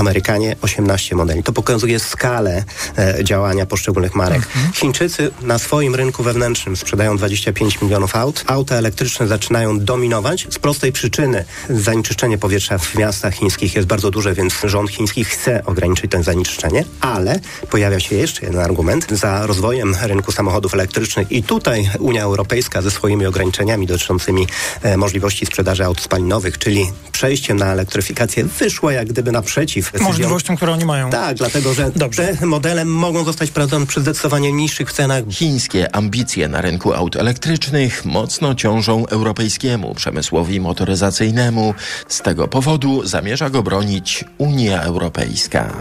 Amerykanie 0.04 0.56
18 0.62 1.16
modeli. 1.16 1.42
To 1.42 1.52
pokazuje 1.52 2.00
skalę 2.00 2.64
e, 2.98 3.24
działania 3.24 3.66
poszczególnych 3.66 4.14
marek. 4.14 4.36
Mhm. 4.36 4.72
Chińczycy 4.72 5.30
na 5.42 5.58
swoim 5.58 5.94
rynku 5.94 6.22
wewnętrznym 6.22 6.76
sprzedają 6.76 7.16
25 7.16 7.80
milionów 7.82 8.16
aut. 8.16 8.44
Auta 8.46 8.76
elektryczne 8.76 9.26
zaczynają 9.26 9.80
dominować 9.80 10.46
z 10.50 10.58
prostej 10.58 10.92
przyczyny. 10.92 11.44
Zanieczyszczenie 11.70 12.38
powietrza 12.38 12.78
w 12.78 12.94
miastach 12.94 13.34
chińskich 13.34 13.74
jest 13.74 13.88
bardzo 13.88 14.10
duże, 14.10 14.34
więc 14.34 14.54
rząd 14.64 14.90
chiński 14.90 15.24
chce 15.24 15.64
ograniczyć 15.64 16.10
to 16.10 16.22
zanieczyszczenie, 16.22 16.84
ale 17.00 17.40
pojawia 17.70 18.00
się 18.00 18.16
jeszcze 18.16 18.46
jeden 18.46 18.60
argument 18.60 19.06
za 19.10 19.46
rozwojem 19.46 19.96
rynku 20.02 20.32
samochodów 20.32 20.74
elektrycznych 20.74 21.32
i 21.32 21.42
tutaj 21.42 21.90
Unia 21.98 22.22
Europejska 22.22 22.82
ze 22.82 22.90
swoimi 22.90 23.26
ograniczeniami 23.26 23.86
dotyczącymi 23.86 24.46
e, 24.82 24.96
możliwości 24.96 25.46
sprzedaży 25.46 25.84
aut 25.84 26.00
spalinowych, 26.00 26.58
czyli 26.58 26.90
przejście 27.12 27.54
na 27.54 27.72
elektryfikację 27.72 28.44
wyszło 28.44 28.90
jak 28.90 29.08
gdyby 29.08 29.32
naprzeciw 29.32 29.93
decyzją. 29.94 30.08
Możliwością, 30.08 30.56
które 30.56 30.72
oni 30.72 30.84
mają. 30.84 31.10
Tak, 31.10 31.36
dlatego 31.36 31.74
że 31.74 31.90
Dobrze. 31.96 32.36
te 32.36 32.46
modele 32.46 32.84
mogą 32.84 33.24
zostać 33.24 33.50
prowadzone 33.50 33.86
przy 33.86 34.00
zdecydowanie 34.00 34.52
niższych 34.52 34.92
cenach. 34.92 35.24
Chińskie 35.30 35.96
ambicje 35.96 36.48
na 36.48 36.60
rynku 36.60 36.94
aut 36.94 37.16
elektrycznych 37.16 38.04
mocno 38.04 38.54
ciążą 38.54 39.06
europejskiemu 39.06 39.94
przemysłowi 39.94 40.60
motoryzacyjnemu. 40.60 41.74
Z 42.08 42.22
tego 42.22 42.48
powodu 42.48 43.06
zamierza 43.06 43.50
go 43.50 43.62
bronić 43.62 44.24
Unia 44.38 44.82
Europejska. 44.82 45.72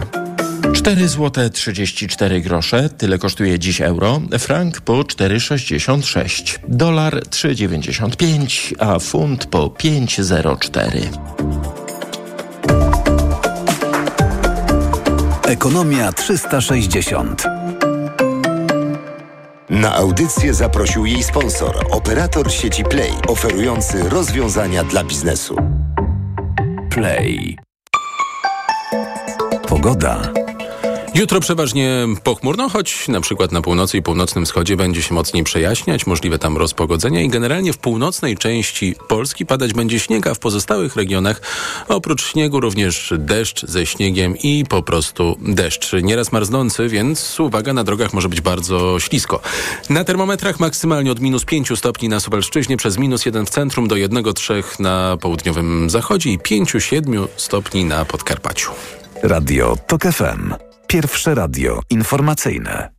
4 0.73 1.07
zł 1.07 1.49
34 1.49 2.41
grosze, 2.41 2.89
tyle 2.89 3.17
kosztuje 3.17 3.59
dziś 3.59 3.81
euro, 3.81 4.21
frank 4.39 4.81
po 4.81 4.93
4,66, 4.93 6.59
dolar 6.67 7.23
3,95, 7.29 8.73
a 8.79 8.99
funt 8.99 9.45
po 9.45 9.67
5,04. 9.67 11.72
Ekonomia 15.47 16.11
360. 16.11 17.43
Na 19.69 19.95
audycję 19.95 20.53
zaprosił 20.53 21.05
jej 21.05 21.23
sponsor, 21.23 21.85
operator 21.91 22.51
sieci 22.51 22.83
Play, 22.83 23.11
oferujący 23.27 24.09
rozwiązania 24.09 24.83
dla 24.83 25.03
biznesu. 25.03 25.55
Play. 26.89 27.57
Pogoda. 29.67 30.42
Jutro 31.15 31.39
przeważnie 31.39 32.07
pochmurno, 32.23 32.69
choć 32.69 33.07
na 33.07 33.21
przykład 33.21 33.51
na 33.51 33.61
północy 33.61 33.97
i 33.97 34.01
północnym 34.01 34.45
wschodzie 34.45 34.77
będzie 34.77 35.01
się 35.03 35.13
mocniej 35.13 35.43
przejaśniać, 35.43 36.07
możliwe 36.07 36.39
tam 36.39 36.57
rozpogodzenia 36.57 37.21
i 37.21 37.29
generalnie 37.29 37.73
w 37.73 37.77
północnej 37.77 38.37
części 38.37 38.95
Polski 39.07 39.45
padać 39.45 39.73
będzie 39.73 39.99
śnieg, 39.99 40.27
a 40.27 40.33
w 40.33 40.39
pozostałych 40.39 40.95
regionach 40.95 41.41
oprócz 41.87 42.31
śniegu 42.31 42.59
również 42.59 43.13
deszcz 43.17 43.65
ze 43.65 43.85
śniegiem 43.85 44.37
i 44.37 44.65
po 44.69 44.83
prostu 44.83 45.37
deszcz. 45.41 45.91
Nieraz 46.03 46.31
marznący, 46.31 46.89
więc 46.89 47.39
uwaga, 47.39 47.73
na 47.73 47.83
drogach 47.83 48.13
może 48.13 48.29
być 48.29 48.41
bardzo 48.41 48.99
ślisko. 48.99 49.41
Na 49.89 50.03
termometrach 50.03 50.59
maksymalnie 50.59 51.11
od 51.11 51.19
minus 51.19 51.45
5 51.45 51.69
stopni 51.75 52.09
na 52.09 52.19
Suwalszczyźnie, 52.19 52.77
przez 52.77 52.97
minus 52.97 53.25
1 53.25 53.45
w 53.45 53.49
centrum 53.49 53.87
do 53.87 53.95
1-3 53.95 54.79
na 54.79 55.17
południowym 55.21 55.89
zachodzie 55.89 56.29
i 56.29 56.39
5-7 56.39 57.27
stopni 57.37 57.85
na 57.85 58.05
Podkarpaciu. 58.05 58.71
Radio 59.23 59.77
TOK 59.87 60.03
FM. 60.03 60.72
Pierwsze 60.93 61.35
radio 61.35 61.79
informacyjne. 61.89 62.89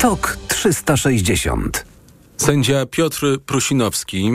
TOK 0.00 0.38
360. 0.48 1.84
Sędzia 2.36 2.86
Piotr 2.86 3.38
Prusinowski, 3.46 4.30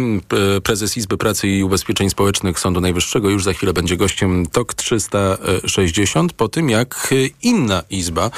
prezes 0.63 0.97
Izby 0.97 1.17
Pracy 1.17 1.47
i 1.47 1.63
Ubezpieczeń 1.63 2.09
Społecznych 2.09 2.59
Sądu 2.59 2.81
Najwyższego, 2.81 3.29
już 3.29 3.43
za 3.43 3.53
chwilę 3.53 3.73
będzie 3.73 3.97
gościem 3.97 4.45
TOK 4.45 4.73
360, 4.73 6.33
po 6.33 6.49
tym 6.49 6.69
jak 6.69 7.13
inna 7.41 7.83
izba, 7.89 8.31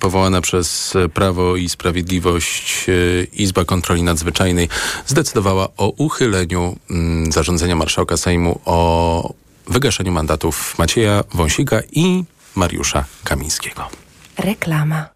powołana 0.00 0.40
przez 0.40 0.94
Prawo 1.14 1.56
i 1.56 1.68
Sprawiedliwość, 1.68 2.86
Izba 3.32 3.64
Kontroli 3.64 4.02
Nadzwyczajnej, 4.02 4.68
zdecydowała 5.06 5.68
o 5.76 5.88
uchyleniu 5.88 6.76
mm, 6.90 7.32
zarządzenia 7.32 7.76
marszałka 7.76 8.16
Sejmu 8.16 8.60
o 8.64 9.45
wygaszeniu 9.68 10.12
mandatów 10.12 10.78
Macieja 10.78 11.24
Wąsika 11.34 11.80
i 11.92 12.24
Mariusza 12.54 13.04
Kamińskiego. 13.24 13.88
Reklama. 14.38 15.15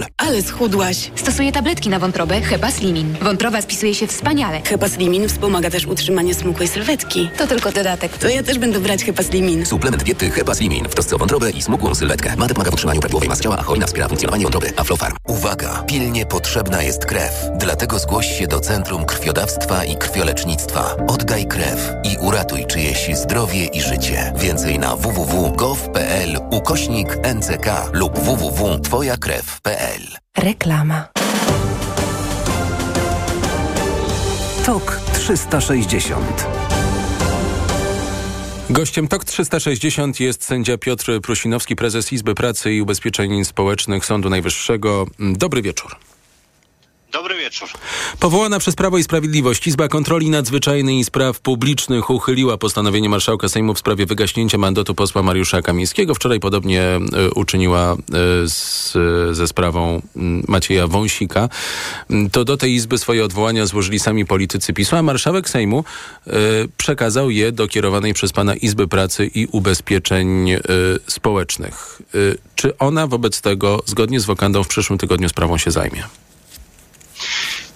Ale 0.17 0.41
schudłaś. 0.41 1.11
Stosuję 1.15 1.51
tabletki 1.51 1.89
na 1.89 1.99
wątrobę 1.99 2.41
Hepa 2.41 2.71
Slimin. 2.71 3.15
Wątroba 3.21 3.61
spisuje 3.61 3.95
się 3.95 4.07
wspaniale. 4.07 4.61
Hepa 4.61 4.89
Slimin 4.89 5.29
wspomaga 5.29 5.69
też 5.69 5.85
utrzymanie 5.85 6.33
smukłej 6.33 6.67
sylwetki. 6.67 7.29
To 7.37 7.47
tylko 7.47 7.71
dodatek. 7.71 8.17
To 8.17 8.29
ja 8.29 8.43
też 8.43 8.59
będę 8.59 8.79
brać 8.79 9.03
Hepa 9.03 9.23
Slimin. 9.23 9.65
Suplement 9.65 10.03
diety 10.03 10.29
Hepa 10.31 10.55
Slimin 10.55 10.85
w 10.85 10.93
trosce 10.93 11.15
o 11.15 11.17
wątrobę 11.19 11.51
i 11.51 11.61
smukłą 11.61 11.95
sylwetkę. 11.95 12.35
Mate 12.37 12.53
pomaga 12.53 12.71
w 12.71 12.73
utrzymaniu 12.73 12.99
prawidłowej 12.99 13.29
masy 13.29 13.43
ciała, 13.43 13.57
a 13.57 13.63
choina 13.63 13.87
wspiera 13.87 14.07
funkcjonowanie 14.07 14.43
wątroby. 14.43 14.73
Aflofarm. 14.77 15.15
Uwaga! 15.27 15.83
Pilnie 15.87 16.25
potrzebna 16.25 16.83
jest 16.83 17.05
krew. 17.05 17.31
Dlatego 17.57 17.99
zgłoś 17.99 18.39
się 18.39 18.47
do 18.47 18.59
Centrum 18.59 19.05
Krwiodawstwa 19.05 19.85
i 19.85 19.95
Krwiolecznictwa. 19.95 20.95
Oddaj 21.07 21.45
krew 21.47 21.93
i 22.03 22.17
uratuj 22.17 22.65
czyjeś 22.65 23.09
zdrowie 23.13 23.65
i 23.65 23.81
życie. 23.81 24.33
Więcej 24.35 24.79
na 24.79 24.95
www.gov.pl 24.95 26.37
ukośnik 26.51 27.17
NCK 27.35 27.67
lub 27.93 28.19
www.twojakrew.pl 28.19 29.90
Reklama. 30.37 31.07
TOK 34.65 34.99
360. 35.13 36.47
Gościem 38.69 39.07
TOK 39.07 39.25
360 39.25 40.19
jest 40.19 40.43
sędzia 40.43 40.77
Piotr 40.77 41.21
Prusinowski, 41.21 41.75
prezes 41.75 42.13
Izby 42.13 42.35
Pracy 42.35 42.73
i 42.73 42.81
Ubezpieczeń 42.81 43.45
Społecznych 43.45 44.05
Sądu 44.05 44.29
Najwyższego. 44.29 45.05
Dobry 45.19 45.61
wieczór. 45.61 45.95
Dobry 47.11 47.37
wieczór. 47.37 47.69
Powołana 48.19 48.59
przez 48.59 48.75
Prawo 48.75 48.97
i 48.97 49.03
Sprawiedliwość 49.03 49.67
Izba 49.67 49.87
Kontroli 49.87 50.29
Nadzwyczajnej 50.29 50.99
i 50.99 51.03
Spraw 51.03 51.39
Publicznych 51.39 52.09
uchyliła 52.09 52.57
postanowienie 52.57 53.09
marszałka 53.09 53.49
Sejmu 53.49 53.73
w 53.73 53.79
sprawie 53.79 54.05
wygaśnięcia 54.05 54.57
mandatu 54.57 54.95
posła 54.95 55.23
Mariusza 55.23 55.61
Kamińskiego. 55.61 56.15
Wczoraj 56.15 56.39
podobnie 56.39 56.81
e, 56.83 56.99
uczyniła 57.35 57.93
e, 57.93 57.97
z, 58.47 58.91
ze 59.37 59.47
sprawą 59.47 60.01
Macieja 60.47 60.87
Wąsika. 60.87 61.49
To 62.31 62.45
do 62.45 62.57
tej 62.57 62.73
Izby 62.73 62.97
swoje 62.97 63.25
odwołania 63.25 63.65
złożyli 63.65 63.99
sami 63.99 64.25
politycy 64.25 64.73
PiSu, 64.73 64.95
a 64.95 65.01
marszałek 65.01 65.49
Sejmu 65.49 65.83
e, 66.27 66.31
przekazał 66.77 67.29
je 67.29 67.51
do 67.51 67.67
kierowanej 67.67 68.13
przez 68.13 68.33
pana 68.33 68.55
Izby 68.55 68.87
Pracy 68.87 69.31
i 69.35 69.47
Ubezpieczeń 69.51 70.49
Społecznych. 71.07 72.01
Czy 72.55 72.77
ona 72.77 73.07
wobec 73.07 73.41
tego, 73.41 73.83
zgodnie 73.85 74.19
z 74.19 74.25
wokandą, 74.25 74.63
w 74.63 74.67
przyszłym 74.67 74.99
tygodniu 74.99 75.29
sprawą 75.29 75.57
się 75.57 75.71
zajmie? 75.71 76.03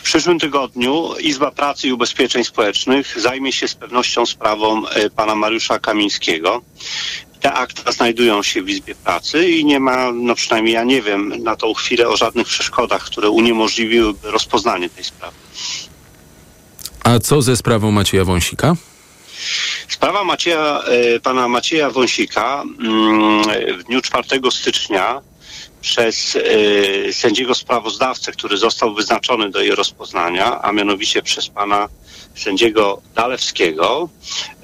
W 0.05 0.07
przyszłym 0.07 0.39
tygodniu 0.39 1.15
Izba 1.19 1.51
Pracy 1.51 1.87
i 1.87 1.93
Ubezpieczeń 1.93 2.43
Społecznych 2.43 3.21
zajmie 3.21 3.51
się 3.51 3.67
z 3.67 3.75
pewnością 3.75 4.25
sprawą 4.25 4.83
pana 5.15 5.35
Mariusza 5.35 5.79
Kamińskiego. 5.79 6.61
Te 7.41 7.53
akta 7.53 7.91
znajdują 7.91 8.43
się 8.43 8.63
w 8.63 8.69
Izbie 8.69 8.95
Pracy 8.95 9.49
i 9.49 9.65
nie 9.65 9.79
ma, 9.79 10.11
no 10.11 10.35
przynajmniej 10.35 10.73
ja 10.73 10.83
nie 10.83 11.01
wiem 11.01 11.43
na 11.43 11.55
tą 11.55 11.73
chwilę 11.73 12.09
o 12.09 12.17
żadnych 12.17 12.47
przeszkodach, 12.47 13.03
które 13.03 13.29
uniemożliwiłyby 13.29 14.31
rozpoznanie 14.31 14.89
tej 14.89 15.03
sprawy. 15.03 15.37
A 17.03 17.19
co 17.19 17.41
ze 17.41 17.57
sprawą 17.57 17.91
Macieja 17.91 18.25
Wąsika? 18.25 18.75
Sprawa 19.87 20.23
Macieja, 20.23 20.83
pana 21.23 21.47
Macieja 21.47 21.89
Wąsika 21.89 22.63
mm, 22.79 23.43
w 23.79 23.83
dniu 23.83 24.01
4 24.01 24.23
stycznia 24.51 25.21
przez 25.85 26.35
y, 26.35 27.13
sędziego 27.13 27.55
sprawozdawcę, 27.55 28.31
który 28.31 28.57
został 28.57 28.93
wyznaczony 28.93 29.49
do 29.49 29.61
jej 29.61 29.75
rozpoznania, 29.75 30.61
a 30.61 30.71
mianowicie 30.71 31.21
przez 31.21 31.47
pana 31.47 31.89
sędziego 32.35 33.01
Dalewskiego, 33.15 34.09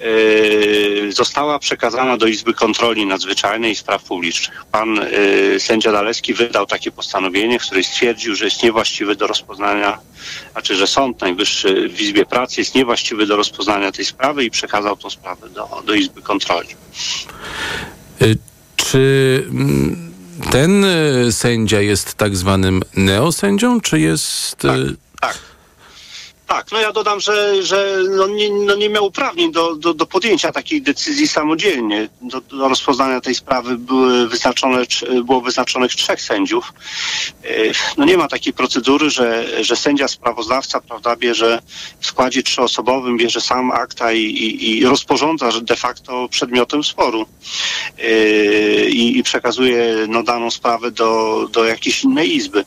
y, 0.02 1.12
została 1.12 1.60
przekazana 1.60 2.18
do 2.18 2.28
Izby 2.28 2.54
Kontroli 2.54 3.06
Nadzwyczajnej 3.06 3.72
i 3.72 3.76
Spraw 3.76 4.04
Publicznych. 4.04 4.66
Pan 4.72 5.00
y, 5.00 5.60
sędzia 5.60 5.92
Dalewski 5.92 6.34
wydał 6.34 6.66
takie 6.66 6.92
postanowienie, 6.92 7.60
w 7.60 7.62
którym 7.62 7.84
stwierdził, 7.84 8.36
że 8.36 8.46
jest 8.46 8.64
niewłaściwy 8.64 9.16
do 9.16 9.28
rozpoznania, 9.28 10.00
znaczy, 10.52 10.76
że 10.76 10.88
Sąd 10.88 11.22
Najwyższy 11.22 11.90
w 11.90 12.02
Izbie 12.02 12.26
Pracy 12.26 12.62
jest 12.62 12.76
niewłaściwy 12.76 13.26
do 13.26 13.36
rozpoznania 13.36 13.92
tej 13.92 14.06
sprawy 14.06 14.46
i 14.46 14.52
przekazał 14.52 14.98
tą 14.98 15.10
sprawę 15.10 15.50
do, 15.50 15.84
do 15.86 15.94
Izby 15.94 16.22
Kontroli. 16.22 16.70
Czy 18.76 19.44
ten 20.52 20.86
sędzia 21.32 21.82
jest 21.82 22.14
tak 22.14 22.36
zwanym 22.36 22.82
neosędzią, 22.96 23.82
czy 23.82 24.00
jest... 24.00 24.56
Tak, 24.56 24.80
tak. 25.22 25.51
Tak, 26.52 26.72
no 26.72 26.80
ja 26.80 26.92
dodam, 26.92 27.20
że, 27.20 27.64
że 27.64 27.98
no 28.10 28.28
nie, 28.28 28.50
no 28.50 28.76
nie 28.76 28.90
miał 28.90 29.06
uprawnień 29.06 29.52
do, 29.52 29.76
do, 29.76 29.94
do 29.94 30.06
podjęcia 30.06 30.52
takiej 30.52 30.82
decyzji 30.82 31.28
samodzielnie. 31.28 32.10
Do, 32.22 32.42
do 32.42 32.68
rozpoznania 32.68 33.22
tej 33.22 33.36
sprawy 33.36 33.78
były 33.78 34.28
wyznaczone, 34.28 34.84
było 35.24 35.42
wyznaczonych 35.42 35.92
trzech 35.92 36.22
sędziów. 36.22 36.74
No 37.98 38.06
nie 38.06 38.18
ma 38.18 38.28
takiej 38.28 38.54
procedury, 38.54 39.10
że, 39.10 39.48
że 39.64 39.76
sędzia 39.76 40.08
sprawozdawca 40.08 40.82
prawda, 40.82 41.16
bierze 41.16 41.62
w 42.00 42.06
składzie 42.06 42.44
trzyosobowym, 42.44 43.18
bierze 43.18 43.42
sam 43.42 43.72
akta 43.72 44.12
i, 44.12 44.22
i, 44.22 44.78
i 44.78 44.86
rozporządza 44.86 45.50
de 45.62 45.76
facto 45.76 46.28
przedmiotem 46.30 46.84
sporu 46.84 47.26
i, 48.90 49.18
i 49.18 49.24
przekazuje 49.24 49.96
no, 50.08 50.24
daną 50.24 50.52
sprawę 50.52 50.92
do, 50.92 51.48
do 51.52 51.66
jakiejś 51.66 52.04
innej 52.04 52.36
izby. 52.36 52.66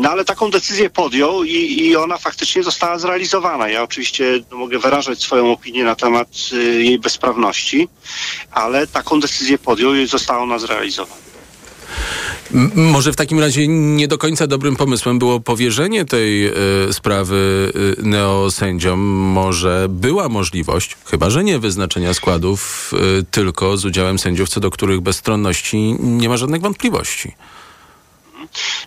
No 0.00 0.10
ale 0.10 0.24
taką 0.24 0.50
decyzję 0.50 0.90
podjął 0.90 1.44
i, 1.44 1.86
i 1.86 1.96
ona 1.96 2.18
faktycznie 2.18 2.62
została 2.62 2.98
zrealizowana. 3.08 3.68
Ja 3.68 3.82
oczywiście 3.82 4.40
no, 4.50 4.56
mogę 4.56 4.78
wyrażać 4.78 5.22
swoją 5.22 5.52
opinię 5.52 5.84
na 5.84 5.94
temat 5.94 6.28
y, 6.52 6.56
jej 6.84 6.98
bezprawności, 6.98 7.88
ale 8.50 8.86
taką 8.86 9.20
decyzję 9.20 9.58
podjął 9.58 9.94
i 9.94 10.06
została 10.06 10.42
ona 10.42 10.58
zrealizowana. 10.58 11.28
Może 12.74 13.12
w 13.12 13.16
takim 13.16 13.40
razie 13.40 13.68
nie 13.68 14.08
do 14.08 14.18
końca 14.18 14.46
dobrym 14.46 14.76
pomysłem 14.76 15.18
było 15.18 15.40
powierzenie 15.40 16.04
tej 16.04 16.46
y, 16.46 16.52
sprawy 16.92 17.72
y, 17.98 18.02
neosędziom. 18.02 19.00
Może 19.40 19.86
była 19.90 20.28
możliwość, 20.28 20.96
chyba 21.04 21.30
że 21.30 21.44
nie 21.44 21.58
wyznaczenia 21.58 22.14
składów 22.14 22.92
y, 23.20 23.24
tylko 23.30 23.76
z 23.76 23.84
udziałem 23.84 24.18
sędziów, 24.18 24.48
co 24.48 24.60
do 24.60 24.70
których 24.70 25.00
bezstronności 25.00 25.96
nie 26.00 26.28
ma 26.28 26.36
żadnych 26.36 26.60
wątpliwości. 26.60 27.32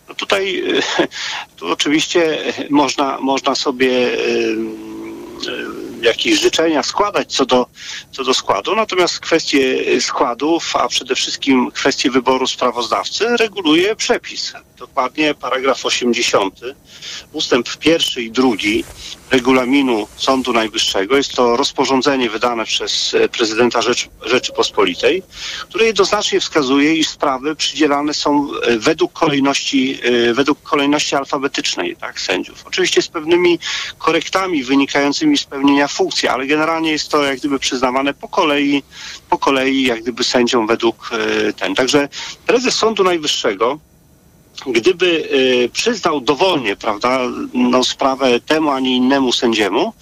No 0.10 0.16
tutaj 0.16 0.64
tu 1.58 1.68
oczywiście 1.68 2.38
można, 2.70 3.18
można 3.20 3.56
sobie 3.56 4.18
jakieś 6.02 6.40
życzenia 6.40 6.84
składać 6.84 7.36
co 7.36 7.46
do, 7.46 7.66
co 8.12 8.24
do 8.24 8.34
składu, 8.34 8.76
natomiast 8.76 9.20
kwestie 9.20 10.02
składów, 10.02 10.76
a 10.76 10.88
przede 10.88 11.16
wszystkim 11.16 11.72
kwestie 11.72 12.12
wyboru 12.12 12.48
sprawozdawcy 12.48 13.38
reguluje 13.38 13.96
przepis. 13.96 14.54
Dokładnie 14.82 15.34
paragraf 15.34 15.86
80, 15.86 16.60
ustęp 17.34 17.78
pierwszy 17.78 18.22
i 18.22 18.32
drugi 18.32 18.84
regulaminu 19.32 20.08
Sądu 20.18 20.54
Najwyższego. 20.54 21.18
Jest 21.18 21.34
to 21.34 21.58
rozporządzenie 21.58 22.30
wydane 22.30 22.66
przez 22.66 23.14
e, 23.14 23.30
prezydenta 23.30 23.82
Rzecz, 23.82 24.10
Rzeczypospolitej, 24.26 25.24
które 25.70 25.86
jednoznacznie 25.86 26.40
wskazuje, 26.40 26.96
iż 26.96 27.10
sprawy 27.10 27.56
przydzielane 27.56 28.14
są 28.14 28.48
e, 28.62 28.78
według 28.78 29.14
kolejności, 29.14 30.00
e, 30.04 30.34
według 30.34 30.64
kolejności 30.64 31.16
alfabetycznej 31.16 31.96
tak, 31.96 32.22
sędziów. 32.22 32.64
Oczywiście 32.68 33.02
z 33.02 33.08
pewnymi 33.08 33.60
korektami 33.98 34.64
wynikającymi 34.64 35.38
z 35.38 35.44
pełnienia 35.44 35.88
funkcji, 35.88 36.28
ale 36.28 36.48
generalnie 36.48 36.92
jest 36.92 37.10
to 37.10 37.24
jak 37.24 37.40
gdyby 37.40 37.60
przyznawane 37.60 38.14
po 38.14 38.28
kolei, 38.28 38.84
po 39.30 39.38
kolei 39.38 39.84
jak 39.84 40.02
gdyby 40.02 40.24
sędziom 40.24 40.68
według 40.68 41.10
ten. 41.58 41.76
Także 41.76 42.10
prezes 42.46 42.76
Sądu 42.76 43.04
Najwyższego 43.04 43.80
gdyby 44.68 45.06
y, 45.06 45.70
przyznał 45.74 46.22
dowolnie, 46.22 46.76
prawda, 46.76 47.20
no, 47.54 47.84
sprawę 47.84 48.40
temu, 48.40 48.70
a 48.70 48.80
nie 48.80 48.96
innemu 48.96 49.32
sędziemu, 49.32 49.94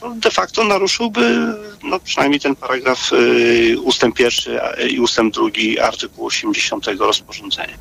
to 0.00 0.10
de 0.10 0.30
facto 0.30 0.64
naruszyłby 0.64 1.54
no, 1.82 2.00
przynajmniej 2.00 2.40
ten 2.40 2.56
paragraf 2.56 3.12
y, 3.12 3.76
ustęp 3.80 4.16
pierwszy 4.16 4.58
i 4.90 5.00
ustęp 5.00 5.34
drugi 5.34 5.80
artykułu 5.80 6.26
80 6.26 6.86
rozporządzenia. 6.86 7.74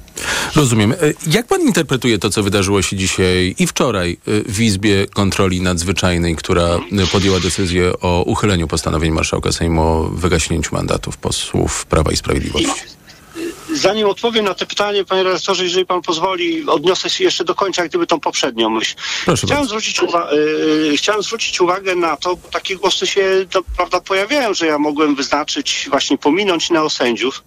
Rozumiem. 0.55 0.91
E, 0.91 0.95
jak 1.27 1.47
pan 1.47 1.61
interpretuje 1.61 2.19
to, 2.19 2.29
co 2.29 2.43
wydarzyło 2.43 2.81
się 2.81 2.95
dzisiaj 2.95 3.55
i 3.59 3.67
wczoraj 3.67 4.17
y, 4.27 4.43
w 4.47 4.61
Izbie 4.61 5.07
Kontroli 5.07 5.61
Nadzwyczajnej, 5.61 6.35
która 6.35 6.79
podjęła 7.11 7.39
decyzję 7.39 7.93
o 8.01 8.23
uchyleniu 8.23 8.67
postanowień 8.67 9.11
marszałka 9.11 9.51
Sejmu 9.51 9.81
o 9.81 10.03
wygaśnięciu 10.03 10.75
mandatów 10.75 11.17
posłów 11.17 11.85
Prawa 11.85 12.11
i 12.11 12.17
Sprawiedliwości? 12.17 13.02
Zanim 13.73 14.07
odpowiem 14.07 14.45
na 14.45 14.53
to 14.53 14.65
pytanie, 14.65 15.05
panie 15.05 15.23
redaktorze, 15.23 15.63
jeżeli 15.63 15.85
pan 15.85 16.01
pozwoli, 16.01 16.65
odniosę 16.67 17.09
się 17.09 17.23
jeszcze 17.23 17.43
do 17.43 17.55
końca, 17.55 17.81
jak 17.81 17.91
gdyby 17.91 18.07
tą 18.07 18.19
poprzednią 18.19 18.69
myśl. 18.69 18.95
Proszę 19.25 19.47
chciałem, 19.47 19.65
zwrócić 19.65 19.99
uwa- 20.01 20.33
y- 20.33 20.97
chciałem 20.97 21.23
zwrócić 21.23 21.61
uwagę 21.61 21.95
na 21.95 22.17
to, 22.17 22.35
bo 22.35 22.47
takie 22.49 22.75
głosy 22.75 23.07
się 23.07 23.45
to, 23.51 23.61
prawda, 23.77 24.01
pojawiają, 24.01 24.53
że 24.53 24.65
ja 24.67 24.79
mogłem 24.79 25.15
wyznaczyć, 25.15 25.87
właśnie 25.89 26.17
pominąć 26.17 26.69
neosędziów. 26.69 27.43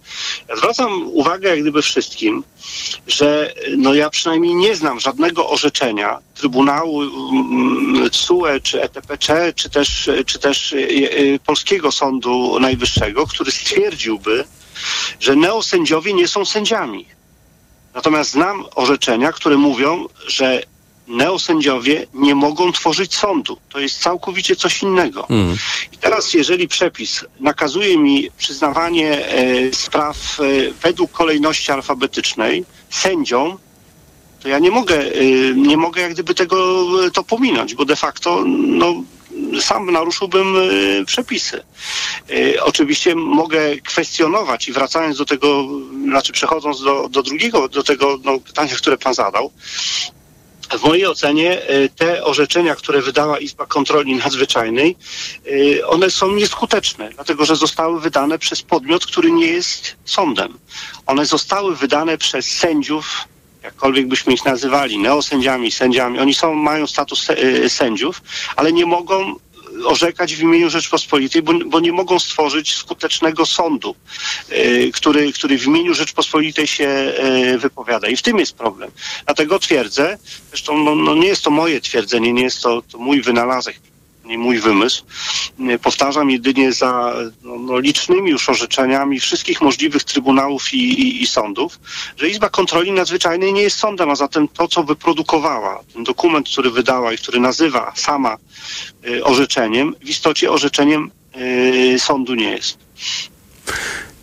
Ja 0.49 0.55
zwracam 0.55 1.03
uwagę 1.07 1.49
jak 1.49 1.61
gdyby 1.61 1.81
wszystkim, 1.81 2.43
że 3.07 3.53
no 3.77 3.93
ja 3.93 4.09
przynajmniej 4.09 4.55
nie 4.55 4.75
znam 4.75 4.99
żadnego 4.99 5.49
orzeczenia 5.49 6.19
Trybunału 6.35 7.01
CUE, 8.11 8.45
czy 8.63 8.81
ETPC, 8.83 9.53
czy 9.55 9.69
też, 9.69 10.09
czy 10.25 10.39
też 10.39 10.73
y- 10.73 10.77
y- 10.77 11.39
Polskiego 11.45 11.91
Sądu 11.91 12.59
Najwyższego, 12.59 13.27
który 13.27 13.51
stwierdziłby, 13.51 14.43
że 15.19 15.35
neosędziowie 15.35 16.13
nie 16.13 16.27
są 16.27 16.45
sędziami. 16.45 17.05
Natomiast 17.93 18.31
znam 18.31 18.65
orzeczenia, 18.75 19.31
które 19.31 19.57
mówią, 19.57 20.05
że 20.27 20.63
neosędziowie 21.07 22.07
nie 22.13 22.35
mogą 22.35 22.71
tworzyć 22.71 23.15
sądu. 23.15 23.57
To 23.69 23.79
jest 23.79 23.99
całkowicie 23.99 24.55
coś 24.55 24.81
innego. 24.81 25.27
Mm. 25.29 25.57
I 25.91 25.97
teraz, 25.97 26.33
jeżeli 26.33 26.67
przepis 26.67 27.25
nakazuje 27.39 27.97
mi 27.97 28.31
przyznawanie 28.37 29.27
e, 29.27 29.73
spraw 29.73 30.17
e, 30.39 30.71
według 30.81 31.11
kolejności 31.11 31.71
alfabetycznej 31.71 32.65
sędziom, 32.89 33.57
to 34.39 34.49
ja 34.49 34.59
nie 34.59 34.71
mogę, 34.71 34.95
e, 34.99 35.25
nie 35.55 35.77
mogę 35.77 36.01
jak 36.01 36.13
gdyby 36.13 36.35
tego 36.35 36.85
to 37.13 37.23
pominąć, 37.23 37.75
bo 37.75 37.85
de 37.85 37.95
facto 37.95 38.43
no, 38.47 38.93
sam 39.61 39.91
naruszyłbym 39.91 40.57
y, 40.57 41.03
przepisy. 41.05 41.63
Y, 42.29 42.63
oczywiście 42.63 43.15
mogę 43.15 43.77
kwestionować 43.77 44.67
i 44.67 44.73
wracając 44.73 45.17
do 45.17 45.25
tego, 45.25 45.67
znaczy 46.03 46.33
przechodząc 46.33 46.83
do, 46.83 47.09
do 47.09 47.23
drugiego, 47.23 47.69
do 47.69 47.83
tego 47.83 48.17
no, 48.23 48.39
pytania, 48.39 48.75
które 48.75 48.97
pan 48.97 49.13
zadał, 49.13 49.51
w 50.79 50.83
mojej 50.83 51.05
ocenie 51.05 51.69
y, 51.69 51.89
te 51.95 52.23
orzeczenia, 52.23 52.75
które 52.75 53.01
wydała 53.01 53.39
Izba 53.39 53.65
Kontroli 53.65 54.15
Nadzwyczajnej, 54.15 54.95
one 55.87 56.09
są 56.09 56.31
nieskuteczne, 56.31 57.09
dlatego 57.09 57.45
że 57.45 57.55
zostały 57.55 58.01
wydane 58.01 58.39
przez 58.39 58.61
podmiot, 58.61 59.05
który 59.05 59.31
nie 59.31 59.47
jest 59.47 59.95
sądem. 60.05 60.57
One 61.05 61.25
zostały 61.25 61.75
wydane 61.75 62.17
przez 62.17 62.45
sędziów 62.45 63.27
jakkolwiek 63.63 64.07
byśmy 64.07 64.33
ich 64.33 64.45
nazywali, 64.45 64.99
neosędziami, 64.99 65.71
sędziami, 65.71 66.19
oni 66.19 66.33
są, 66.33 66.53
mają 66.53 66.87
status 66.87 67.29
e, 67.29 67.69
sędziów, 67.69 68.21
ale 68.55 68.73
nie 68.73 68.85
mogą 68.85 69.35
orzekać 69.85 70.35
w 70.35 70.41
imieniu 70.41 70.69
Rzeczpospolitej, 70.69 71.41
bo, 71.41 71.53
bo 71.65 71.79
nie 71.79 71.91
mogą 71.91 72.19
stworzyć 72.19 72.75
skutecznego 72.75 73.45
sądu, 73.45 73.95
e, 74.49 74.91
który, 74.91 75.33
który 75.33 75.57
w 75.57 75.65
imieniu 75.65 75.93
Rzeczpospolitej 75.93 76.67
się 76.67 76.87
e, 76.87 77.57
wypowiada. 77.57 78.07
I 78.07 78.17
w 78.17 78.21
tym 78.21 78.39
jest 78.39 78.55
problem. 78.55 78.91
Dlatego 79.25 79.59
twierdzę, 79.59 80.17
zresztą 80.49 80.77
no, 80.77 80.95
no 80.95 81.15
nie 81.15 81.27
jest 81.27 81.43
to 81.43 81.51
moje 81.51 81.81
twierdzenie, 81.81 82.33
nie 82.33 82.43
jest 82.43 82.61
to, 82.61 82.81
to 82.81 82.97
mój 82.97 83.21
wynalazek, 83.21 83.79
nie 84.27 84.37
mój 84.37 84.59
wymysł. 84.59 85.03
Powtarzam 85.81 86.29
jedynie 86.29 86.73
za 86.73 87.13
no, 87.43 87.57
no, 87.57 87.79
licznymi 87.79 88.31
już 88.31 88.49
orzeczeniami 88.49 89.19
wszystkich 89.19 89.61
możliwych 89.61 90.03
trybunałów 90.03 90.73
i, 90.73 90.77
i, 90.77 91.23
i, 91.23 91.27
sądów, 91.27 91.79
że 92.17 92.29
Izba 92.29 92.49
Kontroli 92.49 92.91
Nadzwyczajnej 92.91 93.53
nie 93.53 93.61
jest 93.61 93.77
sądem, 93.77 94.09
a 94.09 94.15
zatem 94.15 94.47
to, 94.47 94.67
co 94.67 94.83
wyprodukowała, 94.83 95.83
ten 95.93 96.03
dokument, 96.03 96.49
który 96.49 96.71
wydała 96.71 97.13
i 97.13 97.17
który 97.17 97.39
nazywa 97.39 97.93
sama 97.95 98.37
y, 99.07 99.23
orzeczeniem, 99.23 99.95
w 100.03 100.09
istocie 100.09 100.51
orzeczeniem 100.51 101.11
y, 101.95 101.99
sądu 101.99 102.35
nie 102.35 102.51
jest. 102.51 102.77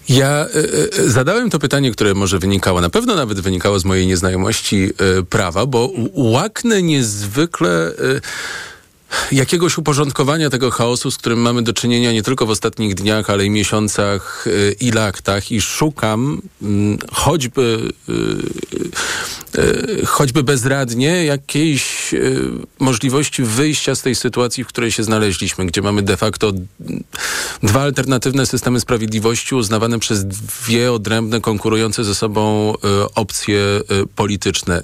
Ja 0.08 0.46
y, 0.54 0.98
y, 0.98 1.10
zadałem 1.10 1.50
to 1.50 1.58
pytanie, 1.58 1.90
które 1.90 2.14
może 2.14 2.38
wynikało, 2.38 2.80
na 2.80 2.90
pewno 2.90 3.14
nawet 3.14 3.40
wynikało 3.40 3.78
z 3.78 3.84
mojej 3.84 4.06
nieznajomości 4.06 4.90
y, 5.18 5.24
prawa, 5.24 5.66
bo 5.66 5.90
łaknę 6.14 6.82
niezwykle 6.82 7.92
jakiegoś 9.32 9.78
uporządkowania 9.78 10.50
tego 10.50 10.70
chaosu, 10.70 11.10
z 11.10 11.16
którym 11.16 11.40
mamy 11.40 11.62
do 11.62 11.72
czynienia 11.72 12.12
nie 12.12 12.22
tylko 12.22 12.46
w 12.46 12.50
ostatnich 12.50 12.94
dniach, 12.94 13.30
ale 13.30 13.44
i 13.44 13.50
miesiącach 13.50 14.46
y, 14.46 14.76
i 14.80 14.90
latach 14.90 15.52
i 15.52 15.60
szukam 15.60 16.42
mm, 16.62 16.98
choćby 17.12 17.92
y, 18.08 18.12
y, 19.60 20.06
choćby 20.06 20.42
bezradnie 20.42 21.24
jakiejś 21.24 22.14
możliwości 22.78 23.42
wyjścia 23.42 23.94
z 23.94 24.02
tej 24.02 24.14
sytuacji, 24.14 24.64
w 24.64 24.66
której 24.66 24.92
się 24.92 25.04
znaleźliśmy, 25.04 25.66
gdzie 25.66 25.82
mamy 25.82 26.02
de 26.02 26.16
facto 26.16 26.52
dwa 27.62 27.80
alternatywne 27.80 28.46
systemy 28.46 28.80
sprawiedliwości 28.80 29.54
uznawane 29.54 29.98
przez 29.98 30.24
dwie 30.24 30.92
odrębne, 30.92 31.40
konkurujące 31.40 32.04
ze 32.04 32.14
sobą 32.14 32.74
opcje 33.14 33.80
polityczne. 34.16 34.82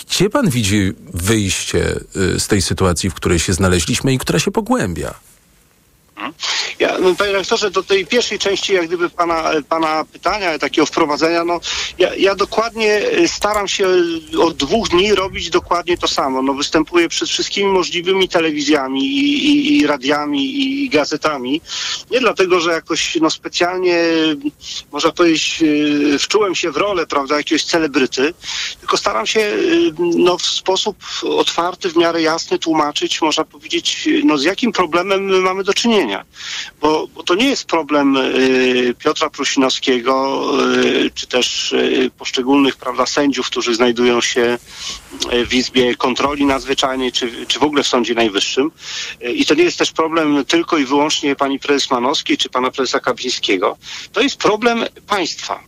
Gdzie 0.00 0.30
pan 0.30 0.50
widzi 0.50 0.92
wyjście 1.14 2.00
y, 2.16 2.40
z 2.40 2.48
tej 2.48 2.62
sytuacji, 2.62 3.10
w 3.10 3.14
której 3.14 3.38
się 3.38 3.52
znaleźliśmy 3.52 4.12
i 4.12 4.18
która 4.18 4.38
się 4.38 4.50
pogłębia? 4.50 5.14
Ja, 6.78 6.98
no, 6.98 7.14
panie 7.14 7.32
rektorze, 7.32 7.70
do 7.70 7.82
tej 7.82 8.06
pierwszej 8.06 8.38
części 8.38 8.72
jak 8.72 8.86
gdyby 8.86 9.10
pana, 9.10 9.50
pana 9.68 10.04
pytania, 10.04 10.58
takiego 10.58 10.86
wprowadzenia, 10.86 11.44
no 11.44 11.60
ja, 11.98 12.14
ja 12.14 12.34
dokładnie 12.34 13.00
y, 13.18 13.28
staram 13.28 13.68
się 13.68 13.86
od 14.38 14.56
dwóch 14.56 14.88
dni 14.88 15.14
robić 15.14 15.50
dokładnie 15.50 15.98
to 15.98 16.08
samo. 16.08 16.42
No, 16.42 16.54
występuję 16.54 17.08
przed 17.08 17.28
wszystkimi 17.28 17.72
możliwymi 17.72 18.28
telewizjami 18.28 19.04
i, 19.04 19.46
i, 19.46 19.78
i 19.78 19.86
radiami 19.86 20.60
i 20.60 20.88
gazetami. 20.88 21.60
Nie 22.10 22.20
dlatego, 22.20 22.60
że 22.60 22.72
jakoś 22.72 23.18
no, 23.20 23.30
specjalnie, 23.30 24.04
można 24.92 25.12
powiedzieć, 25.12 25.64
wczułem 26.18 26.54
się 26.54 26.70
w 26.70 26.76
rolę, 26.76 27.06
prawda, 27.06 27.36
jakiegoś 27.36 27.64
celebryty, 27.64 28.34
tylko 28.80 28.96
staram 28.96 29.26
się 29.26 29.56
no, 29.98 30.38
w 30.38 30.42
sposób 30.42 30.96
otwarty, 31.22 31.88
w 31.88 31.96
miarę 31.96 32.22
jasny 32.22 32.58
tłumaczyć, 32.58 33.22
można 33.22 33.44
powiedzieć, 33.44 34.08
no, 34.24 34.38
z 34.38 34.44
jakim 34.44 34.72
problemem 34.72 35.24
my 35.24 35.40
mamy 35.40 35.64
do 35.64 35.74
czynienia 35.74 36.05
bo, 36.80 37.06
bo 37.14 37.22
to 37.22 37.34
nie 37.34 37.48
jest 37.48 37.64
problem 37.64 38.16
y, 38.16 38.94
Piotra 38.98 39.30
Prusinowskiego, 39.30 40.42
y, 40.74 41.10
czy 41.14 41.26
też 41.26 41.72
y, 41.72 42.10
poszczególnych 42.18 42.76
prawda, 42.76 43.06
sędziów, 43.06 43.46
którzy 43.46 43.74
znajdują 43.74 44.20
się 44.20 44.58
w 45.46 45.54
Izbie 45.54 45.96
Kontroli 45.96 46.44
Nadzwyczajnej, 46.44 47.12
czy, 47.12 47.46
czy 47.46 47.58
w 47.58 47.62
ogóle 47.62 47.82
w 47.82 47.86
Sądzie 47.86 48.14
Najwyższym. 48.14 48.70
I 49.34 49.46
to 49.46 49.54
nie 49.54 49.64
jest 49.64 49.78
też 49.78 49.92
problem 49.92 50.44
tylko 50.44 50.78
i 50.78 50.84
wyłącznie 50.84 51.36
pani 51.36 51.58
prezes 51.58 51.90
Manowskiej, 51.90 52.38
czy 52.38 52.48
pana 52.48 52.70
prezesa 52.70 53.00
Kapińskiego. 53.00 53.76
To 54.12 54.20
jest 54.20 54.36
problem 54.36 54.84
państwa. 55.06 55.60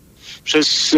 Przez 0.44 0.96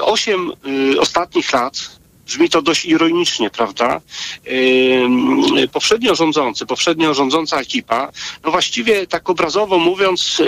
osiem 0.00 0.52
ostatnich 0.98 1.52
lat 1.52 1.97
brzmi 2.28 2.50
to 2.50 2.62
dość 2.62 2.84
ironicznie, 2.84 3.50
prawda? 3.50 4.00
Yy, 4.44 5.68
poprzednio 5.72 6.14
rządzący, 6.14 6.66
poprzednio 6.66 7.14
rządząca 7.14 7.60
ekipa, 7.60 8.12
no 8.44 8.50
właściwie 8.50 9.06
tak 9.06 9.30
obrazowo 9.30 9.78
mówiąc, 9.78 10.42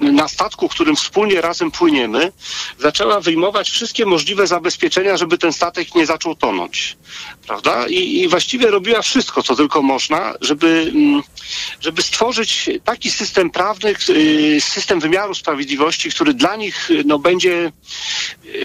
na 0.00 0.28
statku, 0.28 0.68
którym 0.68 0.96
wspólnie 0.96 1.40
razem 1.40 1.70
płyniemy, 1.70 2.32
zaczęła 2.78 3.20
wyjmować 3.20 3.70
wszystkie 3.70 4.06
możliwe 4.06 4.46
zabezpieczenia, 4.46 5.16
żeby 5.16 5.38
ten 5.38 5.52
statek 5.52 5.94
nie 5.94 6.06
zaczął 6.06 6.34
tonąć, 6.34 6.96
prawda? 7.46 7.88
I, 7.88 8.20
i 8.20 8.28
właściwie 8.28 8.66
robiła 8.66 9.02
wszystko, 9.02 9.42
co 9.42 9.56
tylko 9.56 9.82
można, 9.82 10.34
żeby, 10.40 10.92
żeby 11.80 12.02
stworzyć 12.02 12.70
taki 12.84 13.10
system 13.10 13.50
prawny, 13.50 13.94
yy, 14.08 14.60
system 14.60 15.00
wymiaru 15.00 15.34
sprawiedliwości, 15.34 16.10
który 16.10 16.34
dla 16.34 16.56
nich 16.56 16.90
no, 17.04 17.18
będzie 17.18 17.72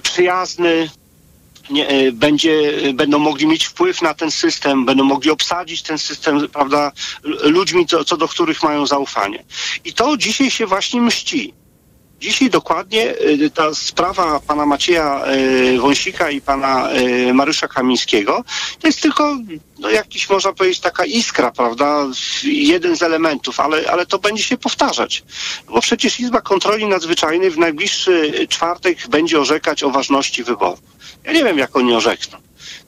przyjazny, 0.04 0.90
nie, 1.70 1.88
e, 1.88 2.12
będzie, 2.12 2.72
będą 2.94 3.20
mogli 3.20 3.48
mieć 3.48 3.66
wpływ 3.66 4.02
na 4.02 4.14
ten 4.14 4.32
system, 4.32 4.86
będą 4.86 5.04
mogli 5.04 5.32
obsadzić 5.32 5.82
ten 5.82 5.98
system, 5.98 6.48
prawda, 6.50 6.92
ludźmi, 7.44 7.86
co, 7.86 8.04
co 8.04 8.18
do 8.18 8.28
których 8.28 8.64
mają 8.64 8.86
zaufanie. 8.88 9.44
I 9.86 9.94
to 9.94 10.18
dzisiaj 10.18 10.52
się 10.52 10.66
właśnie 10.66 11.02
mści. 11.02 11.54
Dzisiaj 12.20 12.50
dokładnie 12.50 13.10
e, 13.10 13.50
ta 13.50 13.74
sprawa 13.74 14.40
pana 14.40 14.66
Macieja 14.66 15.24
e, 15.24 15.78
Wąsika 15.80 16.30
i 16.30 16.42
pana 16.42 16.90
Mariusza 17.34 17.68
Kamińskiego 17.68 18.44
to 18.80 18.88
jest 18.88 19.02
tylko 19.02 19.38
no, 19.80 19.90
jakiś, 19.90 20.30
można 20.30 20.54
powiedzieć, 20.54 20.80
taka 20.80 21.06
iskra, 21.06 21.52
prawda? 21.52 22.08
Jeden 22.44 22.98
z 22.98 23.02
elementów, 23.02 23.60
ale, 23.60 23.92
ale 23.92 24.06
to 24.06 24.20
będzie 24.20 24.44
się 24.44 24.58
powtarzać. 24.58 25.24
Bo 25.70 25.82
przecież 25.82 26.20
Izba 26.20 26.42
Kontroli 26.42 26.86
Nadzwyczajnej 26.86 27.52
w 27.52 27.58
najbliższy 27.58 28.48
czwartek 28.50 29.08
będzie 29.08 29.40
orzekać 29.40 29.84
o 29.84 29.90
ważności 29.90 30.44
wyborów. 30.44 30.80
Ja 31.24 31.34
nie 31.34 31.44
wiem, 31.44 31.58
jak 31.58 31.76
oni 31.76 31.94
orzekną. 31.94 32.38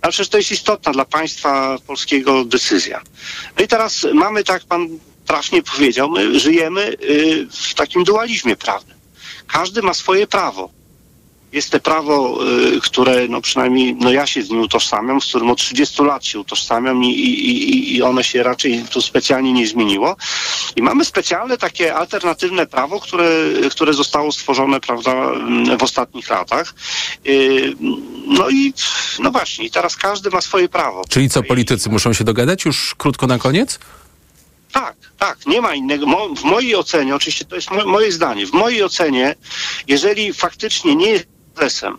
Ale 0.01 0.11
przecież 0.11 0.29
to 0.29 0.37
jest 0.37 0.51
istotna 0.51 0.91
dla 0.91 1.05
państwa 1.05 1.77
polskiego 1.87 2.45
decyzja. 2.45 3.01
No 3.57 3.63
i 3.63 3.67
teraz 3.67 4.07
mamy, 4.13 4.43
tak 4.43 4.63
pan 4.63 4.87
trafnie 5.25 5.63
powiedział, 5.63 6.09
my 6.09 6.39
żyjemy 6.39 6.95
y, 7.03 7.47
w 7.51 7.73
takim 7.73 8.03
dualizmie 8.03 8.55
prawnym. 8.55 8.97
Każdy 9.47 9.81
ma 9.81 9.93
swoje 9.93 10.27
prawo 10.27 10.69
jest 11.53 11.69
to 11.69 11.79
prawo, 11.79 12.39
y, 12.75 12.81
które 12.81 13.27
no 13.27 13.41
przynajmniej 13.41 13.95
no 13.95 14.11
ja 14.11 14.27
się 14.27 14.43
z 14.43 14.49
nim 14.49 14.61
utożsamiam, 14.61 15.21
z 15.21 15.25
którym 15.25 15.49
od 15.49 15.57
30 15.57 16.03
lat 16.03 16.25
się 16.25 16.39
utożsamiam 16.39 17.03
i, 17.03 17.09
i, 17.09 17.95
i 17.95 18.01
one 18.01 18.23
się 18.23 18.43
raczej 18.43 18.83
tu 18.91 19.01
specjalnie 19.01 19.53
nie 19.53 19.67
zmieniło. 19.67 20.15
I 20.75 20.81
mamy 20.81 21.05
specjalne 21.05 21.57
takie 21.57 21.95
alternatywne 21.95 22.67
prawo, 22.67 22.99
które, 22.99 23.29
które 23.71 23.93
zostało 23.93 24.31
stworzone 24.31 24.79
prawda, 24.79 25.13
w 25.79 25.83
ostatnich 25.83 26.29
latach. 26.29 26.73
Y, 27.27 27.73
no 28.27 28.49
i 28.49 28.73
no 29.19 29.31
właśnie, 29.31 29.69
teraz 29.69 29.95
każdy 29.95 30.29
ma 30.29 30.41
swoje 30.41 30.69
prawo. 30.69 31.05
Czyli 31.09 31.29
co, 31.29 31.43
politycy 31.43 31.89
muszą 31.89 32.13
się 32.13 32.23
dogadać 32.23 32.65
już 32.65 32.95
krótko 32.95 33.27
na 33.27 33.37
koniec? 33.37 33.79
Tak, 34.71 34.95
tak, 35.17 35.45
nie 35.45 35.61
ma 35.61 35.75
innego. 35.75 36.05
Mo, 36.05 36.35
w 36.35 36.43
mojej 36.43 36.75
ocenie, 36.75 37.15
oczywiście 37.15 37.45
to 37.45 37.55
jest 37.55 37.71
mo, 37.71 37.85
moje 37.85 38.11
zdanie, 38.11 38.45
w 38.45 38.53
mojej 38.53 38.83
ocenie, 38.83 39.35
jeżeli 39.87 40.33
faktycznie 40.33 40.95
nie 40.95 41.09
jest 41.09 41.32
prezesem. 41.55 41.97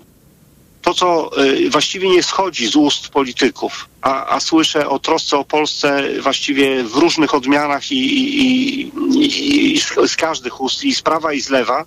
To, 0.82 0.94
co 0.94 1.30
y, 1.44 1.70
właściwie 1.70 2.08
nie 2.08 2.22
schodzi 2.22 2.66
z 2.66 2.76
ust 2.76 3.08
polityków, 3.08 3.88
a, 4.02 4.26
a 4.26 4.40
słyszę 4.40 4.88
o 4.88 4.98
trosce 4.98 5.36
o 5.36 5.44
Polsce 5.44 6.02
właściwie 6.20 6.84
w 6.84 6.94
różnych 6.94 7.34
odmianach 7.34 7.92
i, 7.92 7.96
i, 7.96 8.80
i, 9.20 9.74
i 9.74 9.80
z 10.08 10.16
każdych 10.16 10.60
ust, 10.60 10.84
i 10.84 10.94
z 10.94 11.02
prawa, 11.02 11.32
i 11.32 11.40
z 11.40 11.50
lewa, 11.50 11.84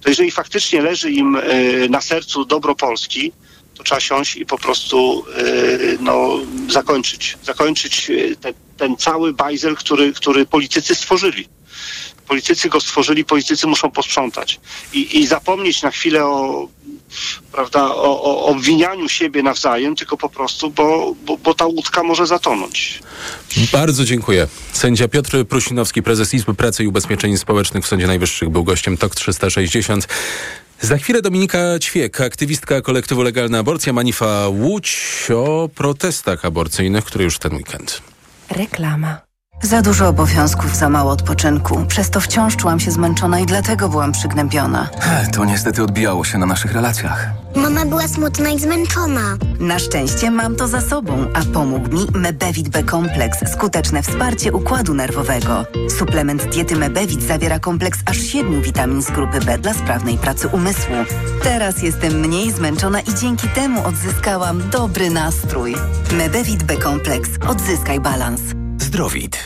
to 0.00 0.08
jeżeli 0.08 0.30
faktycznie 0.30 0.82
leży 0.82 1.10
im 1.10 1.36
y, 1.36 1.88
na 1.90 2.00
sercu 2.00 2.44
dobro 2.44 2.74
Polski, 2.74 3.32
to 3.74 3.82
trzeba 3.82 4.00
siąść 4.00 4.36
i 4.36 4.46
po 4.46 4.58
prostu 4.58 5.24
y, 5.38 5.98
no, 6.00 6.38
zakończyć, 6.68 7.38
zakończyć 7.42 8.10
te, 8.40 8.52
ten 8.76 8.96
cały 8.96 9.32
bajzel, 9.32 9.76
który, 9.76 10.12
który 10.12 10.46
politycy 10.46 10.94
stworzyli 10.94 11.48
politycy 12.28 12.68
go 12.68 12.80
stworzyli, 12.80 13.24
politycy 13.24 13.66
muszą 13.66 13.90
posprzątać 13.90 14.60
i, 14.92 15.20
i 15.20 15.26
zapomnieć 15.26 15.82
na 15.82 15.90
chwilę 15.90 16.24
o, 16.24 16.68
prawda, 17.52 17.84
o, 17.84 18.22
o 18.22 18.46
obwinianiu 18.46 19.08
siebie 19.08 19.42
nawzajem, 19.42 19.96
tylko 19.96 20.16
po 20.16 20.28
prostu, 20.28 20.70
bo, 20.70 21.14
bo, 21.26 21.36
bo 21.36 21.54
ta 21.54 21.66
łódka 21.66 22.02
może 22.02 22.26
zatonąć. 22.26 23.00
Bardzo 23.72 24.04
dziękuję. 24.04 24.48
Sędzia 24.72 25.08
Piotr 25.08 25.44
Prusinowski, 25.44 26.02
prezes 26.02 26.34
Izby 26.34 26.54
Pracy 26.54 26.84
i 26.84 26.86
Ubezpieczeń 26.86 27.38
Społecznych 27.38 27.84
w 27.84 27.88
Sądzie 27.88 28.06
Najwyższych, 28.06 28.48
był 28.48 28.64
gościem 28.64 28.96
TOK 28.96 29.14
360. 29.14 30.08
Za 30.80 30.98
chwilę 30.98 31.22
Dominika 31.22 31.58
Ćwiek, 31.78 32.20
aktywistka 32.20 32.80
kolektywu 32.80 33.22
Legalna 33.22 33.58
Aborcja 33.58 33.92
Manifa 33.92 34.48
Łódź 34.48 35.28
o 35.36 35.68
protestach 35.74 36.44
aborcyjnych, 36.44 37.04
które 37.04 37.24
już 37.24 37.38
ten 37.38 37.54
weekend. 37.54 38.02
Reklama. 38.50 39.25
Za 39.62 39.82
dużo 39.82 40.08
obowiązków, 40.08 40.76
za 40.76 40.88
mało 40.88 41.10
odpoczynku. 41.12 41.84
Przez 41.88 42.10
to 42.10 42.20
wciąż 42.20 42.56
czułam 42.56 42.80
się 42.80 42.90
zmęczona 42.90 43.40
i 43.40 43.46
dlatego 43.46 43.88
byłam 43.88 44.12
przygnębiona. 44.12 44.88
To 45.32 45.44
niestety 45.44 45.82
odbijało 45.82 46.24
się 46.24 46.38
na 46.38 46.46
naszych 46.46 46.72
relacjach. 46.72 47.28
Mama 47.56 47.84
była 47.84 48.08
smutna 48.08 48.50
i 48.50 48.58
zmęczona. 48.60 49.20
Na 49.60 49.78
szczęście 49.78 50.30
mam 50.30 50.56
to 50.56 50.68
za 50.68 50.80
sobą, 50.80 51.26
a 51.34 51.40
pomógł 51.54 51.88
mi 51.88 52.06
Mebevit 52.14 52.68
B-kompleks, 52.68 53.52
skuteczne 53.52 54.02
wsparcie 54.02 54.52
układu 54.52 54.94
nerwowego. 54.94 55.66
Suplement 55.98 56.44
diety 56.54 56.76
Mebevit 56.76 57.22
zawiera 57.22 57.58
kompleks 57.58 57.98
aż 58.06 58.18
siedmiu 58.18 58.62
witamin 58.62 59.02
z 59.02 59.10
grupy 59.10 59.40
B 59.40 59.58
dla 59.58 59.74
sprawnej 59.74 60.18
pracy 60.18 60.48
umysłu. 60.48 60.94
Teraz 61.42 61.82
jestem 61.82 62.20
mniej 62.20 62.52
zmęczona 62.52 63.00
i 63.00 63.14
dzięki 63.14 63.48
temu 63.48 63.86
odzyskałam 63.86 64.70
dobry 64.70 65.10
nastrój. 65.10 65.74
Mebevit 66.12 66.62
B-kompleks. 66.62 67.30
Odzyskaj 67.48 68.00
balans. 68.00 68.40
Zdrowit. 68.80 69.45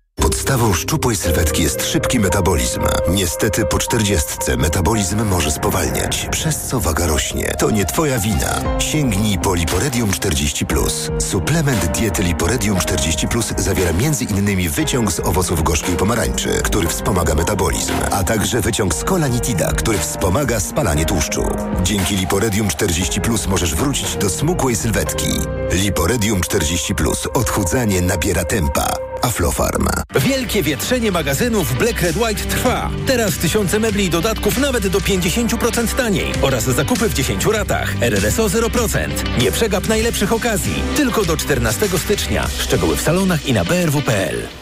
Podstawą 0.21 0.73
szczupłej 0.73 1.15
sylwetki 1.15 1.63
jest 1.63 1.85
szybki 1.85 2.19
metabolizm. 2.19 2.81
Niestety 3.09 3.65
po 3.65 3.79
czterdziestce 3.79 4.57
metabolizm 4.57 5.25
może 5.25 5.51
spowalniać, 5.51 6.27
przez 6.31 6.61
co 6.61 6.79
waga 6.79 7.07
rośnie. 7.07 7.55
To 7.59 7.71
nie 7.71 7.85
twoja 7.85 8.19
wina. 8.19 8.79
Sięgnij 8.79 9.37
po 9.37 9.55
Liporedium 9.55 10.11
40+. 10.11 11.21
Suplement 11.21 11.85
diety 11.85 12.23
Liporedium 12.23 12.77
40+, 12.77 13.61
zawiera 13.61 13.89
m.in. 13.89 14.69
wyciąg 14.69 15.11
z 15.11 15.19
owoców 15.19 15.63
gorzkiej 15.63 15.95
pomarańczy, 15.95 16.49
który 16.63 16.87
wspomaga 16.87 17.35
metabolizm, 17.35 17.93
a 18.11 18.23
także 18.23 18.61
wyciąg 18.61 18.93
z 18.95 19.03
kolanitida, 19.03 19.71
który 19.73 19.97
wspomaga 19.97 20.59
spalanie 20.59 21.05
tłuszczu. 21.05 21.43
Dzięki 21.83 22.15
Liporedium 22.15 22.67
40+, 22.67 23.47
możesz 23.49 23.75
wrócić 23.75 24.15
do 24.15 24.29
smukłej 24.29 24.75
sylwetki. 24.75 25.29
Liporedium 25.71 26.41
40+. 26.41 27.27
Odchudzanie 27.33 28.01
nabiera 28.01 28.45
tempa. 28.45 29.10
Aflofarm. 29.21 29.87
Wielkie 30.19 30.63
wietrzenie 30.63 31.11
magazynów 31.11 31.77
Black 31.77 32.01
Red 32.01 32.15
White 32.15 32.45
trwa. 32.45 32.89
Teraz 33.07 33.37
tysiące 33.37 33.79
mebli 33.79 34.05
i 34.05 34.09
dodatków 34.09 34.57
nawet 34.57 34.87
do 34.87 34.99
50% 34.99 35.95
taniej 35.95 36.33
oraz 36.41 36.63
zakupy 36.63 37.09
w 37.09 37.13
10 37.13 37.45
ratach. 37.45 37.95
RRSO 38.01 38.45
0%. 38.45 39.09
Nie 39.41 39.51
przegap 39.51 39.87
najlepszych 39.87 40.33
okazji. 40.33 40.83
Tylko 40.95 41.25
do 41.25 41.37
14 41.37 41.87
stycznia. 41.97 42.47
Szczegóły 42.59 42.95
w 42.95 43.01
salonach 43.01 43.45
i 43.47 43.53
na 43.53 43.65
brw.pl. 43.65 44.60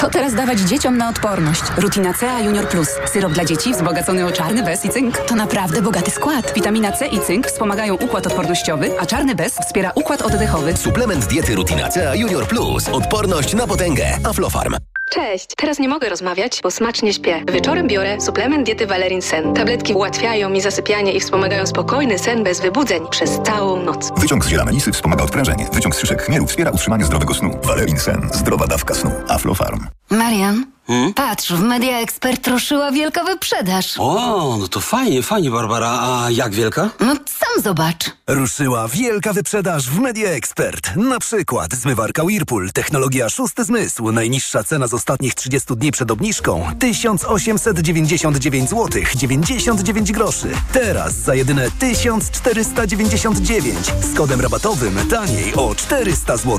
Co 0.00 0.10
teraz 0.10 0.34
dawać 0.34 0.60
dzieciom 0.60 0.96
na 0.98 1.08
odporność? 1.08 1.62
Rutina 1.76 2.14
C 2.14 2.26
Junior 2.44 2.68
Plus. 2.68 2.88
Syrop 3.12 3.32
dla 3.32 3.44
dzieci 3.44 3.72
wzbogacony 3.72 4.26
o 4.26 4.32
czarny 4.32 4.62
bez 4.62 4.84
i 4.84 4.88
cynk. 4.88 5.18
To 5.18 5.34
naprawdę 5.34 5.82
bogaty 5.82 6.10
skład. 6.10 6.54
Witamina 6.54 6.92
C 6.92 7.06
i 7.06 7.20
cynk 7.20 7.46
wspomagają 7.46 7.94
układ 7.94 8.26
odpornościowy, 8.26 8.90
a 9.00 9.06
czarny 9.06 9.34
bez 9.34 9.54
wspiera 9.54 9.92
układ 9.94 10.22
oddechowy. 10.22 10.76
Suplement 10.76 11.26
diety 11.26 11.54
Rutina 11.54 11.88
C 11.88 12.12
Junior 12.18 12.46
Plus. 12.46 12.88
Odporność 12.88 13.54
na 13.54 13.66
potęgę. 13.66 14.18
Aflofarm. 14.24 14.76
Cześć! 15.10 15.46
Teraz 15.56 15.78
nie 15.78 15.88
mogę 15.88 16.08
rozmawiać, 16.08 16.60
bo 16.62 16.70
smacznie 16.70 17.12
śpię. 17.12 17.42
Wieczorem 17.52 17.86
biorę 17.88 18.20
suplement 18.20 18.66
diety 18.66 18.86
Valerin 18.86 19.22
Sen. 19.22 19.54
Tabletki 19.54 19.94
ułatwiają 19.94 20.48
mi 20.50 20.60
zasypianie 20.60 21.12
i 21.12 21.20
wspomagają 21.20 21.66
spokojny 21.66 22.18
sen 22.18 22.44
bez 22.44 22.60
wybudzeń 22.60 23.02
przez 23.10 23.40
całą 23.44 23.82
noc. 23.82 24.10
Wyciąg 24.20 24.44
z 24.44 24.48
ziela 24.48 24.64
melisy 24.64 24.92
wspomaga 24.92 25.24
odprężenie. 25.24 25.66
Wyciąg 25.72 25.94
z 25.96 25.98
szyszek 26.00 26.22
chmielu 26.22 26.46
wspiera 26.46 26.70
utrzymanie 26.70 27.04
zdrowego 27.04 27.34
snu. 27.34 27.50
Valerin 27.62 27.98
Sen. 27.98 28.28
Zdrowa 28.32 28.66
dawka 28.66 28.94
snu. 28.94 29.10
Aflofarm. 29.28 29.97
Marian, 30.10 30.64
Hmm? 30.88 31.14
patrz, 31.14 31.52
w 31.52 31.60
Media 31.60 31.98
Expert 31.98 32.48
ruszyła 32.48 32.92
wielka 32.92 33.24
wyprzedaż. 33.24 33.94
O, 33.98 34.56
no 34.60 34.68
to 34.68 34.80
fajnie, 34.80 35.22
fajnie, 35.22 35.50
Barbara. 35.50 35.98
A 36.02 36.30
jak 36.30 36.54
wielka? 36.54 36.90
No 37.00 37.06
sam 37.14 37.62
zobacz. 37.64 38.10
Ruszyła 38.26 38.88
wielka 38.88 39.32
wyprzedaż 39.32 39.90
w 39.90 39.98
Media 39.98 40.30
Expert. 40.30 40.96
Na 40.96 41.18
przykład 41.18 41.74
zmywarka 41.74 42.24
Whirlpool, 42.24 42.72
technologia 42.72 43.28
szósty 43.28 43.64
zmysł. 43.64 44.12
Najniższa 44.12 44.64
cena 44.64 44.86
z 44.86 44.94
ostatnich 44.94 45.34
30 45.34 45.76
dni 45.76 45.92
przed 45.92 46.10
obniżką 46.10 46.70
1899 46.78 48.70
zł 48.70 49.02
99 49.14 50.12
groszy. 50.12 50.48
Teraz 50.72 51.14
za 51.14 51.34
jedyne 51.34 51.70
1499 51.78 53.78
z 54.12 54.16
kodem 54.16 54.40
rabatowym 54.40 54.98
taniej 55.10 55.54
o 55.54 55.74
400 55.74 56.36
zł. 56.36 56.58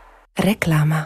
Reklama. 0.39 1.05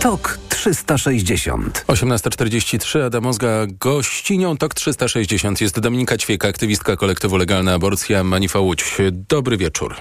TOK 0.00 0.38
360. 0.48 1.84
18.43, 1.88 3.02
Adam 3.06 3.26
Ozga 3.26 3.66
gościnią 3.80 4.56
TOK 4.56 4.74
360 4.74 5.60
jest 5.60 5.80
Dominika 5.80 6.18
Ćwieka, 6.18 6.48
aktywistka 6.48 6.96
kolektywu 6.96 7.36
Legalna 7.36 7.74
Aborcja 7.74 8.24
Manifa 8.24 8.58
Łódź. 8.58 8.84
Dobry 9.28 9.56
wieczór. 9.56 9.96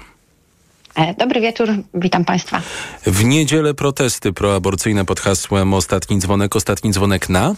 E, 0.96 1.14
Dobry 1.14 1.42
wieczór, 1.42 1.70
witam 1.94 2.26
Państwa. 2.26 2.62
W 3.06 3.24
niedzielę 3.24 3.74
protesty 3.74 4.34
proaborcyjne 4.34 5.06
pod 5.06 5.20
hasłem 5.20 5.74
Ostatni 5.74 6.20
dzwonek, 6.20 6.56
ostatni 6.56 6.92
dzwonek 6.92 7.30
na? 7.30 7.56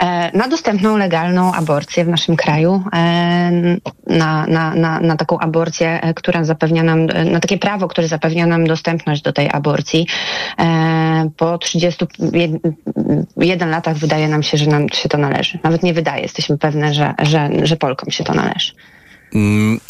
E, 0.00 0.38
Na 0.38 0.48
dostępną, 0.48 0.96
legalną 0.96 1.54
aborcję 1.54 2.04
w 2.04 2.08
naszym 2.08 2.36
kraju, 2.36 2.82
e, 2.92 3.50
na, 4.06 4.46
na, 4.46 4.74
na, 4.74 5.00
na 5.00 5.16
taką 5.16 5.38
aborcję, 5.38 6.02
e, 6.02 6.14
która 6.14 6.44
zapewnia 6.44 6.82
nam, 6.82 7.06
na 7.06 7.40
takie 7.40 7.58
prawo, 7.58 7.88
które 7.88 8.08
zapewnia 8.08 8.46
nam 8.46 8.66
dostępność 8.66 9.22
do 9.22 9.32
tej 9.32 9.50
aborcji. 9.52 10.06
Po 11.36 11.58
31 11.58 13.70
latach 13.70 13.96
wydaje 13.96 14.28
nam 14.28 14.42
się, 14.42 14.58
że 14.58 14.66
nam 14.66 14.88
się 14.88 15.08
to 15.08 15.18
należy. 15.18 15.58
Nawet 15.64 15.82
nie 15.82 15.94
wydaje, 15.94 16.22
jesteśmy 16.22 16.58
pewne, 16.58 16.94
że, 16.94 17.14
że, 17.22 17.50
że 17.62 17.76
Polkom 17.76 18.10
się 18.10 18.24
to 18.24 18.34
należy. 18.34 18.72
Mm, 19.34 19.80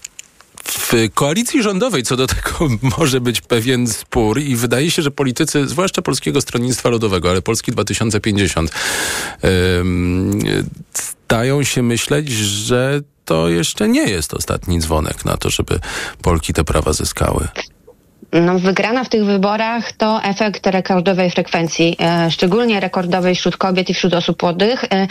W 0.69 0.93
koalicji 1.15 1.63
rządowej 1.63 2.03
co 2.03 2.17
do 2.17 2.27
tego 2.27 2.69
może 2.99 3.21
być 3.21 3.41
pewien 3.41 3.87
spór 3.87 4.41
i 4.41 4.57
wydaje 4.57 4.91
się, 4.91 5.03
że 5.03 5.11
politycy, 5.11 5.69
zwłaszcza 5.69 6.03
Polskiego 6.03 6.41
Stronnictwa 6.41 6.89
Ludowego, 6.89 7.31
ale 7.31 7.43
Polski 7.43 7.73
2050, 7.73 8.71
ym, 9.81 10.39
stają 10.93 11.63
się 11.63 11.83
myśleć, 11.83 12.29
że 12.33 13.01
to 13.25 13.49
jeszcze 13.49 13.89
nie 13.89 14.11
jest 14.11 14.35
ostatni 14.35 14.81
dzwonek 14.81 15.25
na 15.25 15.37
to, 15.37 15.51
żeby 15.51 15.81
Polki 16.23 16.53
te 16.53 16.65
prawa 16.65 16.93
zyskały. 16.93 17.49
No, 18.43 18.59
wygrana 18.59 19.05
w 19.05 19.09
tych 19.09 19.25
wyborach 19.25 19.93
to 19.93 20.23
efekt 20.23 20.67
rekordowej 20.67 21.31
frekwencji, 21.31 21.97
e, 22.01 22.31
szczególnie 22.31 22.81
rekordowej 22.81 23.35
wśród 23.35 23.57
kobiet 23.57 23.91
i 23.91 23.95
wśród 23.95 24.15
osób 24.15 24.43
młodych. 24.43 24.85
E, 24.85 25.07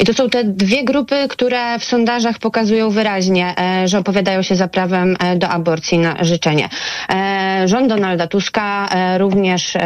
I 0.00 0.04
to 0.04 0.14
są 0.14 0.30
te 0.30 0.44
dwie 0.44 0.84
grupy, 0.84 1.28
które 1.28 1.78
w 1.78 1.84
sondażach 1.84 2.38
pokazują 2.38 2.90
wyraźnie, 2.90 3.54
e, 3.58 3.88
że 3.88 3.98
opowiadają 3.98 4.42
się 4.42 4.56
za 4.56 4.68
prawem 4.68 5.16
do 5.36 5.48
aborcji 5.48 5.98
na 5.98 6.24
życzenie. 6.24 6.68
Rząd 7.64 7.88
Donalda 7.88 8.26
Tuska, 8.26 8.88
również 9.18 9.76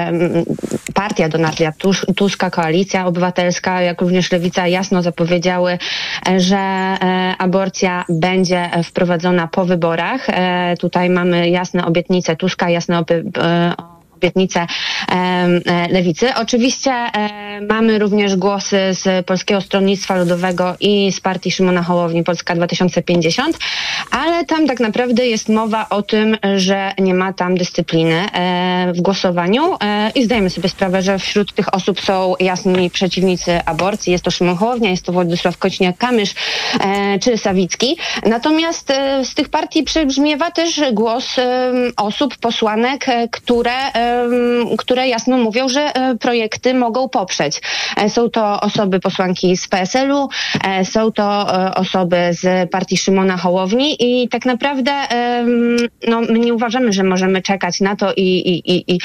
partia 0.95 1.29
Donalda 1.29 1.73
Tus- 1.79 2.15
Tuska, 2.17 2.51
Koalicja 2.51 3.07
Obywatelska, 3.07 3.83
jak 3.83 4.01
również 4.01 4.33
Lewica 4.33 4.67
jasno 4.67 5.03
zapowiedziały, 5.03 5.79
że 6.37 6.59
aborcja 7.39 8.05
będzie 8.09 8.71
wprowadzona 8.85 9.49
po 9.49 9.65
wyborach. 9.65 10.27
Tutaj 10.79 11.11
mamy 11.11 11.51
jasne 11.51 11.85
obietnice 11.87 12.37
Tuska, 12.37 12.71
jasne 12.71 12.84
e, 12.89 13.94
obietnice 14.25 14.66
e, 15.09 15.89
lewicy. 15.91 16.35
Oczywiście 16.35 16.91
e, 16.91 17.61
mamy 17.68 17.99
również 17.99 18.37
głosy 18.37 18.79
z 18.91 19.27
Polskiego 19.27 19.61
Stronnictwa 19.61 20.16
Ludowego 20.16 20.77
i 20.81 21.12
z 21.12 21.20
partii 21.20 21.51
Szymona 21.51 21.83
Hołowni 21.83 22.25
Polska 22.25 22.55
2050, 22.55 23.59
ale 24.11 24.45
tam 24.45 24.66
tak 24.66 24.81
naprawdę 24.81 25.27
jest 25.27 25.49
mowa 25.49 25.87
o 25.89 26.03
tym, 26.03 26.37
że 26.57 26.93
nie 26.99 27.14
ma 27.14 27.33
tam 27.33 27.57
dyscypliny 27.57 28.14
e, 28.33 28.93
w 28.95 29.01
głosowaniu 29.01 29.77
i 30.14 30.25
zdajemy 30.25 30.51
sobie 30.51 30.68
sprawę, 30.68 31.03
że 31.03 31.18
wśród 31.18 31.55
tych 31.55 31.75
osób 31.75 32.01
są 32.01 32.35
jasni 32.41 32.91
przeciwnicy 32.91 33.61
aborcji. 33.66 34.12
Jest 34.12 34.25
to 34.25 34.31
Szymon 34.31 34.57
Hołownia, 34.57 34.91
jest 34.91 35.05
to 35.05 35.12
Władysław 35.12 35.59
Kośniak-Kamysz 35.59 36.35
czy 37.22 37.39
Sawicki. 37.39 37.97
Natomiast 38.27 38.93
z 39.25 39.35
tych 39.35 39.49
partii 39.49 39.83
przebrzmiewa 39.83 40.51
też 40.51 40.81
głos 40.93 41.37
osób, 41.97 42.37
posłanek, 42.37 43.07
które, 43.31 43.75
które 44.79 45.09
jasno 45.09 45.39
mówią, 45.39 45.69
że 45.69 45.81
e, 45.81 46.15
projekty 46.15 46.75
mogą 46.75 47.09
poprzeć. 47.09 47.61
E, 47.97 48.11
Są 48.11 48.31
to 48.31 48.61
osoby 48.61 49.01
posłanki 49.01 49.57
z 49.57 49.69
PSL-u, 49.69 50.29
e, 50.65 50.85
są 50.85 51.12
to 51.12 51.47
osoby 51.75 52.17
z 52.31 52.71
partii 52.71 52.97
Szymona 52.97 53.37
Hołowni 53.37 53.97
i 54.01 54.29
tak 54.29 54.47
naprawdę 54.47 54.93
no, 56.09 56.21
my 56.21 56.39
nie 56.39 56.55
uważamy, 56.55 56.93
że 56.93 57.03
możemy 57.03 57.43
czekać 57.43 57.81
na 57.81 57.97
to 57.97 58.12
i, 58.17 58.23
i, 58.23 58.73
i, 58.73 58.85
i, 58.95 58.99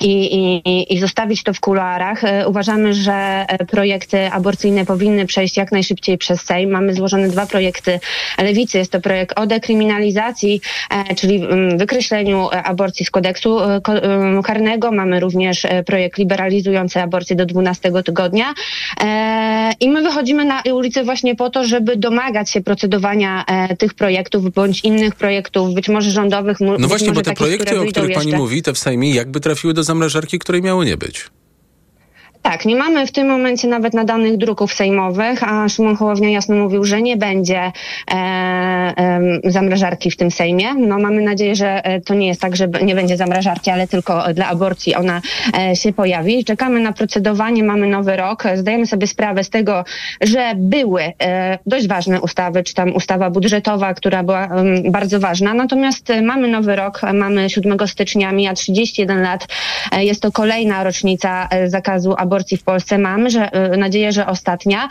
i, 0.00 0.62
i, 0.64 0.94
i 0.94 0.98
zostawić 0.98 1.42
to 1.42 1.52
w 1.52 1.60
kuluarach. 1.60 2.22
Uważamy, 2.46 2.94
że 2.94 3.46
projekty 3.70 4.30
aborcyjne 4.32 4.86
powinny 4.86 5.26
przejść 5.26 5.56
jak 5.56 5.72
najszybciej 5.72 6.18
przez 6.18 6.40
Sejm. 6.40 6.70
Mamy 6.70 6.94
złożone 6.94 7.28
dwa 7.28 7.46
projekty 7.46 8.00
Lewicy. 8.38 8.78
Jest 8.78 8.92
to 8.92 9.00
projekt 9.00 9.38
o 9.38 9.46
dekryminalizacji, 9.46 10.60
czyli 11.16 11.44
mm, 11.44 11.78
wykreśleniu 11.78 12.48
aborcji 12.64 13.06
z 13.06 13.10
kodeksu 13.10 13.58
karnego. 14.44 14.92
Mamy 14.92 15.20
również 15.20 15.64
e, 15.64 15.84
projekt 15.84 16.18
liberalizujący 16.18 17.00
aborcję 17.00 17.36
do 17.36 17.46
12 17.46 17.92
tygodnia. 18.04 18.54
E, 19.00 19.72
I 19.80 19.90
my 19.90 20.02
wychodzimy 20.02 20.44
na 20.44 20.62
ulicę 20.72 21.04
właśnie 21.04 21.36
po 21.36 21.50
to, 21.50 21.64
żeby 21.64 21.96
domagać 21.96 22.50
się 22.50 22.60
procedowania 22.60 23.44
e, 23.46 23.76
tych 23.76 23.94
projektów 23.94 24.52
bądź 24.54 24.84
innych 24.84 25.14
projektów, 25.14 25.74
być 25.74 25.88
może 25.88 26.10
rządowych. 26.10 26.60
No 26.60 26.88
właśnie, 26.88 27.12
bo 27.12 27.22
te 27.22 27.34
projekty, 27.34 27.80
o 27.80 27.84
których 27.86 28.14
pani 28.14 28.26
jeszcze. 28.26 28.38
mówi, 28.38 28.62
te 28.62 28.72
w 28.72 28.78
Sejmie, 28.78 29.14
jakby 29.14 29.40
trafiły 29.40 29.74
do 29.74 29.82
zamrażarki, 29.82 30.38
której 30.38 30.62
miało 30.62 30.84
nie 30.84 30.96
być. 30.96 31.30
Tak, 32.42 32.64
nie 32.64 32.76
mamy 32.76 33.06
w 33.06 33.12
tym 33.12 33.28
momencie 33.28 33.68
nawet 33.68 33.94
nadanych 33.94 34.36
druków 34.36 34.72
sejmowych, 34.74 35.42
a 35.42 35.68
Szymon 35.68 35.96
Hołownia 35.96 36.30
jasno 36.30 36.56
mówił, 36.56 36.84
że 36.84 37.02
nie 37.02 37.16
będzie 37.16 37.60
e, 37.60 37.72
em, 38.96 39.40
zamrażarki 39.44 40.10
w 40.10 40.16
tym 40.16 40.30
Sejmie. 40.30 40.74
No 40.74 40.98
mamy 40.98 41.22
nadzieję, 41.22 41.54
że 41.54 41.84
e, 41.84 42.00
to 42.00 42.14
nie 42.14 42.26
jest 42.26 42.40
tak, 42.40 42.56
że 42.56 42.68
nie 42.68 42.94
będzie 42.94 43.16
zamrażarki, 43.16 43.70
ale 43.70 43.88
tylko 43.88 44.34
dla 44.34 44.46
aborcji 44.48 44.94
ona 44.94 45.20
e, 45.58 45.76
się 45.76 45.92
pojawi. 45.92 46.44
Czekamy 46.44 46.80
na 46.80 46.92
procedowanie, 46.92 47.64
mamy 47.64 47.86
nowy 47.86 48.16
rok. 48.16 48.44
Zdajemy 48.54 48.86
sobie 48.86 49.06
sprawę 49.06 49.44
z 49.44 49.50
tego, 49.50 49.84
że 50.20 50.52
były 50.56 51.02
e, 51.22 51.58
dość 51.66 51.88
ważne 51.88 52.20
ustawy, 52.20 52.62
czy 52.62 52.74
tam 52.74 52.94
ustawa 52.94 53.30
budżetowa, 53.30 53.94
która 53.94 54.22
była 54.22 54.48
bardzo 54.90 55.20
ważna. 55.20 55.54
Natomiast 55.54 56.10
e, 56.10 56.22
mamy 56.22 56.48
nowy 56.48 56.76
rok, 56.76 57.04
e, 57.04 57.12
mamy 57.12 57.50
7 57.50 57.78
stycznia, 57.86 58.32
mija 58.32 58.54
31 58.54 59.22
lat. 59.22 59.46
E, 59.92 60.04
Jest 60.04 60.22
to 60.22 60.32
kolejna 60.32 60.84
rocznica 60.84 61.48
e, 61.50 61.68
zakazu 61.68 62.14
aborcji 62.18 62.29
aborcji 62.30 62.56
w 62.56 62.64
Polsce. 62.64 62.98
Mamy 62.98 63.30
że, 63.30 63.50
nadzieję, 63.78 64.12
że 64.12 64.26
ostatnia 64.26 64.88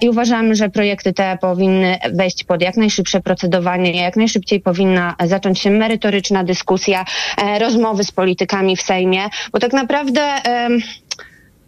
i 0.00 0.08
uważamy, 0.08 0.54
że 0.54 0.68
projekty 0.68 1.12
te 1.12 1.38
powinny 1.40 1.98
wejść 2.12 2.44
pod 2.44 2.62
jak 2.62 2.76
najszybsze 2.76 3.20
procedowanie, 3.20 4.02
jak 4.02 4.16
najszybciej 4.16 4.60
powinna 4.60 5.14
zacząć 5.24 5.58
się 5.58 5.70
merytoryczna 5.70 6.44
dyskusja, 6.44 7.04
rozmowy 7.60 8.04
z 8.04 8.10
politykami 8.10 8.76
w 8.76 8.82
Sejmie, 8.82 9.22
bo 9.52 9.58
tak 9.58 9.72
naprawdę 9.72 10.20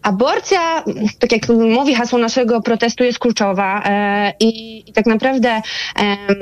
Aborcja, 0.05 0.85
tak 1.19 1.33
jak 1.33 1.49
mówi 1.49 1.95
hasło 1.95 2.19
naszego 2.19 2.61
protestu, 2.61 3.05
jest 3.05 3.19
kluczowa 3.19 3.83
e, 3.85 4.33
i, 4.41 4.79
i, 4.91 4.93
tak 4.93 5.07
naprawdę 5.07 5.63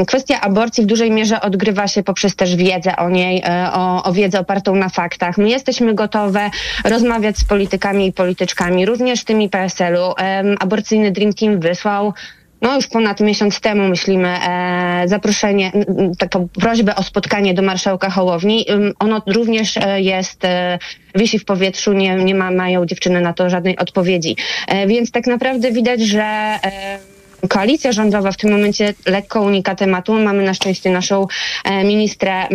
kwestia 0.06 0.40
aborcji 0.40 0.84
w 0.84 0.86
dużej 0.86 1.10
mierze 1.10 1.40
odgrywa 1.40 1.88
się 1.88 2.02
poprzez 2.02 2.36
też 2.36 2.56
wiedzę 2.56 2.96
o 2.96 3.10
niej, 3.10 3.42
e, 3.46 3.72
o, 3.72 4.02
o, 4.02 4.12
wiedzę 4.12 4.40
opartą 4.40 4.74
na 4.74 4.88
faktach. 4.88 5.38
My 5.38 5.48
jesteśmy 5.48 5.94
gotowe 5.94 6.50
rozmawiać 6.84 7.38
z 7.38 7.44
politykami 7.44 8.06
i 8.06 8.12
polityczkami, 8.12 8.86
również 8.86 9.24
tymi 9.24 9.48
PSL-u. 9.48 10.14
aborcyjny 10.60 11.10
Dream 11.10 11.32
Team 11.32 11.60
wysłał 11.60 12.12
no 12.62 12.76
już 12.76 12.86
ponad 12.86 13.20
miesiąc 13.20 13.60
temu 13.60 13.88
myślimy 13.88 14.28
e, 14.28 15.02
zaproszenie, 15.06 15.72
taką 16.18 16.48
prośbę 16.48 16.96
o 16.96 17.02
spotkanie 17.02 17.54
do 17.54 17.62
marszałka 17.62 18.10
Hołowni. 18.10 18.66
Ono 18.98 19.22
również 19.26 19.76
e, 19.76 20.00
jest, 20.00 20.44
e, 20.44 20.78
wisi 21.14 21.38
w 21.38 21.44
powietrzu, 21.44 21.92
nie, 21.92 22.14
nie 22.14 22.34
ma, 22.34 22.50
mają 22.50 22.86
dziewczyny 22.86 23.20
na 23.20 23.32
to 23.32 23.50
żadnej 23.50 23.78
odpowiedzi. 23.78 24.36
E, 24.68 24.86
więc 24.86 25.10
tak 25.10 25.26
naprawdę 25.26 25.72
widać, 25.72 26.00
że 26.00 26.58
koalicja 27.48 27.92
rządowa 27.92 28.32
w 28.32 28.36
tym 28.36 28.50
momencie 28.50 28.94
lekko 29.06 29.42
unika 29.42 29.74
tematu. 29.74 30.20
Mamy 30.20 30.44
na 30.44 30.54
szczęście 30.54 30.90
naszą 30.90 31.26
ministrę 31.84 32.46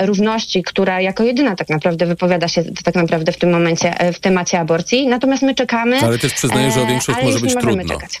równości, 0.00 0.62
która 0.62 1.00
jako 1.00 1.24
jedyna 1.24 1.56
tak 1.56 1.68
naprawdę 1.68 2.06
wypowiada 2.06 2.48
się 2.48 2.64
tak 2.84 2.94
naprawdę 2.94 3.32
w 3.32 3.38
tym 3.38 3.50
momencie 3.50 3.94
w 4.12 4.18
temacie 4.20 4.60
aborcji. 4.60 5.06
Natomiast 5.06 5.42
my 5.42 5.54
czekamy. 5.54 6.00
Ale 6.00 6.18
też 6.18 6.34
przyznaję, 6.34 6.70
że 6.70 6.82
o 6.82 6.86
większość 6.86 7.18
może 7.22 7.40
być 7.40 7.54
trudno. 7.54 7.94
Czekać. 7.94 8.20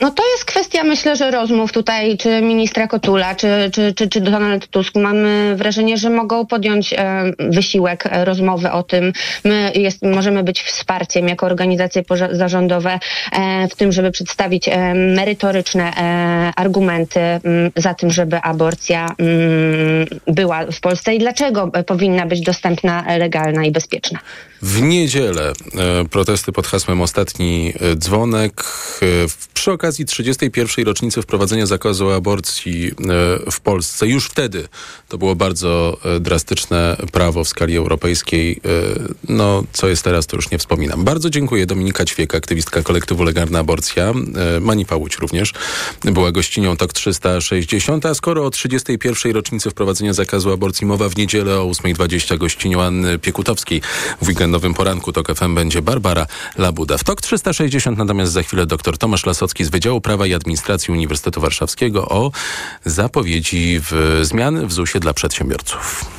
no 0.00 0.10
to 0.10 0.22
jest 0.32 0.44
kwestia, 0.44 0.84
myślę, 0.84 1.16
że 1.16 1.30
rozmów 1.30 1.72
tutaj, 1.72 2.18
czy 2.18 2.42
ministra 2.42 2.86
Kotula, 2.86 3.34
czy, 3.34 3.70
czy, 3.72 3.94
czy, 3.94 4.08
czy 4.08 4.20
Donald 4.20 4.66
Tusk. 4.66 4.94
Mamy 4.94 5.56
wrażenie, 5.56 5.98
że 5.98 6.10
mogą 6.10 6.46
podjąć 6.46 6.92
e, 6.92 7.24
wysiłek 7.38 8.06
e, 8.06 8.24
rozmowy 8.24 8.70
o 8.70 8.82
tym. 8.82 9.12
My 9.44 9.72
jest, 9.74 10.02
możemy 10.02 10.42
być 10.42 10.62
wsparciem 10.62 11.28
jako 11.28 11.46
organizacje 11.46 12.02
zarządowe 12.30 12.98
w 13.70 13.74
tym, 13.76 13.92
żeby 13.92 14.10
przedstawić 14.10 14.68
merytoryczne 14.94 15.92
argumenty 16.56 17.20
za 17.76 17.94
tym, 17.94 18.10
żeby 18.10 18.40
aborcja 18.40 19.08
była 20.26 20.64
w 20.72 20.80
Polsce 20.80 21.14
i 21.14 21.18
dlaczego 21.18 21.70
powinna 21.86 22.26
być 22.26 22.40
dostępna, 22.40 23.04
legalna 23.18 23.64
i 23.64 23.70
bezpieczna. 23.70 24.18
W 24.62 24.82
niedzielę 24.82 25.52
protesty 26.10 26.52
pod 26.52 26.66
hasłem 26.66 27.00
Ostatni 27.00 27.72
dzwonek. 27.96 28.64
Przy 29.54 29.72
okazji 29.72 30.04
31. 30.04 30.84
rocznicy 30.84 31.22
wprowadzenia 31.22 31.66
zakazu 31.66 32.10
aborcji 32.10 32.86
e, 32.86 32.92
w 33.50 33.60
Polsce, 33.60 34.06
już 34.06 34.26
wtedy 34.26 34.68
to 35.08 35.18
było 35.18 35.34
bardzo 35.36 35.98
e, 36.04 36.20
drastyczne 36.20 36.96
prawo 37.12 37.44
w 37.44 37.48
skali 37.48 37.76
europejskiej. 37.76 38.52
E, 38.52 38.58
no, 39.28 39.64
co 39.72 39.88
jest 39.88 40.02
teraz, 40.04 40.26
to 40.26 40.36
już 40.36 40.50
nie 40.50 40.58
wspominam. 40.58 41.04
Bardzo 41.04 41.30
dziękuję. 41.30 41.66
Dominika 41.66 42.04
Ćwiek, 42.04 42.34
aktywistka 42.34 42.82
kolektywu 42.82 43.24
Legalna 43.24 43.58
Aborcja. 43.58 44.12
Manipa 44.60 44.96
również 45.20 45.52
była 46.04 46.32
gościnią 46.32 46.76
TOK 46.76 46.92
360. 46.92 48.06
A 48.06 48.14
skoro 48.14 48.46
o 48.46 48.50
31. 48.50 49.32
rocznicy 49.32 49.70
wprowadzenia 49.70 50.12
zakazu 50.12 50.52
aborcji 50.52 50.86
mowa 50.86 51.08
w 51.08 51.16
niedzielę 51.16 51.60
o 51.60 51.64
8.20 51.64 52.38
gościnią 52.38 52.82
Anny 52.82 53.18
Piekutowskiej 53.18 53.82
w 54.22 54.28
weekendowym 54.28 54.74
poranku 54.74 55.12
TOK 55.12 55.34
FM 55.34 55.54
będzie 55.54 55.82
Barbara 55.82 56.26
Labuda. 56.58 56.98
W 56.98 57.04
TOK 57.04 57.20
360 57.20 57.98
natomiast 57.98 58.32
za 58.32 58.42
chwilę 58.42 58.66
dr 58.66 58.98
Tomasz 58.98 59.26
Lasocki 59.28 59.64
z 59.64 59.68
Wydziału 59.68 60.00
Prawa 60.00 60.26
i 60.26 60.34
Administracji 60.34 60.92
Uniwersytetu 60.92 61.40
Warszawskiego 61.40 62.08
o 62.08 62.32
zapowiedzi 62.84 63.80
w 63.80 64.20
zmian 64.22 64.66
w 64.66 64.72
ZUS-ie 64.72 65.00
dla 65.00 65.14
przedsiębiorców. 65.14 66.17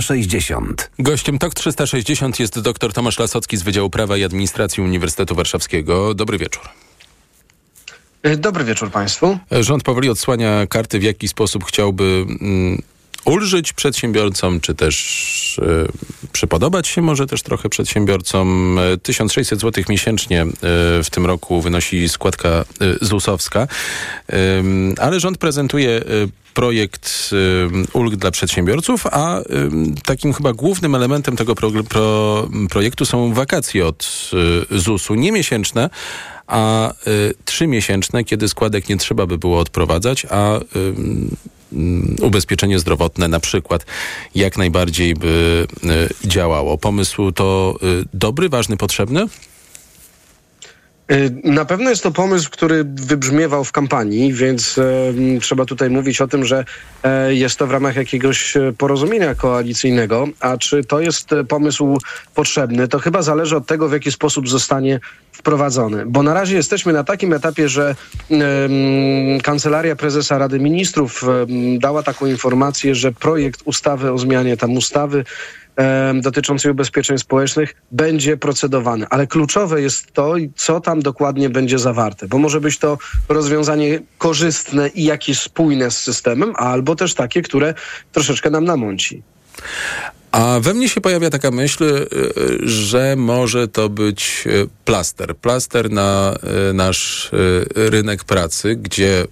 360. 0.00 0.90
Gościem 0.98 1.38
TOK 1.38 1.54
360 1.54 2.40
jest 2.40 2.60
dr 2.60 2.92
Tomasz 2.92 3.18
Lasocki 3.18 3.56
z 3.56 3.62
Wydziału 3.62 3.90
Prawa 3.90 4.16
i 4.16 4.24
Administracji 4.24 4.82
Uniwersytetu 4.82 5.34
Warszawskiego. 5.34 6.14
Dobry 6.14 6.38
wieczór. 6.38 6.62
E, 8.22 8.36
dobry 8.36 8.64
wieczór 8.64 8.90
Państwu. 8.90 9.38
Rząd 9.60 9.82
powoli 9.82 10.08
odsłania 10.08 10.66
karty, 10.66 10.98
w 10.98 11.02
jaki 11.02 11.28
sposób 11.28 11.64
chciałby 11.64 12.26
mm, 12.40 12.82
ulżyć 13.28 13.72
przedsiębiorcom, 13.72 14.60
czy 14.60 14.74
też 14.74 15.58
y, 15.58 16.28
przypodobać 16.32 16.88
się 16.88 17.02
może 17.02 17.26
też 17.26 17.42
trochę 17.42 17.68
przedsiębiorcom. 17.68 18.78
1600 19.02 19.60
zł 19.60 19.84
miesięcznie 19.88 20.42
y, 20.42 20.48
w 21.04 21.10
tym 21.10 21.26
roku 21.26 21.60
wynosi 21.60 22.08
składka 22.08 22.64
y, 22.82 23.04
ZUS-owska, 23.04 23.68
ale 24.98 25.20
rząd 25.20 25.38
prezentuje 25.38 26.02
projekt 26.54 27.30
ulg 27.92 28.16
dla 28.16 28.30
przedsiębiorców, 28.30 29.06
a 29.06 29.40
takim 30.04 30.32
chyba 30.32 30.52
głównym 30.52 30.94
elementem 30.94 31.36
tego 31.36 31.54
pro, 31.54 31.70
pro, 31.88 32.48
projektu 32.70 33.06
są 33.06 33.34
wakacje 33.34 33.86
od 33.86 34.30
ZUS-u, 34.70 35.14
nie 35.14 35.32
miesięczne, 35.32 35.90
a 36.46 36.92
trzymiesięczne, 37.44 38.24
kiedy 38.24 38.48
składek 38.48 38.88
nie 38.88 38.96
trzeba 38.96 39.26
by 39.26 39.38
było 39.38 39.58
odprowadzać, 39.58 40.26
a 40.30 40.60
ubezpieczenie 42.22 42.78
zdrowotne 42.78 43.28
na 43.28 43.40
przykład 43.40 43.86
jak 44.34 44.58
najbardziej 44.58 45.14
by 45.14 45.66
y, 46.24 46.28
działało. 46.28 46.78
Pomysł 46.78 47.32
to 47.32 47.78
y, 47.82 48.04
dobry, 48.14 48.48
ważny, 48.48 48.76
potrzebny? 48.76 49.26
Y, 51.12 51.40
na 51.44 51.64
pewno 51.64 51.90
jest 51.90 52.02
to 52.02 52.10
pomysł, 52.10 52.50
który 52.50 52.84
wybrzmiewał 52.84 53.64
w 53.64 53.72
kampanii, 53.72 54.32
więc 54.32 54.78
e, 54.78 55.40
trzeba 55.40 55.64
tutaj 55.64 55.90
mówić 55.90 56.20
o 56.20 56.28
tym, 56.28 56.44
że 56.44 56.64
e, 57.02 57.34
jest 57.34 57.58
to 57.58 57.66
w 57.66 57.70
ramach 57.70 57.96
jakiegoś 57.96 58.56
e, 58.56 58.72
porozumienia 58.78 59.34
koalicyjnego. 59.34 60.28
A 60.40 60.56
czy 60.56 60.84
to 60.84 61.00
jest 61.00 61.30
pomysł 61.48 61.98
potrzebny, 62.34 62.88
to 62.88 62.98
chyba 62.98 63.22
zależy 63.22 63.56
od 63.56 63.66
tego, 63.66 63.88
w 63.88 63.92
jaki 63.92 64.12
sposób 64.12 64.48
zostanie 64.48 65.00
wprowadzony. 65.38 66.06
Bo 66.06 66.22
na 66.22 66.34
razie 66.34 66.56
jesteśmy 66.56 66.92
na 66.92 67.04
takim 67.04 67.32
etapie, 67.32 67.68
że 67.68 67.94
Kancelaria 69.42 69.96
Prezesa 69.96 70.38
Rady 70.38 70.60
Ministrów 70.60 71.24
dała 71.78 72.02
taką 72.02 72.26
informację, 72.26 72.94
że 72.94 73.12
projekt 73.12 73.62
ustawy 73.64 74.12
o 74.12 74.18
zmianie 74.18 74.56
tam 74.56 74.76
ustawy 74.76 75.24
dotyczącej 76.22 76.70
ubezpieczeń 76.70 77.18
społecznych 77.18 77.74
będzie 77.92 78.36
procedowany. 78.36 79.06
Ale 79.10 79.26
kluczowe 79.26 79.82
jest 79.82 80.12
to, 80.12 80.34
co 80.56 80.80
tam 80.80 81.02
dokładnie 81.02 81.50
będzie 81.50 81.78
zawarte, 81.78 82.28
bo 82.28 82.38
może 82.38 82.60
być 82.60 82.78
to 82.78 82.98
rozwiązanie 83.28 84.00
korzystne 84.18 84.88
i 84.88 85.04
jakieś 85.04 85.38
spójne 85.38 85.90
z 85.90 85.98
systemem, 85.98 86.52
albo 86.56 86.96
też 86.96 87.14
takie, 87.14 87.42
które 87.42 87.74
troszeczkę 88.12 88.50
nam 88.50 88.64
namąci. 88.64 89.22
A 90.38 90.60
we 90.60 90.74
mnie 90.74 90.88
się 90.88 91.00
pojawia 91.00 91.30
taka 91.30 91.50
myśl, 91.50 91.84
y, 91.84 92.08
y, 92.38 92.68
że 92.68 93.16
może 93.16 93.68
to 93.68 93.88
być 93.88 94.44
y, 94.46 94.68
plaster. 94.84 95.36
Plaster 95.36 95.90
na 95.90 96.38
nasz 96.74 97.30
rynek 97.74 98.24
pracy, 98.24 98.76
gdzie 98.76 99.26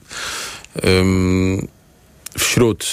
wśród 2.38 2.86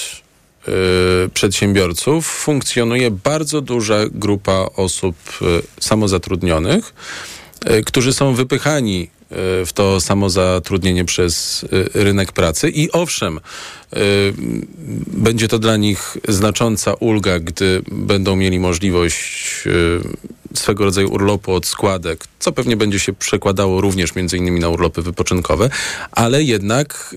przedsiębiorców 1.34 2.26
funkcjonuje 2.26 3.10
bardzo 3.10 3.60
duża 3.60 3.96
grupa 4.10 4.68
osób 4.76 5.16
samozatrudnionych, 5.80 6.94
którzy 7.86 8.12
są 8.12 8.34
wypychani 8.34 9.10
w 9.66 9.70
to 9.74 10.00
samozatrudnienie 10.00 11.04
przez 11.04 11.64
rynek 11.94 12.32
pracy 12.32 12.70
i 12.70 12.92
owszem, 12.92 13.40
będzie 15.06 15.48
to 15.48 15.58
dla 15.58 15.76
nich 15.76 16.16
znacząca 16.28 16.94
ulga, 16.94 17.38
gdy 17.38 17.82
będą 17.92 18.36
mieli 18.36 18.58
możliwość 18.60 19.64
swego 20.54 20.84
rodzaju 20.84 21.12
urlopu 21.12 21.52
od 21.52 21.66
składek, 21.66 22.24
co 22.38 22.52
pewnie 22.52 22.76
będzie 22.76 22.98
się 22.98 23.12
przekładało 23.12 23.80
również 23.80 24.14
między 24.14 24.36
innymi 24.36 24.60
na 24.60 24.68
urlopy 24.68 25.02
wypoczynkowe, 25.02 25.70
ale 26.12 26.42
jednak 26.42 27.16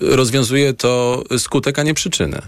rozwiązuje 0.00 0.74
to 0.74 1.24
skutek, 1.38 1.78
a 1.78 1.82
nie 1.82 1.94
przyczynę. 1.94 2.42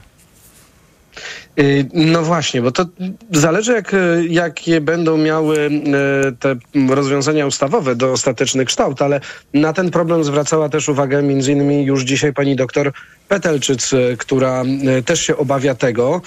Y, 1.59 1.89
no 1.95 2.23
właśnie, 2.23 2.63
bo 2.63 2.73
to 2.73 2.85
zależy, 3.31 3.73
jak, 3.73 3.97
jakie 4.29 4.81
będą 4.81 5.19
miały 5.19 5.59
y, 5.59 6.33
te 6.39 6.57
rozwiązania 6.95 7.47
ustawowe 7.47 7.97
do 7.97 8.13
ostateczny 8.13 8.65
kształt, 8.65 9.03
ale 9.03 9.21
na 9.55 9.73
ten 9.73 9.91
problem 9.91 10.25
zwracała 10.25 10.69
też 10.69 10.89
uwagę 10.89 11.23
między 11.23 11.53
innymi 11.53 11.85
już 11.85 12.03
dzisiaj 12.03 12.33
pani 12.33 12.57
doktor 12.57 12.93
Petelczyc, 13.29 13.93
e, 13.93 14.17
która 14.17 14.63
e, 14.63 15.03
też 15.03 15.21
się 15.21 15.37
obawia 15.37 15.75
tego, 15.75 16.23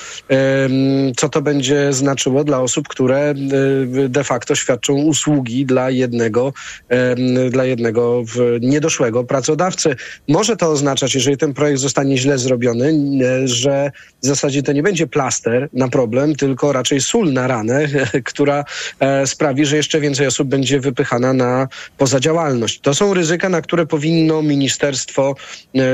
co 1.17 1.29
to 1.29 1.41
będzie 1.41 1.93
znaczyło 1.93 2.43
dla 2.43 2.59
osób, 2.61 2.87
które 2.87 3.17
e, 3.19 3.35
de 4.09 4.23
facto 4.23 4.55
świadczą 4.55 4.93
usługi 4.93 5.65
dla 5.65 5.89
jednego, 5.89 6.53
dla 7.49 7.65
jednego 7.65 8.23
niedoszłego 8.61 9.23
pracodawcy. 9.23 9.95
Może 10.27 10.57
to 10.57 10.67
oznaczać, 10.67 11.15
jeżeli 11.15 11.37
ten 11.37 11.53
projekt 11.53 11.79
zostanie 11.79 12.17
źle 12.17 12.37
zrobiony, 12.37 12.93
że 13.47 13.91
w 14.23 14.25
zasadzie 14.25 14.63
to 14.63 14.71
nie 14.71 14.83
będzie 14.83 15.07
plaster 15.07 15.69
na 15.73 15.87
problem, 15.87 16.35
tylko 16.35 16.73
raczej 16.73 17.01
sól 17.01 17.33
na 17.33 17.47
ranę, 17.47 17.87
która 18.31 18.63
sprawi, 19.25 19.65
że 19.65 19.77
jeszcze 19.77 19.99
więcej 19.99 20.27
osób 20.27 20.47
będzie 20.47 20.79
wypychana 20.79 21.33
na 21.33 21.67
pozadziałalność. 21.97 22.79
To 22.79 22.93
są 22.93 23.13
ryzyka, 23.13 23.49
na 23.49 23.61
które 23.61 23.85
powinno 23.85 24.41
ministerstwo 24.41 25.35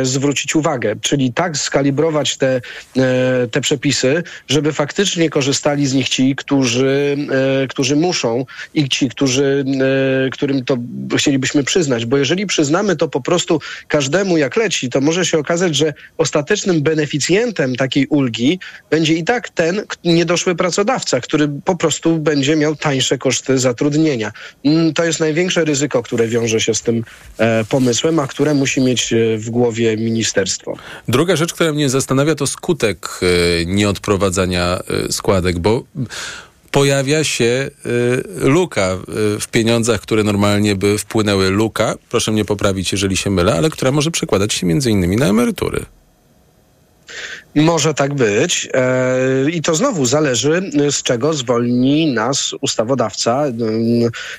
zwrócić 0.03 0.55
uwagę 0.55 0.94
czyli 1.01 1.33
tak 1.33 1.57
skalibrować 1.57 2.37
te, 2.37 2.61
e, 2.97 3.47
te 3.51 3.61
przepisy, 3.61 4.23
żeby 4.47 4.73
faktycznie 4.73 5.29
korzystali 5.29 5.87
z 5.87 5.93
nich 5.93 6.09
ci, 6.09 6.35
którzy, 6.35 7.17
e, 7.63 7.67
którzy 7.67 7.95
muszą 7.95 8.45
i 8.73 8.89
ci, 8.89 9.09
którzy, 9.09 9.65
e, 10.25 10.29
którym 10.29 10.65
to 10.65 10.77
chcielibyśmy 11.17 11.63
przyznać. 11.63 12.05
Bo 12.05 12.17
jeżeli 12.17 12.45
przyznamy 12.45 12.95
to 12.95 13.07
po 13.07 13.21
prostu 13.21 13.59
każdemu 13.87 14.37
jak 14.37 14.55
leci, 14.55 14.89
to 14.89 15.01
może 15.01 15.25
się 15.25 15.37
okazać, 15.39 15.75
że 15.75 15.93
ostatecznym 16.17 16.81
beneficjentem 16.81 17.75
takiej 17.75 18.07
ulgi 18.07 18.59
będzie 18.89 19.13
i 19.13 19.23
tak 19.23 19.49
ten 19.49 19.81
niedoszły 20.03 20.55
pracodawca, 20.55 21.19
który 21.19 21.49
po 21.65 21.75
prostu 21.75 22.17
będzie 22.17 22.55
miał 22.55 22.75
tańsze 22.75 23.17
koszty 23.17 23.59
zatrudnienia. 23.59 24.31
Mm, 24.65 24.93
to 24.93 25.03
jest 25.05 25.19
największe 25.19 25.65
ryzyko, 25.65 26.03
które 26.03 26.27
wiąże 26.27 26.61
się 26.61 26.73
z 26.73 26.81
tym 26.81 27.03
pomysłem, 27.69 28.19
a 28.19 28.27
które 28.27 28.53
musi 28.53 28.81
mieć 28.81 29.13
w 29.37 29.49
głowie 29.49 29.97
ministerstwo. 29.97 30.77
Druga 31.07 31.35
rzecz, 31.35 31.53
która 31.53 31.73
mnie 31.73 31.89
zastanawia, 31.89 32.35
to 32.35 32.47
skutek 32.47 33.19
e, 33.21 33.65
nieodprowadzania 33.65 34.79
e, 35.07 35.11
składek, 35.11 35.59
bo 35.59 35.83
pojawia 36.71 37.23
się 37.23 37.69
e, 38.45 38.49
luka 38.49 38.97
w 39.41 39.47
pieniądzach, 39.47 40.01
które 40.01 40.23
normalnie 40.23 40.75
by 40.75 40.97
wpłynęły. 40.97 41.49
Luka, 41.49 41.95
proszę 42.09 42.31
mnie 42.31 42.45
poprawić, 42.45 42.91
jeżeli 42.91 43.17
się 43.17 43.29
mylę, 43.29 43.53
ale 43.53 43.69
która 43.69 43.91
może 43.91 44.11
przekładać 44.11 44.53
się 44.53 44.67
między 44.67 44.91
innymi 44.91 45.17
na 45.17 45.25
emerytury. 45.25 45.85
Może 47.55 47.93
tak 47.93 48.13
być. 48.13 48.69
E, 48.73 49.49
I 49.51 49.61
to 49.61 49.75
znowu 49.75 50.05
zależy, 50.05 50.71
z 50.91 51.03
czego 51.03 51.33
zwolni 51.33 52.13
nas 52.13 52.53
ustawodawca 52.61 53.43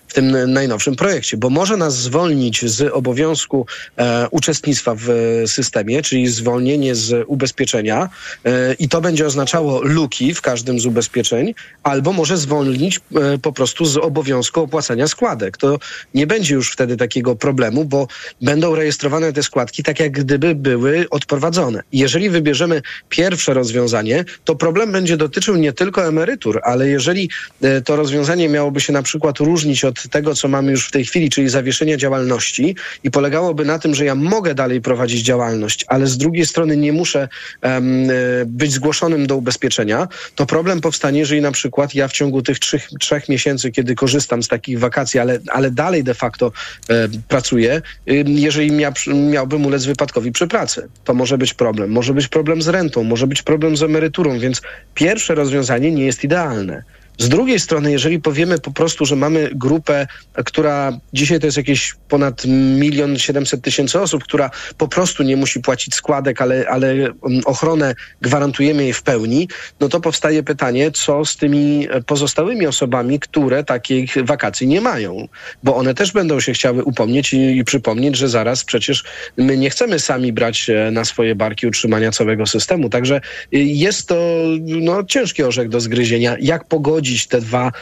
w 0.06 0.14
tym 0.14 0.52
najnowszym 0.52 0.96
projekcie, 0.96 1.36
bo 1.36 1.50
może 1.50 1.76
nas 1.76 1.96
zwolnić 1.96 2.64
z 2.64 2.92
obowiązku 2.92 3.66
e, 3.96 4.28
uczestnictwa 4.30 4.94
w 4.98 5.08
systemie, 5.46 6.02
czyli 6.02 6.28
zwolnienie 6.28 6.94
z 6.94 7.24
ubezpieczenia, 7.26 8.08
e, 8.44 8.74
i 8.74 8.88
to 8.88 9.00
będzie 9.00 9.26
oznaczało 9.26 9.82
luki 9.82 10.34
w 10.34 10.42
każdym 10.42 10.80
z 10.80 10.86
ubezpieczeń, 10.86 11.54
albo 11.82 12.12
może 12.12 12.36
zwolnić 12.36 13.00
po 13.42 13.52
prostu 13.52 13.84
z 13.84 13.96
obowiązku 13.96 14.60
opłacania 14.60 15.08
składek. 15.08 15.56
To 15.56 15.78
nie 16.14 16.26
będzie 16.26 16.54
już 16.54 16.72
wtedy 16.72 16.96
takiego 16.96 17.36
problemu, 17.36 17.84
bo 17.84 18.08
będą 18.42 18.74
rejestrowane 18.74 19.32
te 19.32 19.42
składki 19.42 19.82
tak, 19.82 20.00
jak 20.00 20.12
gdyby 20.12 20.54
były 20.54 21.06
odprowadzone. 21.10 21.82
Jeżeli 21.92 22.30
wybierzemy 22.30 22.82
pierwsze 23.09 23.54
rozwiązanie, 23.54 24.24
to 24.44 24.57
problem 24.57 24.92
będzie 24.92 25.16
dotyczył 25.16 25.57
nie 25.57 25.72
tylko 25.72 26.07
emerytur, 26.09 26.61
ale 26.64 26.88
jeżeli 26.88 27.30
e, 27.62 27.80
to 27.80 27.96
rozwiązanie 27.96 28.48
miałoby 28.48 28.80
się 28.80 28.92
na 28.92 29.02
przykład 29.02 29.38
różnić 29.38 29.84
od 29.84 30.09
tego, 30.09 30.34
co 30.34 30.48
mamy 30.48 30.70
już 30.72 30.88
w 30.88 30.90
tej 30.90 31.04
chwili, 31.04 31.30
czyli 31.30 31.48
zawieszenia 31.48 31.96
działalności 31.96 32.76
i 33.04 33.11
polegałoby 33.11 33.64
na 33.64 33.78
tym, 33.78 33.94
że 33.94 34.04
ja 34.04 34.14
mogę 34.14 34.54
dalej 34.54 34.80
prowadzić 34.80 35.22
działalność, 35.22 35.84
ale 35.88 36.07
z 36.07 36.18
drugiej 36.18 36.46
strony 36.46 36.76
nie 36.76 36.92
muszę 36.92 37.28
um, 37.62 38.07
być 38.46 38.72
zgłoszonym 38.72 39.26
do 39.26 39.36
ubezpieczenia, 39.36 40.09
to 40.34 40.46
problem 40.46 40.80
powstanie, 40.80 41.20
jeżeli 41.20 41.40
na 41.40 41.52
przykład 41.52 41.94
ja 41.94 42.09
w 42.09 42.12
ciągu 42.12 42.42
tych 42.42 42.59
trzech, 42.59 42.88
trzech 43.00 43.28
miesięcy, 43.28 43.70
kiedy 43.70 43.94
korzystam 43.94 44.42
z 44.42 44.48
takich 44.48 44.78
wakacji, 44.78 45.20
ale, 45.20 45.38
ale 45.52 45.70
dalej 45.70 46.04
de 46.04 46.14
facto 46.14 46.52
e, 46.90 47.09
pracuję, 47.28 47.82
jeżeli 48.26 48.72
mia, 48.72 48.92
miałbym 49.30 49.66
ulec 49.66 49.84
wypadkowi 49.84 50.32
przy 50.32 50.46
pracy, 50.46 50.88
to 51.04 51.14
może 51.14 51.38
być 51.38 51.54
problem. 51.54 51.90
Może 51.90 52.14
być 52.14 52.28
problem 52.28 52.62
z 52.62 52.68
rentą, 52.68 52.95
może 53.05 53.26
być 53.26 53.42
problem 53.42 53.76
z 53.76 53.82
emeryturą, 53.82 54.38
więc 54.38 54.62
pierwsze 54.94 55.34
rozwiązanie 55.34 55.92
nie 55.92 56.05
jest 56.05 56.24
idealne. 56.24 56.82
Z 57.18 57.28
drugiej 57.28 57.60
strony, 57.60 57.92
jeżeli 57.92 58.20
powiemy 58.20 58.58
po 58.58 58.70
prostu, 58.70 59.06
że 59.06 59.16
mamy 59.16 59.50
grupę, 59.54 60.06
która 60.44 60.98
dzisiaj 61.12 61.40
to 61.40 61.46
jest 61.46 61.56
jakieś 61.56 61.94
ponad 62.08 62.44
milion 62.78 63.18
siedemset 63.18 63.62
tysięcy 63.62 64.00
osób, 64.00 64.24
która 64.24 64.50
po 64.78 64.88
prostu 64.88 65.22
nie 65.22 65.36
musi 65.36 65.60
płacić 65.60 65.94
składek, 65.94 66.42
ale, 66.42 66.68
ale 66.68 66.90
mm, 66.90 67.14
ochronę 67.44 67.94
gwarantujemy 68.20 68.82
jej 68.82 68.92
w 68.92 69.02
pełni, 69.02 69.48
no 69.80 69.88
to 69.88 70.00
powstaje 70.00 70.42
pytanie, 70.42 70.90
co 70.90 71.24
z 71.24 71.36
tymi 71.36 71.88
pozostałymi 72.06 72.66
osobami, 72.66 73.20
które 73.20 73.64
takich 73.64 74.14
wakacji 74.24 74.66
nie 74.66 74.80
mają, 74.80 75.28
bo 75.62 75.76
one 75.76 75.94
też 75.94 76.12
będą 76.12 76.40
się 76.40 76.52
chciały 76.52 76.84
upomnieć 76.84 77.32
i, 77.32 77.58
i 77.58 77.64
przypomnieć, 77.64 78.16
że 78.16 78.28
zaraz 78.28 78.64
przecież 78.64 79.04
my 79.36 79.56
nie 79.56 79.70
chcemy 79.70 79.98
sami 79.98 80.32
brać 80.32 80.70
na 80.92 81.04
swoje 81.04 81.34
barki 81.34 81.66
utrzymania 81.66 82.10
całego 82.10 82.46
systemu. 82.46 82.88
Także 82.88 83.16
y, 83.16 83.58
jest 83.58 84.08
to 84.08 84.16
no, 84.58 85.04
ciężki 85.04 85.42
orzech 85.42 85.68
do 85.68 85.80
zgryzienia, 85.80 86.36
jak 86.40 86.64
pogodzić 86.64 87.05
te 87.28 87.40
dwa, 87.40 87.72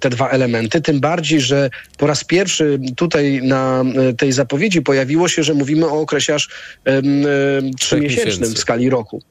te 0.00 0.10
dwa 0.10 0.28
elementy. 0.30 0.80
Tym 0.80 1.00
bardziej, 1.00 1.40
że 1.40 1.70
po 1.98 2.06
raz 2.06 2.24
pierwszy 2.24 2.78
tutaj 2.96 3.40
na 3.42 3.84
e, 3.96 4.12
tej 4.12 4.32
zapowiedzi 4.32 4.82
pojawiło 4.82 5.28
się, 5.28 5.42
że 5.42 5.54
mówimy 5.54 5.86
o 5.86 6.00
okresie 6.00 6.34
aż 6.34 6.48
trzymiesięcznym 7.78 8.54
w 8.54 8.58
skali 8.58 8.90
roku. 8.90 9.22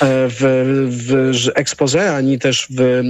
E, 0.00 0.28
w, 0.28 0.40
w 1.06 1.50
expose, 1.54 2.16
ani 2.16 2.38
też 2.38 2.66
w, 2.70 3.02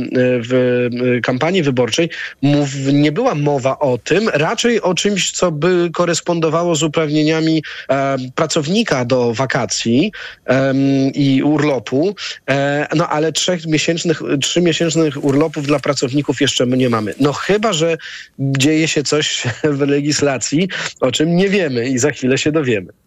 w 0.49 1.21
kampanii 1.23 1.63
wyborczej 1.63 2.11
mów, 2.43 2.69
nie 2.93 3.13
była 3.13 3.35
mowa 3.35 3.79
o 3.79 3.99
tym, 3.99 4.29
raczej 4.29 4.83
o 4.83 4.95
czymś, 4.95 5.31
co 5.31 5.53
by 5.53 5.91
korespondowało 5.95 6.77
z 6.77 6.83
uprawnieniami 6.83 7.63
e, 7.89 8.17
pracownika 8.35 9.05
do 9.05 9.35
wakacji 9.35 10.13
e, 10.47 10.75
i 11.15 11.43
urlopu, 11.43 12.15
e, 12.51 12.87
no 12.95 13.09
ale 13.09 13.33
trzech 13.33 13.67
miesięcznych, 13.67 14.23
trzymiesięcznych 14.43 15.25
urlopów 15.25 15.67
dla 15.67 15.79
pracowników 15.79 16.41
jeszcze 16.41 16.67
nie 16.67 16.89
mamy. 16.89 17.15
No 17.21 17.33
chyba, 17.33 17.73
że 17.73 17.97
dzieje 18.39 18.89
się 18.89 19.03
coś 19.03 19.43
w 19.79 19.81
legislacji, 19.81 20.69
o 21.01 21.13
czym 21.13 21.37
nie 21.37 21.49
wiemy 21.49 21.89
i 21.89 21.99
za 21.99 22.11
chwilę 22.11 22.39
się 22.39 22.53
dowiemy. 22.53 23.02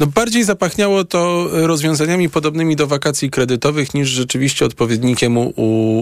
No 0.00 0.06
bardziej 0.06 0.44
zapachniało 0.44 1.04
to 1.04 1.48
rozwiązaniami 1.52 2.30
podobnymi 2.30 2.76
do 2.76 2.86
wakacji 2.86 3.30
kredytowych 3.30 3.94
niż 3.94 4.08
rzeczywiście 4.08 4.64
odpowiednikiem 4.64 5.36
u, 5.36 5.52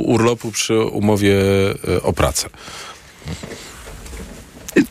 urlopu 0.06 0.52
przy 0.52 0.80
umowie 0.80 1.40
e, 1.88 2.02
o 2.02 2.12
pracę. 2.12 2.48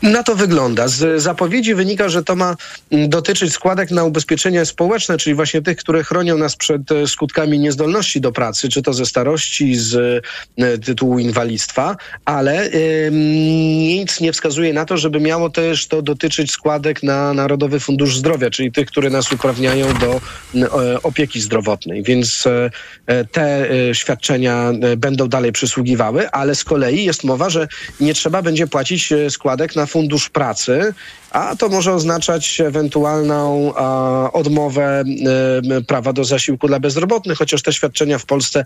Na 0.02 0.24
to 0.24 0.36
wygląda. 0.36 0.88
Z 0.88 1.22
zapowiedzi 1.22 1.76
wynika, 1.76 2.10
że 2.10 2.24
to 2.24 2.36
ma 2.36 2.56
dotyczyć 2.92 3.54
składek 3.54 3.92
na 3.92 4.04
ubezpieczenia 4.04 4.66
społeczne, 4.66 5.18
czyli 5.18 5.36
właśnie 5.36 5.62
tych, 5.62 5.78
które 5.78 6.04
chronią 6.04 6.38
nas 6.38 6.56
przed 6.56 6.92
e, 6.92 7.08
skutkami 7.08 7.60
niezdolności 7.60 8.22
do 8.22 8.32
pracy, 8.32 8.70
czy 8.70 8.82
to 8.82 8.94
ze 8.94 9.06
starości, 9.06 9.76
z 9.76 10.24
e, 10.58 10.78
tytułu 10.78 11.20
inwalidztwa, 11.20 11.96
ale 12.26 12.70
nic 13.12 14.20
nie 14.20 14.34
wskazuje 14.34 14.74
na 14.74 14.86
to, 14.86 14.98
żeby 14.98 15.20
miało 15.20 15.50
też 15.50 15.88
to 15.88 16.02
dotyczyć 16.02 16.52
składek 16.52 17.04
na 17.04 17.34
Narodowy 17.34 17.80
Fundusz 17.80 18.18
Zdrowia, 18.18 18.50
czyli 18.50 18.72
tych, 18.72 18.88
które 18.88 19.10
nas 19.10 19.32
uprawniają 19.32 19.94
do 19.94 20.22
y, 20.56 21.02
opieki 21.02 21.42
zdrowotnej. 21.42 22.04
Więc 22.04 22.48
te 23.32 23.70
świadczenia 23.94 24.72
będą 24.98 25.28
dalej 25.28 25.52
przysługiwały, 25.52 26.32
ale 26.32 26.56
z 26.56 26.64
kolei 26.64 27.04
jest 27.06 27.24
mowa, 27.24 27.50
że 27.50 27.68
nie 28.00 28.14
trzeba 28.14 28.42
będzie 28.42 28.68
płacić 28.68 29.14
składek 29.30 29.71
na 29.76 29.86
Fundusz 29.86 30.30
Pracy, 30.30 30.94
a 31.32 31.56
to 31.56 31.70
może 31.70 31.94
oznaczać 31.94 32.62
ewentualną 32.62 33.74
a, 33.76 34.30
odmowę 34.34 35.04
y, 35.80 35.84
prawa 35.84 36.14
do 36.14 36.24
zasiłku 36.24 36.68
dla 36.68 36.80
bezrobotnych, 36.80 37.38
chociaż 37.38 37.62
te 37.62 37.74
świadczenia 37.74 38.18
w 38.18 38.26
Polsce 38.26 38.66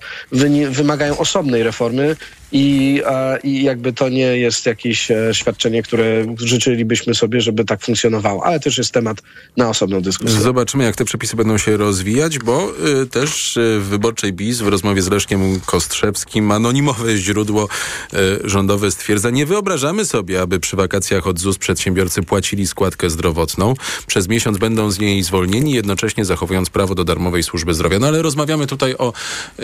wymagają 0.71 1.17
osobnej 1.17 1.63
reformy 1.63 2.15
i, 2.51 3.01
a, 3.05 3.37
i 3.37 3.63
jakby 3.63 3.93
to 3.93 4.09
nie 4.09 4.37
jest 4.37 4.65
jakieś 4.65 5.11
e, 5.11 5.33
świadczenie, 5.33 5.83
które 5.83 6.35
życzylibyśmy 6.37 7.15
sobie, 7.15 7.41
żeby 7.41 7.65
tak 7.65 7.81
funkcjonowało, 7.81 8.45
ale 8.45 8.59
też 8.59 8.77
jest 8.77 8.91
temat 8.91 9.17
na 9.57 9.69
osobną 9.69 10.01
dyskusję. 10.01 10.41
Zobaczymy, 10.41 10.83
jak 10.83 10.95
te 10.95 11.05
przepisy 11.05 11.35
będą 11.35 11.57
się 11.57 11.77
rozwijać, 11.77 12.39
bo 12.39 12.71
y, 13.03 13.07
też 13.07 13.57
y, 13.57 13.79
w 13.79 13.83
Wyborczej 13.83 14.33
BIS 14.33 14.61
w 14.61 14.67
rozmowie 14.67 15.01
z 15.01 15.09
Leszkiem 15.09 15.59
Kostrzewskim 15.65 16.51
anonimowe 16.51 17.17
źródło 17.17 17.67
y, 18.13 18.17
rządowe 18.43 18.91
stwierdza, 18.91 19.29
nie 19.29 19.45
wyobrażamy 19.45 20.05
sobie, 20.05 20.41
aby 20.41 20.59
przy 20.59 20.75
wakacjach 20.75 21.27
od 21.27 21.39
ZUS 21.39 21.57
przedsiębiorcy 21.57 22.23
płacili 22.23 22.54
składkę 22.67 23.09
zdrowotną. 23.09 23.73
Przez 24.07 24.27
miesiąc 24.27 24.57
będą 24.57 24.91
z 24.91 24.99
niej 24.99 25.23
zwolnieni, 25.23 25.71
jednocześnie 25.71 26.25
zachowując 26.25 26.69
prawo 26.69 26.95
do 26.95 27.03
darmowej 27.03 27.43
służby 27.43 27.73
zdrowia. 27.73 27.99
No 27.99 28.07
ale 28.07 28.21
rozmawiamy 28.21 28.67
tutaj 28.67 28.95
o 28.97 29.13
y, 29.59 29.63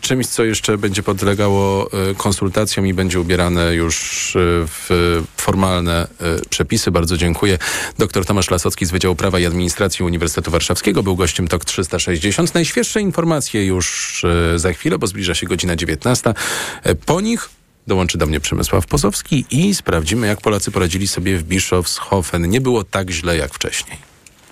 czymś, 0.00 0.26
co 0.26 0.44
jeszcze 0.44 0.78
będzie 0.78 1.02
podlegało 1.02 1.90
y, 2.10 2.14
konsultacjom 2.14 2.86
i 2.86 2.94
będzie 2.94 3.20
ubierane 3.20 3.74
już 3.74 4.36
y, 4.36 4.38
w 4.66 5.22
formalne 5.36 6.08
y, 6.38 6.48
przepisy. 6.48 6.90
Bardzo 6.90 7.16
dziękuję. 7.16 7.58
Dr 7.98 8.24
Tomasz 8.24 8.50
Lasocki 8.50 8.86
z 8.86 8.90
Wydziału 8.90 9.16
Prawa 9.16 9.38
i 9.40 9.46
Administracji 9.46 10.04
Uniwersytetu 10.04 10.50
Warszawskiego 10.50 11.02
był 11.02 11.16
gościem 11.16 11.48
TOK 11.48 11.64
360. 11.64 12.54
Najświeższe 12.54 13.00
informacje 13.00 13.66
już 13.66 14.24
y, 14.24 14.58
za 14.58 14.72
chwilę, 14.72 14.98
bo 14.98 15.06
zbliża 15.06 15.34
się 15.34 15.46
godzina 15.46 15.76
19. 15.76 16.34
Po 17.06 17.20
nich 17.20 17.48
Dołączy 17.86 18.18
do 18.18 18.26
mnie 18.26 18.40
Przemysław 18.40 18.86
Pozowski 18.86 19.44
i 19.50 19.74
sprawdzimy, 19.74 20.26
jak 20.26 20.40
Polacy 20.40 20.70
poradzili 20.70 21.08
sobie 21.08 21.38
w 21.38 21.42
Bischofshofen. 21.44 22.48
Nie 22.48 22.60
było 22.60 22.84
tak 22.84 23.10
źle 23.10 23.36
jak 23.36 23.54
wcześniej. 23.54 23.98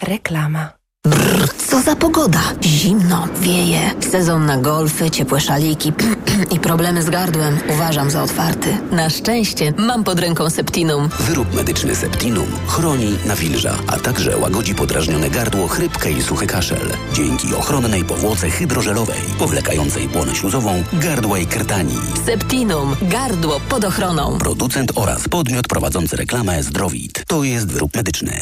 Reklama. 0.03 0.84
Brrr, 1.09 1.49
co 1.69 1.83
za 1.83 1.97
pogoda. 1.97 2.41
Zimno, 2.63 3.29
wieje, 3.41 3.81
sezon 4.11 4.47
na 4.47 4.57
golfy, 4.57 5.11
ciepłe 5.11 5.41
szaliki 5.41 5.93
i 6.55 6.61
problemy 6.61 7.03
z 7.03 7.11
gardłem 7.11 7.59
uważam 7.75 8.11
za 8.11 8.23
otwarty. 8.23 8.77
Na 8.91 9.11
szczęście 9.11 9.73
mam 9.77 10.05
pod 10.05 10.21
ręką 10.21 10.51
Septinum. 10.51 11.09
Wyrób 11.21 11.55
medyczny 11.55 11.97
Septinum 11.97 12.47
chroni, 12.67 13.17
nawilża, 13.27 13.75
a 13.87 13.99
także 13.99 14.37
łagodzi 14.37 14.75
podrażnione 14.75 15.31
gardło, 15.31 15.69
chrypkę 15.69 16.11
i 16.11 16.23
suchy 16.23 16.47
kaszel. 16.47 16.91
Dzięki 17.13 17.55
ochronnej 17.55 18.05
powłoce 18.05 18.51
hydrożelowej, 18.51 19.21
powlekającej 19.39 20.09
błonę 20.09 20.35
śluzową, 20.35 20.83
gardła 20.93 21.39
i 21.39 21.47
krtani. 21.47 21.99
Septinum. 22.27 22.97
Gardło 23.03 23.61
pod 23.69 23.85
ochroną. 23.85 24.39
Producent 24.39 24.93
oraz 24.95 25.29
podmiot 25.29 25.69
prowadzący 25.69 26.17
reklamę 26.17 26.63
Zdrowit. 26.63 27.25
To 27.27 27.45
jest 27.45 27.73
wyrób 27.73 27.97
medyczny. 27.97 28.41